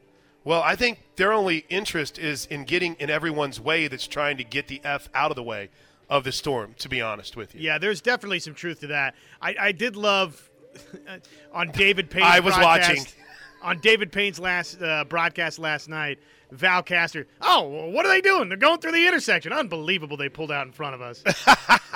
Well, 0.44 0.62
I 0.62 0.76
think 0.76 1.00
their 1.16 1.32
only 1.34 1.66
interest 1.70 2.20
is 2.20 2.46
in 2.48 2.66
getting 2.66 2.96
in 2.96 3.10
everyone's 3.10 3.60
way 3.60 3.88
that's 3.88 4.08
trying 4.08 4.38
to 4.38 4.44
get 4.44 4.68
the 4.68 4.82
F 4.84 5.10
out 5.14 5.32
of 5.32 5.36
the 5.36 5.44
way 5.44 5.70
of 6.10 6.24
the 6.24 6.32
storm, 6.32 6.74
to 6.80 6.90
be 6.90 7.02
honest 7.02 7.36
with 7.36 7.54
you. 7.56 7.62
Yeah, 7.62 7.78
there's 7.78 8.02
definitely 8.02 8.40
some 8.40 8.54
truth 8.56 8.80
to 8.82 8.88
that. 8.88 9.16
I, 9.42 9.56
I 9.60 9.72
did 9.72 9.96
love 9.96 10.50
on 11.54 11.72
David 11.72 12.10
Payne's 12.10 12.26
I 12.26 12.40
was 12.40 12.56
watching. 12.58 13.06
On 13.62 13.80
David 13.80 14.12
Payne's 14.12 14.40
last 14.40 14.82
uh, 14.82 15.04
broadcast 15.06 15.60
last 15.60 15.90
night. 15.90 16.20
Val 16.52 16.82
Castor. 16.82 17.28
Oh, 17.42 17.90
what 17.90 18.06
are 18.06 18.10
they 18.10 18.22
doing? 18.22 18.48
They're 18.48 18.58
going 18.58 18.80
through 18.80 18.94
the 18.94 19.06
intersection. 19.06 19.52
Unbelievable! 19.52 20.16
They 20.16 20.30
pulled 20.30 20.52
out 20.52 20.66
in 20.66 20.72
front 20.72 20.96
of 20.96 21.02
us. 21.02 21.22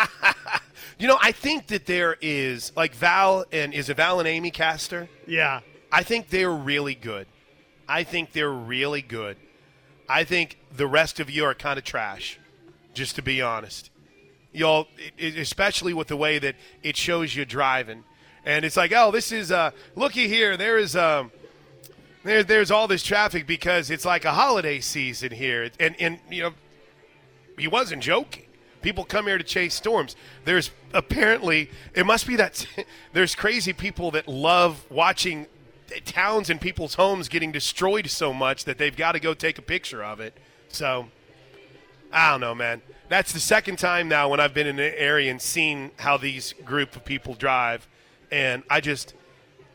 You 1.01 1.07
know, 1.07 1.17
I 1.19 1.31
think 1.31 1.65
that 1.67 1.87
there 1.87 2.15
is, 2.21 2.71
like 2.75 2.93
Val 2.93 3.43
and, 3.51 3.73
is 3.73 3.89
it 3.89 3.97
Val 3.97 4.19
and 4.19 4.27
Amy 4.27 4.51
Castor? 4.51 5.09
yeah, 5.27 5.61
I 5.91 6.03
think 6.03 6.29
they're 6.29 6.51
really 6.51 6.93
good. 6.93 7.25
I 7.89 8.03
think 8.03 8.33
they're 8.33 8.51
really 8.51 9.01
good. 9.01 9.37
I 10.07 10.25
think 10.25 10.59
the 10.71 10.85
rest 10.85 11.19
of 11.19 11.27
you 11.27 11.43
are 11.45 11.55
kind 11.55 11.79
of 11.79 11.85
trash, 11.85 12.39
just 12.93 13.15
to 13.15 13.23
be 13.23 13.41
honest. 13.41 13.89
Y'all, 14.53 14.87
especially 15.19 15.95
with 15.95 16.07
the 16.07 16.15
way 16.15 16.37
that 16.37 16.55
it 16.83 16.95
shows 16.97 17.35
you 17.35 17.45
driving, 17.45 18.03
and 18.45 18.63
it's 18.63 18.77
like, 18.77 18.91
oh, 18.95 19.09
this 19.09 19.31
is 19.31 19.51
uh, 19.51 19.71
looky 19.95 20.27
here. 20.27 20.55
There 20.55 20.77
is 20.77 20.95
um, 20.95 21.31
there, 22.23 22.43
there's 22.43 22.71
all 22.71 22.87
this 22.87 23.03
traffic 23.03 23.47
because 23.47 23.89
it's 23.89 24.05
like 24.05 24.25
a 24.25 24.31
holiday 24.31 24.79
season 24.79 25.31
here, 25.31 25.69
and 25.79 25.95
and 25.99 26.19
you 26.29 26.43
know, 26.43 26.53
he 27.57 27.67
wasn't 27.67 28.03
joking. 28.03 28.45
People 28.81 29.05
come 29.05 29.27
here 29.27 29.37
to 29.37 29.43
chase 29.43 29.75
storms. 29.75 30.15
There's 30.45 30.71
apparently 30.93 31.69
it 31.93 32.05
must 32.05 32.27
be 32.27 32.35
that 32.37 32.65
there's 33.13 33.35
crazy 33.35 33.73
people 33.73 34.11
that 34.11 34.27
love 34.27 34.85
watching 34.89 35.47
towns 36.05 36.49
and 36.49 36.59
people's 36.59 36.95
homes 36.95 37.27
getting 37.27 37.51
destroyed 37.51 38.09
so 38.09 38.33
much 38.33 38.65
that 38.65 38.77
they've 38.77 38.95
got 38.95 39.11
to 39.11 39.19
go 39.19 39.33
take 39.33 39.57
a 39.57 39.61
picture 39.61 40.03
of 40.03 40.19
it. 40.19 40.35
So 40.69 41.07
I 42.11 42.31
don't 42.31 42.41
know, 42.41 42.55
man. 42.55 42.81
That's 43.09 43.33
the 43.33 43.39
second 43.39 43.77
time 43.77 44.07
now 44.07 44.29
when 44.29 44.39
I've 44.39 44.53
been 44.53 44.67
in 44.67 44.79
an 44.79 44.93
area 44.95 45.29
and 45.29 45.41
seen 45.41 45.91
how 45.97 46.17
these 46.17 46.53
group 46.65 46.95
of 46.95 47.03
people 47.03 47.33
drive, 47.33 47.87
and 48.31 48.63
I 48.69 48.79
just 48.79 49.13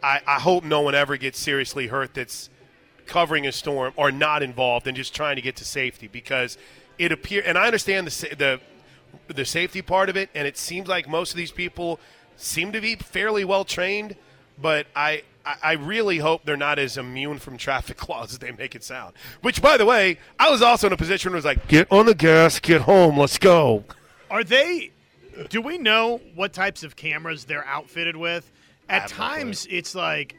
I, 0.07 0.21
I 0.25 0.39
hope 0.39 0.63
no 0.63 0.83
one 0.83 0.95
ever 0.95 1.17
gets 1.17 1.37
seriously 1.41 1.89
hurt 1.89 2.15
that's 2.15 2.49
covering 3.07 3.45
a 3.45 3.51
storm 3.51 3.93
or 3.97 4.13
not 4.13 4.41
involved 4.41 4.87
and 4.87 4.97
just 4.97 5.13
trying 5.15 5.35
to 5.35 5.43
get 5.43 5.57
to 5.57 5.65
safety 5.65 6.07
because 6.07 6.57
it 6.97 7.11
appear 7.11 7.43
and 7.45 7.59
I 7.59 7.67
understand 7.67 8.07
the 8.07 8.35
the 8.37 8.61
the 9.35 9.45
safety 9.45 9.83
part 9.83 10.09
of 10.09 10.17
it 10.17 10.31
and 10.35 10.47
it 10.47 10.57
seems 10.57 10.87
like 10.89 11.09
most 11.09 11.33
of 11.33 11.37
these 11.37 11.51
people 11.51 11.99
seem 12.37 12.71
to 12.73 12.81
be 12.81 12.95
fairly 12.95 13.45
well 13.45 13.65
trained 13.65 14.15
but 14.61 14.87
I 14.95 15.23
I- 15.63 15.73
really 15.73 16.19
hope 16.19 16.45
they're 16.45 16.57
not 16.57 16.79
as 16.79 16.97
immune 16.97 17.39
from 17.39 17.57
traffic 17.57 18.09
laws 18.09 18.33
as 18.33 18.39
they 18.41 18.51
make 18.51 18.75
it 18.75 18.83
sound. 18.83 19.15
Which, 19.43 19.63
by 19.63 19.77
the 19.77 19.87
way, 19.87 20.19
I 20.41 20.51
was 20.51 20.61
also 20.61 20.89
in 20.89 20.93
a 20.93 20.97
position 20.97 21.31
where 21.31 21.37
was 21.37 21.45
like, 21.45 21.69
get 21.69 21.87
on 21.93 22.07
the 22.07 22.17
gas, 22.17 22.59
get 22.59 22.81
home, 22.81 23.17
let's 23.17 23.39
go. 23.39 23.85
Are 24.29 24.43
they? 24.43 24.91
Do 25.49 25.63
we 25.63 25.79
know 25.79 26.21
what 26.35 26.53
types 26.53 26.83
of 26.83 26.97
cameras 26.97 27.45
they're 27.45 27.65
outfitted 27.65 28.17
with? 28.17 28.51
At 28.89 29.09
times, 29.09 29.67
it's 29.71 29.95
like, 29.95 30.37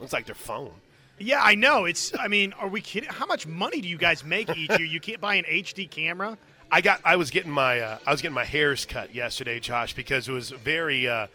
Looks 0.00 0.12
like 0.12 0.26
their 0.26 0.34
phone. 0.34 0.72
yeah, 1.18 1.40
I 1.42 1.54
know. 1.54 1.84
It's. 1.86 2.12
I 2.18 2.28
mean, 2.28 2.52
are 2.54 2.68
we 2.68 2.80
kidding? 2.80 3.08
How 3.08 3.26
much 3.26 3.46
money 3.46 3.80
do 3.80 3.88
you 3.88 3.98
guys 3.98 4.24
make 4.24 4.48
each 4.56 4.70
year? 4.70 4.86
You 4.86 5.00
can't 5.00 5.20
buy 5.20 5.34
an 5.36 5.44
HD 5.44 5.90
camera. 5.90 6.38
I 6.70 6.80
got. 6.80 7.00
I 7.04 7.16
was 7.16 7.30
getting 7.30 7.50
my. 7.50 7.80
Uh, 7.80 7.98
I 8.06 8.12
was 8.12 8.22
getting 8.22 8.34
my 8.34 8.44
hairs 8.44 8.84
cut 8.86 9.14
yesterday, 9.14 9.58
Josh, 9.58 9.94
because 9.94 10.28
it 10.28 10.32
was 10.32 10.50
very, 10.50 11.08
uh, 11.08 11.26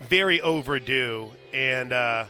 very 0.00 0.40
overdue, 0.40 1.30
and 1.52 1.92
uh, 1.92 2.24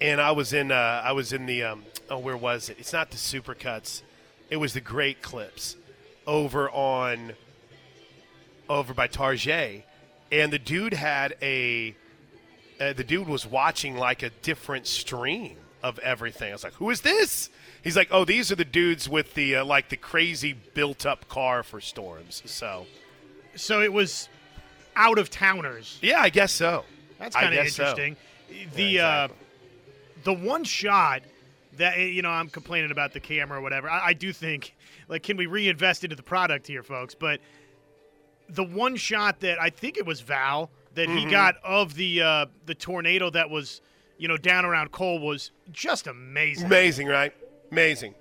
and 0.00 0.20
I 0.20 0.32
was 0.32 0.52
in. 0.52 0.70
Uh, 0.72 1.02
I 1.04 1.12
was 1.12 1.32
in 1.32 1.46
the. 1.46 1.62
Um, 1.62 1.84
oh, 2.10 2.18
where 2.18 2.36
was 2.36 2.68
it? 2.68 2.76
It's 2.78 2.92
not 2.92 3.10
the 3.10 3.16
supercuts. 3.16 4.02
It 4.50 4.56
was 4.58 4.74
the 4.74 4.80
Great 4.80 5.22
Clips, 5.22 5.76
over 6.26 6.68
on. 6.70 7.32
Over 8.68 8.94
by 8.94 9.06
Target, 9.06 9.84
and 10.32 10.52
the 10.52 10.58
dude 10.58 10.92
had 10.92 11.36
a. 11.40 11.94
Uh, 12.80 12.92
the 12.92 13.04
dude 13.04 13.28
was 13.28 13.46
watching 13.46 13.96
like 13.96 14.22
a 14.22 14.30
different 14.42 14.86
stream 14.86 15.56
of 15.82 15.98
everything. 16.00 16.50
I 16.50 16.52
was 16.52 16.64
like, 16.64 16.74
"Who 16.74 16.90
is 16.90 17.00
this?" 17.00 17.50
He's 17.82 17.96
like, 17.96 18.08
"Oh, 18.10 18.24
these 18.24 18.50
are 18.52 18.56
the 18.56 18.64
dudes 18.64 19.08
with 19.08 19.34
the 19.34 19.56
uh, 19.56 19.64
like 19.64 19.88
the 19.88 19.96
crazy 19.96 20.52
built-up 20.52 21.28
car 21.28 21.62
for 21.62 21.80
storms." 21.80 22.42
So, 22.44 22.86
So 23.54 23.80
it 23.80 23.92
was 23.92 24.28
out 24.94 25.18
of 25.18 25.30
towners. 25.30 25.98
yeah, 26.02 26.20
I 26.20 26.28
guess 26.28 26.52
so. 26.52 26.84
That's 27.18 27.34
kind 27.34 27.54
of 27.54 27.64
guess 27.64 27.74
so. 27.74 27.84
interesting. 27.84 28.16
The 28.74 28.82
Yeah, 28.82 29.06
uh, 29.06 29.28
the 30.24 30.34
one 30.34 30.64
shot 30.64 31.22
that 31.76 31.98
you 31.98 32.22
know 32.22 32.30
I'm 32.30 32.48
complaining 32.48 32.90
about 32.90 33.12
the 33.12 33.20
camera 33.20 33.58
or 33.58 33.62
whatever. 33.62 33.88
I, 33.88 34.08
I 34.08 34.12
do 34.12 34.32
think 34.32 34.74
like 35.08 35.22
can 35.22 35.36
we 35.36 35.46
reinvest 35.46 36.04
into 36.04 36.16
the 36.16 36.22
product 36.22 36.66
here, 36.66 36.82
folks? 36.82 37.14
But 37.14 37.40
the 38.48 38.64
one 38.64 38.96
shot 38.96 39.40
that 39.40 39.60
I 39.60 39.70
think 39.70 39.96
it 39.96 40.06
was 40.06 40.20
Val 40.20 40.70
that 40.96 41.08
Mm-hmm. 41.08 41.18
he 41.18 41.30
got 41.30 41.54
of 41.64 41.94
the 41.94 42.20
uh, 42.22 42.46
the 42.66 42.74
tornado 42.74 43.30
that 43.30 43.48
was 43.48 43.80
you 44.18 44.28
know 44.28 44.36
down 44.36 44.64
around 44.64 44.90
Cole 44.92 45.18
was 45.20 45.52
just 45.72 46.06
amazing. 46.06 46.66
Amazing, 46.66 47.06
right? 47.08 47.32
Amazing. 47.70 48.14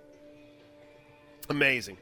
Amazing. 1.49 1.97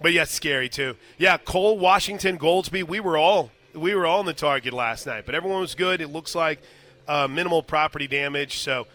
But 0.00 0.12
yeah, 0.12 0.24
scary 0.24 0.68
too. 0.68 0.96
Yeah, 1.18 1.38
Cole, 1.38 1.78
Washington, 1.78 2.38
Goldsby, 2.38 2.84
we 2.86 3.00
were 3.00 3.16
all 3.16 3.50
we 3.74 3.94
were 3.94 4.06
all 4.06 4.20
in 4.20 4.26
the 4.26 4.34
target 4.34 4.72
last 4.72 5.06
night, 5.06 5.24
but 5.26 5.34
everyone 5.34 5.60
was 5.60 5.74
good. 5.74 6.00
It 6.00 6.08
looks 6.08 6.34
like 6.34 6.60
uh, 7.08 7.28
minimal 7.28 7.62
property 7.62 8.06
damage. 8.06 8.58
So 8.58 8.86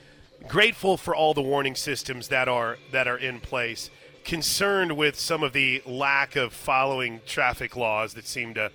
grateful 0.47 0.97
for 0.97 1.15
all 1.15 1.33
the 1.33 1.41
warning 1.41 1.75
systems 1.75 2.27
that 2.27 2.47
are 2.47 2.77
that 2.91 3.07
are 3.07 3.17
in 3.17 3.39
place. 3.39 3.89
Concerned 4.23 4.95
with 4.97 5.17
some 5.17 5.41
of 5.41 5.53
the 5.53 5.81
lack 5.85 6.35
of 6.35 6.53
following 6.53 7.21
traffic 7.25 7.75
laws 7.75 8.13
that 8.13 8.27
seem 8.27 8.53
to 8.53 8.71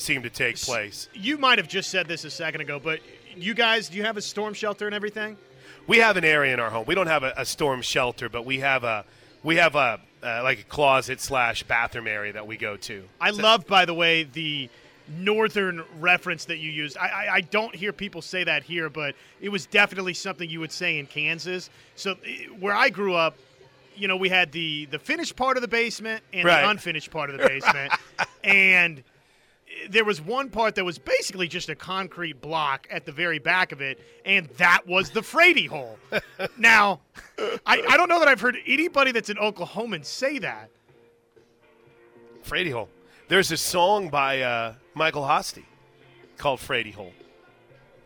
seem 0.00 0.22
to 0.22 0.30
take 0.30 0.56
place. 0.56 1.08
You 1.14 1.38
might 1.38 1.58
have 1.58 1.68
just 1.68 1.90
said 1.90 2.08
this 2.08 2.24
a 2.24 2.30
second 2.30 2.60
ago, 2.60 2.80
but 2.82 3.00
you 3.36 3.54
guys, 3.54 3.88
do 3.88 3.96
you 3.96 4.04
have 4.04 4.16
a 4.16 4.22
storm 4.22 4.54
shelter 4.54 4.86
and 4.86 4.94
everything? 4.94 5.36
We 5.86 5.98
have 5.98 6.16
an 6.16 6.24
area 6.24 6.52
in 6.54 6.60
our 6.60 6.70
home. 6.70 6.84
We 6.86 6.94
don't 6.94 7.06
have 7.06 7.22
a, 7.22 7.32
a 7.36 7.44
storm 7.44 7.82
shelter, 7.82 8.28
but 8.28 8.44
we 8.44 8.60
have 8.60 8.84
a 8.84 9.04
we 9.42 9.56
have 9.56 9.74
a 9.74 10.00
uh, 10.22 10.40
like 10.42 10.60
a 10.60 10.64
closet 10.64 11.20
slash 11.20 11.62
bathroom 11.62 12.06
area 12.06 12.32
that 12.34 12.46
we 12.46 12.56
go 12.56 12.76
to. 12.76 13.04
I 13.20 13.30
love, 13.30 13.66
by 13.66 13.86
the 13.86 13.94
way, 13.94 14.24
the 14.24 14.68
northern 15.08 15.82
reference 15.98 16.44
that 16.44 16.58
you 16.58 16.70
used. 16.70 16.96
I, 16.98 17.08
I, 17.08 17.34
I 17.36 17.40
don't 17.40 17.74
hear 17.74 17.92
people 17.92 18.22
say 18.22 18.44
that 18.44 18.62
here, 18.62 18.88
but 18.90 19.14
it 19.40 19.48
was 19.48 19.66
definitely 19.66 20.14
something 20.14 20.48
you 20.48 20.60
would 20.60 20.70
say 20.72 20.98
in 20.98 21.06
Kansas. 21.06 21.70
So 21.96 22.16
eh, 22.24 22.44
where 22.58 22.74
I 22.74 22.90
grew 22.90 23.14
up, 23.14 23.36
you 23.96 24.06
know, 24.08 24.16
we 24.16 24.28
had 24.28 24.52
the 24.52 24.86
the 24.86 24.98
finished 24.98 25.36
part 25.36 25.56
of 25.56 25.62
the 25.62 25.68
basement 25.68 26.22
and 26.32 26.44
Right. 26.44 26.62
the 26.62 26.68
unfinished 26.70 27.10
part 27.10 27.30
of 27.30 27.38
the 27.38 27.48
basement, 27.48 27.92
and 28.44 29.02
there 29.88 30.04
was 30.04 30.20
one 30.20 30.50
part 30.50 30.74
that 30.74 30.84
was 30.84 30.98
basically 30.98 31.48
just 31.48 31.68
a 31.68 31.74
concrete 31.74 32.40
block 32.40 32.86
at 32.90 33.06
the 33.06 33.12
very 33.12 33.38
back 33.38 33.72
of 33.72 33.80
it, 33.80 34.00
and 34.24 34.46
that 34.56 34.86
was 34.86 35.10
the 35.10 35.22
Frady 35.22 35.66
hole. 35.66 35.98
now, 36.58 37.00
I, 37.66 37.82
I 37.88 37.96
don't 37.96 38.08
know 38.08 38.18
that 38.18 38.28
I've 38.28 38.40
heard 38.40 38.56
anybody 38.66 39.12
that's 39.12 39.30
an 39.30 39.36
Oklahoman 39.36 40.04
say 40.04 40.38
that. 40.40 40.70
Frady 42.42 42.70
Hole. 42.70 42.88
There's 43.28 43.52
a 43.52 43.56
song 43.56 44.08
by 44.08 44.40
uh, 44.40 44.74
Michael 44.94 45.22
Hosty 45.22 45.64
called 46.36 46.58
Frady 46.58 46.90
Hole. 46.90 47.12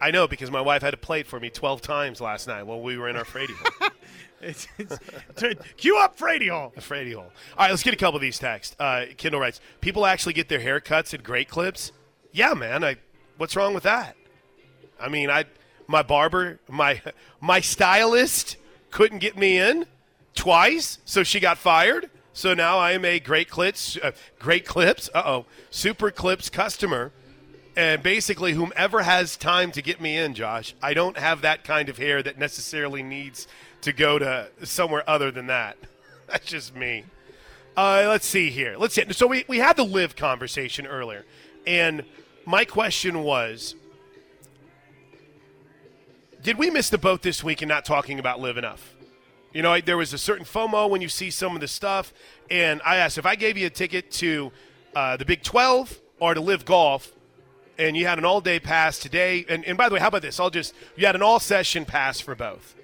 I 0.01 0.11
know 0.11 0.29
because 0.29 0.51
my 0.51 0.61
wife 0.61 0.83
had 0.83 0.91
to 0.91 0.97
play 0.97 1.21
it 1.21 1.27
for 1.27 1.41
me 1.41 1.49
12 1.49 1.81
times 1.81 2.21
last 2.21 2.47
night 2.47 2.65
while 2.65 2.81
we 2.81 2.99
were 2.99 3.09
in 3.09 3.17
our 3.17 3.25
Frady 3.25 3.55
Hole. 3.55 3.89
It's, 4.45 4.69
it's, 4.79 4.99
cue 5.77 5.99
up 5.99 6.17
Frady 6.19 6.49
Hall. 6.49 6.73
Frady 6.79 7.13
Hole. 7.13 7.25
All 7.25 7.31
right, 7.59 7.71
let's 7.71 7.83
get 7.83 7.95
a 7.95 7.97
couple 7.97 8.17
of 8.17 8.23
these 8.23 8.39
texts. 8.39 8.77
Uh, 8.79 9.07
Kendall 9.17 9.41
writes, 9.41 9.61
"People 9.81 10.07
actually 10.07 10.35
get 10.35 10.49
their 10.49 10.61
haircuts 10.61 11.15
at 11.15 11.23
Great 11.23 11.49
Clips." 11.49 11.93
Yeah, 12.33 12.55
man. 12.55 12.85
I, 12.85 12.97
what's 13.37 13.57
wrong 13.57 13.75
with 13.75 13.85
that? 13.85 14.17
I 15.01 15.09
mean, 15.09 15.31
I, 15.31 15.45
my 15.87 16.03
barber, 16.03 16.61
my 16.69 17.01
my 17.41 17.61
stylist 17.61 18.57
couldn't 18.91 19.19
get 19.19 19.37
me 19.37 19.59
in 19.59 19.87
twice, 20.35 20.99
so 21.05 21.23
she 21.23 21.41
got 21.41 21.59
fired. 21.59 22.11
So 22.33 22.53
now 22.53 22.79
I 22.79 22.93
am 22.93 23.05
a 23.05 23.21
Great 23.21 23.49
Clips, 23.49 23.97
uh, 24.03 24.11
Great 24.39 24.67
Clips, 24.67 25.09
uh 25.15 25.23
oh, 25.25 25.47
Super 25.71 26.11
Clips 26.11 26.51
customer, 26.51 27.13
and 27.77 28.03
basically 28.03 28.53
whomever 28.53 29.03
has 29.03 29.37
time 29.37 29.71
to 29.73 29.83
get 29.83 30.01
me 30.01 30.17
in, 30.17 30.35
Josh. 30.35 30.75
I 30.83 30.95
don't 30.95 31.17
have 31.17 31.43
that 31.43 31.65
kind 31.65 31.89
of 31.89 31.99
hair 31.99 32.23
that 32.23 32.39
necessarily 32.39 33.03
needs 33.03 33.47
to 33.85 33.93
go 33.93 34.19
to 34.19 34.49
somewhere 34.63 35.09
other 35.09 35.31
than 35.31 35.47
that. 35.47 35.77
That's 36.27 36.47
just 36.47 36.75
me. 36.75 37.05
Uh, 37.77 38.05
let's 38.09 38.27
see 38.27 38.51
here. 38.51 38.77
Let's 38.79 38.95
see. 38.95 39.05
So 39.13 39.27
we, 39.27 39.45
we 39.49 39.59
had 39.59 39.77
the 39.77 39.85
LIV 39.85 40.17
conversation 40.17 40.87
earlier, 40.87 41.25
and 41.67 42.05
my 42.47 42.65
question 42.65 43.23
was 43.23 43.75
Did 46.43 46.57
we 46.57 46.71
miss 46.71 46.89
the 46.89 46.99
boat 46.99 47.23
this 47.23 47.43
week 47.43 47.63
in 47.63 47.69
not 47.69 47.85
talking 47.85 48.19
about 48.19 48.41
LIV 48.41 48.59
enough? 48.59 48.95
You 49.53 49.63
know, 49.63 49.81
there 49.81 49.97
was 49.97 50.13
a 50.13 50.19
certain 50.19 50.45
FOMO 50.45 50.91
when 50.91 51.01
you 51.01 51.09
see 51.09 51.31
some 51.31 51.55
of 51.55 51.61
the 51.61 51.69
stuff, 51.69 52.13
and 52.51 52.81
I 52.85 52.97
asked 52.97 53.19
if 53.19 53.27
I 53.27 53.37
gave 53.37 53.57
you 53.57 53.67
a 53.67 53.71
ticket 53.71 54.11
to 54.13 54.51
uh, 54.97 55.17
the 55.17 55.25
Big 55.25 55.43
12 55.43 56.01
or 56.19 56.35
to 56.35 56.41
LIV 56.41 56.65
Golf, 56.65 57.13
and 57.79 57.97
you 57.97 58.07
had 58.07 58.19
an 58.19 58.25
all 58.25 58.41
day 58.41 58.59
pass 58.59 58.99
today, 58.99 59.45
and, 59.49 59.65
and 59.65 59.79
by 59.79 59.89
the 59.89 59.95
way, 59.95 60.01
how 60.01 60.09
about 60.09 60.23
this? 60.23 60.41
I'll 60.41 60.51
just, 60.51 60.75
you 60.97 61.07
had 61.07 61.15
an 61.15 61.23
all 61.23 61.39
session 61.39 61.85
pass 61.85 62.19
for 62.21 62.35
both, 62.35 62.75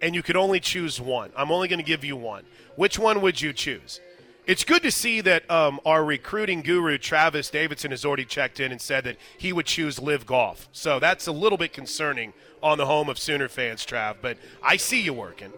and 0.00 0.14
you 0.14 0.22
could 0.22 0.36
only 0.36 0.60
choose 0.60 1.00
one. 1.00 1.30
I'm 1.36 1.50
only 1.50 1.68
going 1.68 1.78
to 1.78 1.84
give 1.84 2.04
you 2.04 2.16
one. 2.16 2.44
Which 2.76 2.98
one 2.98 3.20
would 3.22 3.40
you 3.40 3.52
choose? 3.52 4.00
It's 4.46 4.62
good 4.62 4.82
to 4.84 4.92
see 4.92 5.20
that 5.22 5.50
um, 5.50 5.80
our 5.84 6.04
recruiting 6.04 6.62
guru, 6.62 6.98
Travis 6.98 7.50
Davidson, 7.50 7.90
has 7.90 8.04
already 8.04 8.24
checked 8.24 8.60
in 8.60 8.70
and 8.70 8.80
said 8.80 9.02
that 9.04 9.16
he 9.36 9.52
would 9.52 9.66
choose 9.66 10.00
LIV 10.00 10.24
Golf. 10.24 10.68
So 10.70 11.00
that's 11.00 11.26
a 11.26 11.32
little 11.32 11.58
bit 11.58 11.72
concerning 11.72 12.32
on 12.62 12.78
the 12.78 12.86
home 12.86 13.08
of 13.08 13.18
Sooner 13.18 13.48
fans, 13.48 13.84
Trav, 13.84 14.16
but 14.22 14.38
I 14.62 14.76
see 14.76 15.00
you 15.00 15.12
working. 15.12 15.52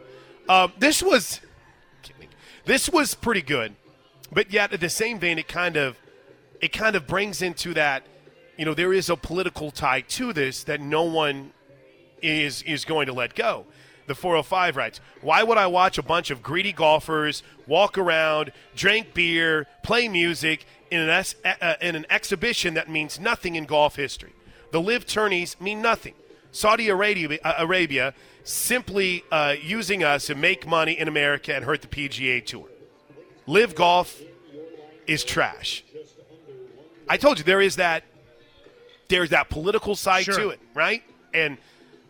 Um, 0.48 0.72
this 0.78 1.02
was 1.02 1.40
this 2.64 2.88
was 2.88 3.14
pretty 3.14 3.42
good, 3.42 3.74
but 4.32 4.52
yet 4.52 4.72
at 4.72 4.80
the 4.80 4.88
same 4.88 5.18
vein, 5.18 5.38
it 5.38 5.48
kind 5.48 5.76
of 5.76 5.98
it 6.60 6.72
kind 6.72 6.96
of 6.96 7.06
brings 7.06 7.42
into 7.42 7.74
that 7.74 8.04
you 8.56 8.64
know 8.64 8.74
there 8.74 8.92
is 8.92 9.10
a 9.10 9.16
political 9.16 9.70
tie 9.70 10.00
to 10.02 10.32
this 10.32 10.64
that 10.64 10.80
no 10.80 11.02
one 11.02 11.52
is 12.22 12.62
is 12.62 12.86
going 12.86 13.06
to 13.06 13.12
let 13.12 13.34
go. 13.34 13.66
The 14.08 14.14
405 14.14 14.76
writes, 14.76 15.00
Why 15.20 15.42
would 15.42 15.58
I 15.58 15.66
watch 15.66 15.98
a 15.98 16.02
bunch 16.02 16.30
of 16.30 16.42
greedy 16.42 16.72
golfers 16.72 17.42
walk 17.66 17.96
around, 17.98 18.52
drink 18.74 19.14
beer, 19.14 19.66
play 19.82 20.08
music 20.08 20.64
in 20.90 21.00
an, 21.00 21.10
es- 21.10 21.34
uh, 21.44 21.74
in 21.80 21.94
an 21.94 22.06
exhibition 22.10 22.74
that 22.74 22.88
means 22.88 23.20
nothing 23.20 23.54
in 23.54 23.64
golf 23.66 23.96
history? 23.96 24.32
The 24.72 24.80
LIV 24.80 25.06
tourneys 25.06 25.60
mean 25.60 25.80
nothing. 25.82 26.14
Saudi 26.52 26.88
Arabia, 26.88 27.38
uh, 27.44 27.54
Arabia 27.58 28.14
simply 28.44 29.22
uh, 29.30 29.54
using 29.62 30.02
us 30.02 30.26
to 30.26 30.34
make 30.34 30.66
money 30.66 30.98
in 30.98 31.06
America 31.06 31.54
and 31.54 31.64
hurt 31.66 31.82
the 31.82 31.88
PGA 31.88 32.44
Tour. 32.44 32.66
LIV 33.46 33.74
Golf 33.74 34.20
is 35.06 35.22
trash. 35.24 35.84
I 37.08 37.16
told 37.18 37.38
you 37.38 37.44
there 37.44 37.60
is 37.60 37.76
that 37.76 38.04
there's 39.08 39.30
that 39.30 39.48
political 39.50 39.94
side 39.94 40.24
Sure. 40.24 40.34
to 40.36 40.48
it, 40.50 40.60
right? 40.74 41.02
And 41.34 41.58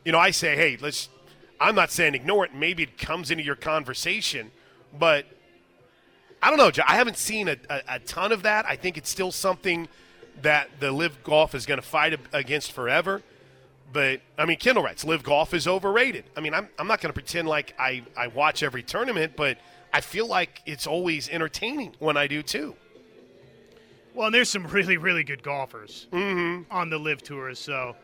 you 0.05 0.12
know, 0.12 0.18
I 0.18 0.30
say, 0.30 0.55
hey, 0.57 0.78
let's. 0.80 1.09
I'm 1.61 1.75
not 1.75 1.91
saying 1.91 2.15
ignore 2.15 2.45
it. 2.45 2.55
Maybe 2.55 2.83
it 2.85 2.99
comes 2.99 3.31
into 3.31 3.43
your 3.45 3.57
conversation, 3.57 4.51
but 4.99 5.27
I 6.43 6.51
don't 6.51 6.59
know. 6.59 6.71
I 6.87 6.95
haven't 6.97 7.17
seen 7.17 7.49
a, 7.49 7.57
a, 7.69 7.81
a 7.89 7.99
ton 8.01 8.31
of 8.33 8.43
that. 8.45 8.65
I 8.67 8.77
think 8.77 8.97
it's 8.97 9.11
still 9.11 9.33
something 9.33 9.89
that 10.43 10.69
the 10.79 10.93
LIV 10.93 11.25
Golf 11.25 11.55
is 11.55 11.67
going 11.67 11.81
to 11.81 11.87
fight 11.87 12.19
against 12.33 12.71
forever. 12.73 13.23
But 13.93 14.21
I 14.37 14.45
mean, 14.45 14.59
Kendall 14.59 14.85
writes, 14.85 15.05
LIV 15.05 15.23
Golf 15.25 15.53
is 15.55 15.67
overrated. 15.67 16.25
I 16.37 16.41
mean, 16.41 16.55
I'm, 16.55 16.69
I'm 16.79 16.87
not 16.87 17.01
going 17.01 17.09
to 17.11 17.15
pretend 17.15 17.49
like 17.49 17.75
I, 17.79 18.03
I 18.17 18.29
watch 18.29 18.63
every 18.63 18.83
tournament, 18.83 19.33
but 19.35 19.59
I 19.93 20.01
feel 20.01 20.27
like 20.29 20.63
it's 20.67 20.87
always 20.87 21.29
entertaining 21.29 21.95
when 21.99 22.17
I 22.17 22.27
do 22.29 22.43
too. 22.43 22.77
Well, 24.15 24.27
and 24.27 24.35
there's 24.35 24.51
some 24.51 24.67
really, 24.67 24.97
really 24.97 25.25
good 25.25 25.43
golfers 25.43 26.07
Mm-hmm. 26.13 26.71
on 26.73 26.91
the 26.91 26.99
LIV 26.99 27.23
Tours. 27.23 27.59
So 27.59 27.97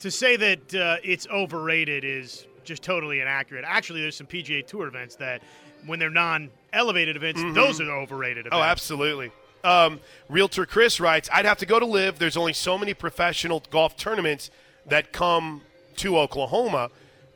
to 0.00 0.10
say 0.10 0.36
that 0.36 0.74
uh, 0.74 0.96
it's 1.04 1.26
overrated 1.28 2.04
is 2.04 2.46
just 2.64 2.82
totally 2.82 3.20
inaccurate. 3.20 3.64
Actually, 3.66 4.02
there's 4.02 4.16
some 4.16 4.26
PGA 4.26 4.66
Tour 4.66 4.86
events 4.86 5.16
that, 5.16 5.42
when 5.86 5.98
they're 5.98 6.10
non-elevated 6.10 7.16
events, 7.16 7.42
those 7.54 7.80
are 7.80 7.84
the 7.84 7.92
overrated 7.92 8.46
events. 8.46 8.56
Oh, 8.56 8.62
absolutely. 8.62 9.32
Um, 9.62 10.00
Realtor 10.28 10.66
Chris 10.66 11.00
writes, 11.00 11.28
I'd 11.32 11.44
have 11.44 11.58
to 11.58 11.66
go 11.66 11.78
to 11.78 11.86
LIV. 11.86 12.18
There's 12.18 12.36
only 12.36 12.52
so 12.52 12.78
many 12.78 12.94
professional 12.94 13.62
golf 13.70 13.96
tournaments 13.96 14.50
that 14.86 15.12
come 15.12 15.62
to 15.96 16.18
Oklahoma. 16.18 16.90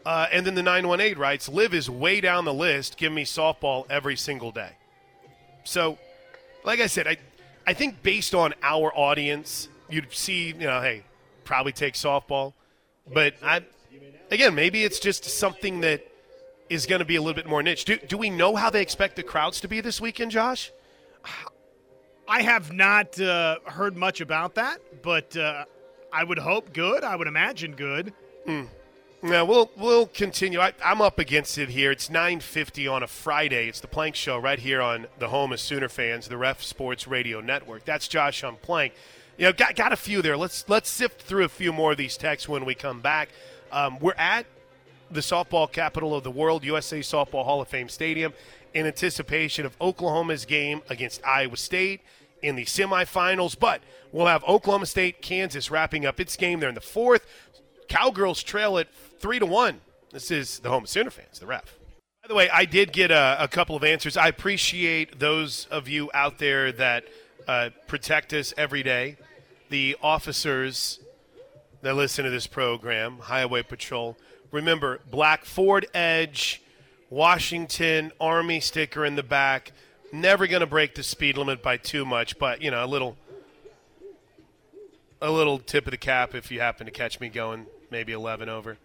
Uh, 0.06 0.26
and 0.32 0.46
then 0.46 0.54
the 0.54 0.62
918 0.62 1.18
writes, 1.18 1.48
LIV 1.48 1.74
is 1.74 1.90
way 1.90 2.20
down 2.20 2.44
the 2.44 2.54
list. 2.54 2.96
Give 2.96 3.12
me 3.12 3.24
softball 3.24 3.86
every 3.90 4.16
single 4.16 4.52
day. 4.52 4.72
So, 5.64 5.98
like 6.64 6.80
I 6.80 6.86
said, 6.86 7.06
I, 7.06 7.16
I 7.66 7.72
think 7.72 8.02
based 8.02 8.34
on 8.34 8.54
our 8.62 8.92
audience, 8.94 9.68
you'd 9.88 10.12
see, 10.12 10.48
you 10.48 10.54
know, 10.54 10.80
hey, 10.80 11.02
probably 11.44 11.72
take 11.72 11.94
softball. 11.94 12.52
But 13.12 13.34
I, 13.42 13.62
again, 14.30 14.54
maybe 14.54 14.84
it's 14.84 14.98
just 14.98 15.24
something 15.24 15.80
that 15.80 16.06
is 16.68 16.86
going 16.86 17.00
to 17.00 17.04
be 17.04 17.16
a 17.16 17.20
little 17.22 17.34
bit 17.34 17.46
more 17.46 17.62
niche. 17.62 17.84
Do, 17.84 17.96
do 17.96 18.16
we 18.16 18.30
know 18.30 18.56
how 18.56 18.70
they 18.70 18.82
expect 18.82 19.16
the 19.16 19.22
crowds 19.22 19.60
to 19.60 19.68
be 19.68 19.80
this 19.80 20.00
weekend, 20.00 20.30
Josh? 20.30 20.72
I 22.28 22.42
have 22.42 22.72
not 22.72 23.20
uh, 23.20 23.58
heard 23.64 23.96
much 23.96 24.20
about 24.20 24.54
that, 24.54 24.80
but 25.02 25.36
uh, 25.36 25.64
I 26.12 26.24
would 26.24 26.38
hope 26.38 26.72
good. 26.72 27.04
I 27.04 27.16
would 27.16 27.28
imagine 27.28 27.72
good. 27.72 28.12
Yeah, 29.22 29.40
we'll 29.40 29.70
we'll 29.78 30.06
continue. 30.06 30.60
I, 30.60 30.74
I'm 30.84 31.00
up 31.00 31.18
against 31.18 31.56
it 31.56 31.70
here. 31.70 31.90
It's 31.90 32.10
9:50 32.10 32.92
on 32.92 33.02
a 33.02 33.06
Friday. 33.06 33.68
It's 33.68 33.80
the 33.80 33.88
Plank 33.88 34.14
Show 34.16 34.36
right 34.36 34.58
here 34.58 34.82
on 34.82 35.06
the 35.18 35.28
home 35.28 35.50
of 35.50 35.60
Sooner 35.60 35.88
fans, 35.88 36.28
the 36.28 36.36
Ref 36.36 36.62
Sports 36.62 37.06
Radio 37.06 37.40
Network. 37.40 37.86
That's 37.86 38.06
Josh 38.06 38.44
on 38.44 38.56
Plank. 38.56 38.92
You 39.38 39.46
know, 39.46 39.52
got 39.54 39.76
got 39.76 39.94
a 39.94 39.96
few 39.96 40.20
there. 40.20 40.36
Let's 40.36 40.68
let's 40.68 40.90
sift 40.90 41.22
through 41.22 41.44
a 41.44 41.48
few 41.48 41.72
more 41.72 41.92
of 41.92 41.98
these 41.98 42.18
texts 42.18 42.50
when 42.50 42.66
we 42.66 42.74
come 42.74 43.00
back. 43.00 43.30
Um, 43.74 43.98
we're 43.98 44.14
at 44.14 44.46
the 45.10 45.20
softball 45.20 45.70
capital 45.70 46.14
of 46.14 46.22
the 46.22 46.30
world, 46.30 46.62
USA 46.64 47.00
Softball 47.00 47.44
Hall 47.44 47.60
of 47.60 47.66
Fame 47.66 47.88
Stadium, 47.88 48.32
in 48.72 48.86
anticipation 48.86 49.66
of 49.66 49.76
Oklahoma's 49.80 50.44
game 50.44 50.80
against 50.88 51.24
Iowa 51.26 51.56
State 51.56 52.00
in 52.40 52.54
the 52.54 52.64
semifinals. 52.64 53.58
But 53.58 53.82
we'll 54.12 54.26
have 54.26 54.44
Oklahoma 54.44 54.86
State, 54.86 55.20
Kansas 55.22 55.72
wrapping 55.72 56.06
up 56.06 56.20
its 56.20 56.36
game 56.36 56.60
there 56.60 56.68
in 56.68 56.76
the 56.76 56.80
fourth. 56.80 57.26
Cowgirls 57.88 58.44
trail 58.44 58.78
at 58.78 58.94
three 59.18 59.40
to 59.40 59.46
one. 59.46 59.80
This 60.12 60.30
is 60.30 60.60
the 60.60 60.68
home 60.68 60.84
of 60.84 60.88
Sooner 60.88 61.10
fans, 61.10 61.40
the 61.40 61.46
ref. 61.46 61.76
By 62.22 62.28
the 62.28 62.34
way, 62.36 62.48
I 62.50 62.66
did 62.66 62.92
get 62.92 63.10
a, 63.10 63.36
a 63.40 63.48
couple 63.48 63.74
of 63.74 63.82
answers. 63.82 64.16
I 64.16 64.28
appreciate 64.28 65.18
those 65.18 65.66
of 65.68 65.88
you 65.88 66.12
out 66.14 66.38
there 66.38 66.70
that 66.70 67.04
uh, 67.48 67.70
protect 67.88 68.32
us 68.32 68.54
every 68.56 68.84
day. 68.84 69.16
The 69.68 69.96
officers 70.00 71.00
that 71.84 71.94
listen 71.94 72.24
to 72.24 72.30
this 72.30 72.46
program, 72.46 73.18
Highway 73.18 73.62
Patrol. 73.62 74.16
Remember, 74.50 75.00
black 75.10 75.44
Ford 75.44 75.86
Edge, 75.92 76.62
Washington 77.10 78.10
Army 78.18 78.60
sticker 78.60 79.04
in 79.04 79.16
the 79.16 79.22
back. 79.22 79.72
Never 80.10 80.46
going 80.46 80.60
to 80.60 80.66
break 80.66 80.94
the 80.94 81.02
speed 81.02 81.36
limit 81.36 81.62
by 81.62 81.76
too 81.76 82.06
much, 82.06 82.38
but 82.38 82.62
you 82.62 82.70
know, 82.70 82.82
a 82.82 82.86
little, 82.86 83.18
a 85.20 85.30
little 85.30 85.58
tip 85.58 85.86
of 85.86 85.90
the 85.90 85.98
cap 85.98 86.34
if 86.34 86.50
you 86.50 86.58
happen 86.58 86.86
to 86.86 86.92
catch 86.92 87.20
me 87.20 87.28
going 87.28 87.66
maybe 87.90 88.14
11 88.14 88.48
over. 88.48 88.78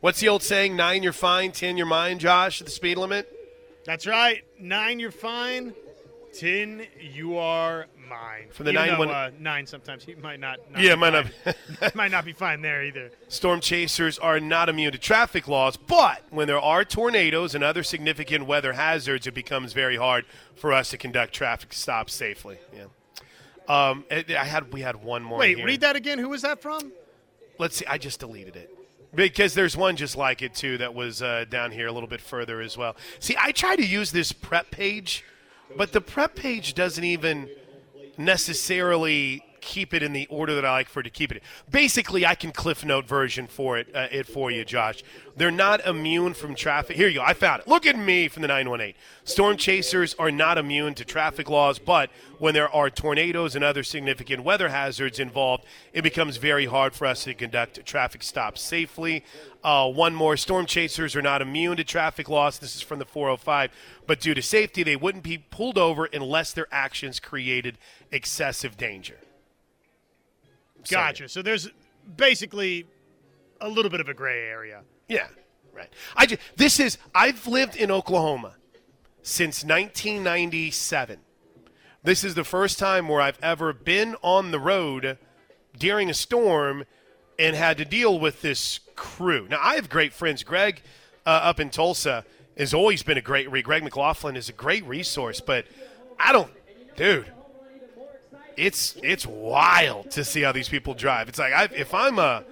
What's 0.00 0.20
the 0.20 0.28
old 0.28 0.42
saying? 0.42 0.74
Nine, 0.74 1.02
you're 1.02 1.12
fine. 1.12 1.52
Ten, 1.52 1.76
you're 1.76 1.86
mine. 1.86 2.18
Josh, 2.18 2.60
the 2.60 2.70
speed 2.70 2.96
limit. 2.96 3.30
That's 3.84 4.06
right. 4.06 4.42
Nine, 4.58 5.00
you're 5.00 5.10
fine. 5.10 5.74
Ten, 6.32 6.86
you 6.98 7.36
are 7.36 7.88
mine. 8.08 8.48
From 8.50 8.64
the 8.66 8.70
Even 8.72 8.80
nine 8.86 8.88
though, 8.92 8.98
one- 8.98 9.08
uh, 9.10 9.30
nine, 9.38 9.66
sometimes 9.66 10.04
he 10.04 10.14
might 10.14 10.40
not. 10.40 10.58
not 10.70 10.80
Yeah, 10.82 10.94
be 10.94 11.00
might 11.00 11.12
not. 11.12 11.26
fine. 11.44 11.90
might 11.94 12.10
not 12.10 12.24
be 12.24 12.32
fine 12.32 12.62
there 12.62 12.84
either. 12.84 13.10
Storm 13.28 13.60
chasers 13.60 14.18
are 14.18 14.40
not 14.40 14.68
immune 14.68 14.92
to 14.92 14.98
traffic 14.98 15.46
laws, 15.48 15.76
but 15.76 16.22
when 16.30 16.46
there 16.46 16.60
are 16.60 16.84
tornadoes 16.84 17.54
and 17.54 17.62
other 17.62 17.82
significant 17.82 18.46
weather 18.46 18.72
hazards, 18.74 19.26
it 19.26 19.34
becomes 19.34 19.72
very 19.72 19.96
hard 19.96 20.24
for 20.56 20.72
us 20.72 20.90
to 20.90 20.98
conduct 20.98 21.32
traffic 21.32 21.72
stops 21.72 22.14
safely. 22.14 22.58
Yeah. 22.74 22.84
Um, 23.68 24.04
I 24.10 24.24
I 24.30 24.44
had 24.44 24.72
we 24.72 24.80
had 24.80 24.96
one 24.96 25.22
more. 25.22 25.38
Wait, 25.38 25.58
here. 25.58 25.66
read 25.66 25.80
that 25.82 25.94
again. 25.96 26.18
Who 26.18 26.30
was 26.30 26.42
that 26.42 26.62
from? 26.62 26.92
Let's 27.58 27.76
see. 27.76 27.86
I 27.86 27.98
just 27.98 28.20
deleted 28.20 28.56
it 28.56 28.74
because 29.14 29.52
there's 29.54 29.76
one 29.76 29.96
just 29.96 30.16
like 30.16 30.42
it 30.42 30.54
too 30.54 30.78
that 30.78 30.94
was 30.94 31.20
uh, 31.22 31.44
down 31.50 31.70
here 31.72 31.86
a 31.86 31.92
little 31.92 32.08
bit 32.08 32.20
further 32.20 32.60
as 32.62 32.76
well. 32.78 32.96
See, 33.18 33.36
I 33.38 33.52
try 33.52 33.76
to 33.76 33.84
use 33.84 34.10
this 34.12 34.32
prep 34.32 34.70
page, 34.70 35.24
but 35.76 35.92
the 35.92 36.00
prep 36.00 36.34
page 36.34 36.72
doesn't 36.74 37.02
even 37.04 37.48
necessarily 38.18 39.42
keep 39.60 39.94
it 39.94 40.02
in 40.02 40.12
the 40.12 40.26
order 40.26 40.54
that 40.54 40.64
I 40.64 40.70
like 40.72 40.88
for 40.88 41.00
it 41.00 41.04
to 41.04 41.10
keep 41.10 41.32
it. 41.32 41.42
Basically, 41.70 42.24
I 42.26 42.34
can 42.34 42.52
cliff 42.52 42.84
note 42.84 43.06
version 43.06 43.46
for 43.46 43.78
it 43.78 43.88
uh, 43.94 44.08
it 44.10 44.26
for 44.26 44.50
you, 44.50 44.64
Josh. 44.64 45.02
They're 45.36 45.50
not 45.50 45.86
immune 45.86 46.34
from 46.34 46.54
traffic. 46.54 46.96
Here 46.96 47.06
you 47.08 47.18
go. 47.18 47.24
I 47.24 47.32
found 47.32 47.62
it. 47.62 47.68
Look 47.68 47.86
at 47.86 47.96
me 47.96 48.26
from 48.28 48.42
the 48.42 48.48
918. 48.48 48.94
Storm 49.24 49.56
chasers 49.56 50.14
are 50.18 50.32
not 50.32 50.58
immune 50.58 50.94
to 50.94 51.04
traffic 51.04 51.48
laws, 51.48 51.78
but 51.78 52.10
when 52.38 52.54
there 52.54 52.68
are 52.68 52.90
tornadoes 52.90 53.54
and 53.54 53.64
other 53.64 53.84
significant 53.84 54.42
weather 54.42 54.68
hazards 54.68 55.20
involved, 55.20 55.64
it 55.92 56.02
becomes 56.02 56.38
very 56.38 56.66
hard 56.66 56.94
for 56.94 57.06
us 57.06 57.24
to 57.24 57.34
conduct 57.34 57.84
traffic 57.86 58.22
stops 58.22 58.60
safely. 58.60 59.24
Uh, 59.62 59.90
one 59.90 60.14
more 60.14 60.36
storm 60.36 60.66
chasers 60.66 61.14
are 61.14 61.22
not 61.22 61.42
immune 61.42 61.76
to 61.76 61.84
traffic 61.84 62.28
laws. 62.28 62.58
This 62.58 62.74
is 62.74 62.82
from 62.82 62.98
the 62.98 63.04
405, 63.04 63.70
but 64.06 64.20
due 64.20 64.34
to 64.34 64.42
safety, 64.42 64.82
they 64.82 64.96
wouldn't 64.96 65.24
be 65.24 65.38
pulled 65.38 65.78
over 65.78 66.06
unless 66.06 66.52
their 66.52 66.68
actions 66.72 67.20
created 67.20 67.78
excessive 68.10 68.76
danger. 68.76 69.18
Gotcha. 70.88 71.28
So 71.28 71.42
there's 71.42 71.70
basically 72.16 72.86
a 73.60 73.68
little 73.68 73.90
bit 73.90 74.00
of 74.00 74.08
a 74.08 74.14
gray 74.14 74.46
area. 74.46 74.82
Yeah, 75.08 75.28
right. 75.72 75.92
I 76.16 76.26
just, 76.26 76.40
this 76.56 76.80
is 76.80 76.98
I've 77.14 77.46
lived 77.46 77.76
in 77.76 77.90
Oklahoma 77.90 78.54
since 79.22 79.64
1997. 79.64 81.20
This 82.02 82.24
is 82.24 82.34
the 82.34 82.44
first 82.44 82.78
time 82.78 83.08
where 83.08 83.20
I've 83.20 83.38
ever 83.42 83.72
been 83.72 84.16
on 84.22 84.50
the 84.50 84.60
road 84.60 85.18
during 85.76 86.08
a 86.08 86.14
storm 86.14 86.84
and 87.38 87.54
had 87.54 87.76
to 87.78 87.84
deal 87.84 88.18
with 88.18 88.42
this 88.42 88.80
crew. 88.96 89.46
Now 89.48 89.58
I 89.60 89.74
have 89.74 89.88
great 89.88 90.12
friends. 90.12 90.42
Greg 90.42 90.82
uh, 91.26 91.30
up 91.30 91.60
in 91.60 91.70
Tulsa 91.70 92.24
has 92.56 92.74
always 92.74 93.02
been 93.02 93.18
a 93.18 93.22
great. 93.22 93.50
Greg 93.64 93.82
McLaughlin 93.82 94.36
is 94.36 94.48
a 94.48 94.52
great 94.52 94.84
resource, 94.84 95.40
but 95.40 95.66
I 96.18 96.32
don't, 96.32 96.50
dude. 96.96 97.26
It's 98.58 98.96
it's 99.04 99.24
wild 99.24 100.10
to 100.10 100.24
see 100.24 100.42
how 100.42 100.50
these 100.50 100.68
people 100.68 100.92
drive. 100.92 101.28
It's 101.28 101.38
like 101.38 101.52
i 101.52 101.68
if 101.74 101.94
I'm 101.94 102.18
a 102.18 102.44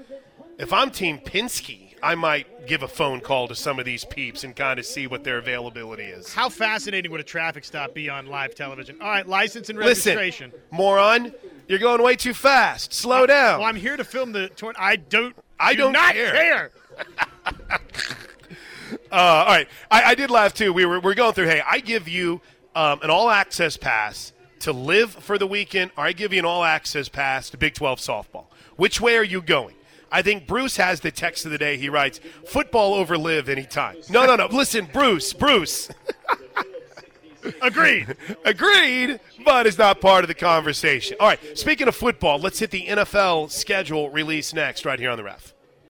if 0.56 0.72
I'm 0.72 0.90
Team 0.90 1.18
Pinsky, 1.18 1.96
I 2.00 2.14
might 2.14 2.68
give 2.68 2.84
a 2.84 2.88
phone 2.88 3.20
call 3.20 3.48
to 3.48 3.56
some 3.56 3.80
of 3.80 3.84
these 3.84 4.04
peeps 4.04 4.44
and 4.44 4.54
kind 4.54 4.78
of 4.78 4.86
see 4.86 5.08
what 5.08 5.24
their 5.24 5.38
availability 5.38 6.04
is. 6.04 6.32
How 6.32 6.48
fascinating 6.48 7.10
would 7.10 7.20
a 7.20 7.24
traffic 7.24 7.64
stop 7.64 7.92
be 7.92 8.08
on 8.08 8.26
live 8.26 8.54
television? 8.54 8.98
All 9.00 9.08
right, 9.08 9.26
license 9.26 9.68
and 9.68 9.78
registration. 9.80 10.52
Listen, 10.52 10.64
moron, 10.70 11.34
you're 11.66 11.80
going 11.80 12.00
way 12.00 12.14
too 12.14 12.34
fast. 12.34 12.94
Slow 12.94 13.26
down. 13.26 13.58
Well, 13.58 13.68
I'm 13.68 13.74
here 13.74 13.96
to 13.96 14.04
film 14.04 14.30
the 14.30 14.48
tour. 14.50 14.74
I 14.78 14.96
don't. 14.96 15.34
I 15.58 15.72
do 15.72 15.78
don't 15.78 15.92
not 15.92 16.14
care. 16.14 16.32
care. 16.32 16.70
Uh, 19.10 19.16
all 19.16 19.46
right, 19.46 19.68
I, 19.90 20.02
I 20.04 20.14
did 20.14 20.30
laugh 20.30 20.54
too. 20.54 20.72
We 20.72 20.84
were 20.84 21.00
we're 21.00 21.14
going 21.14 21.32
through. 21.32 21.46
Hey, 21.46 21.60
I 21.68 21.80
give 21.80 22.08
you 22.08 22.40
um, 22.76 23.00
an 23.02 23.10
all 23.10 23.30
access 23.30 23.76
pass 23.76 24.32
to 24.66 24.72
LIV 24.72 25.10
for 25.12 25.38
the 25.38 25.46
weekend, 25.46 25.92
or 25.96 26.04
I 26.04 26.12
give 26.12 26.32
you 26.32 26.40
an 26.40 26.44
all 26.44 26.64
access 26.64 27.08
pass 27.08 27.48
to 27.50 27.56
Big 27.56 27.74
12 27.74 28.00
softball. 28.00 28.46
Which 28.74 29.00
way 29.00 29.16
are 29.16 29.22
you 29.22 29.40
going? 29.40 29.76
I 30.10 30.22
think 30.22 30.48
Bruce 30.48 30.76
has 30.76 31.00
the 31.00 31.12
text 31.12 31.44
of 31.44 31.52
the 31.52 31.58
day. 31.58 31.76
He 31.76 31.88
writes, 31.88 32.18
"Football 32.44 32.94
over 32.94 33.16
LIV 33.16 33.48
anytime." 33.48 33.96
No, 34.10 34.26
no, 34.26 34.34
no. 34.34 34.46
Listen, 34.46 34.88
Bruce, 34.92 35.32
Bruce. 35.32 35.88
Agreed. 37.62 38.16
Agreed, 38.44 39.20
but 39.44 39.68
it's 39.68 39.78
not 39.78 40.00
part 40.00 40.24
of 40.24 40.28
the 40.28 40.34
conversation. 40.34 41.16
All 41.20 41.28
right, 41.28 41.56
speaking 41.56 41.86
of 41.86 41.94
football, 41.94 42.40
let's 42.40 42.58
hit 42.58 42.72
the 42.72 42.86
NFL 42.86 43.52
schedule 43.52 44.10
release 44.10 44.52
next, 44.52 44.84
right 44.84 44.98
here 44.98 45.10
on 45.10 45.16
the 45.16 45.24
ref. 45.24 45.54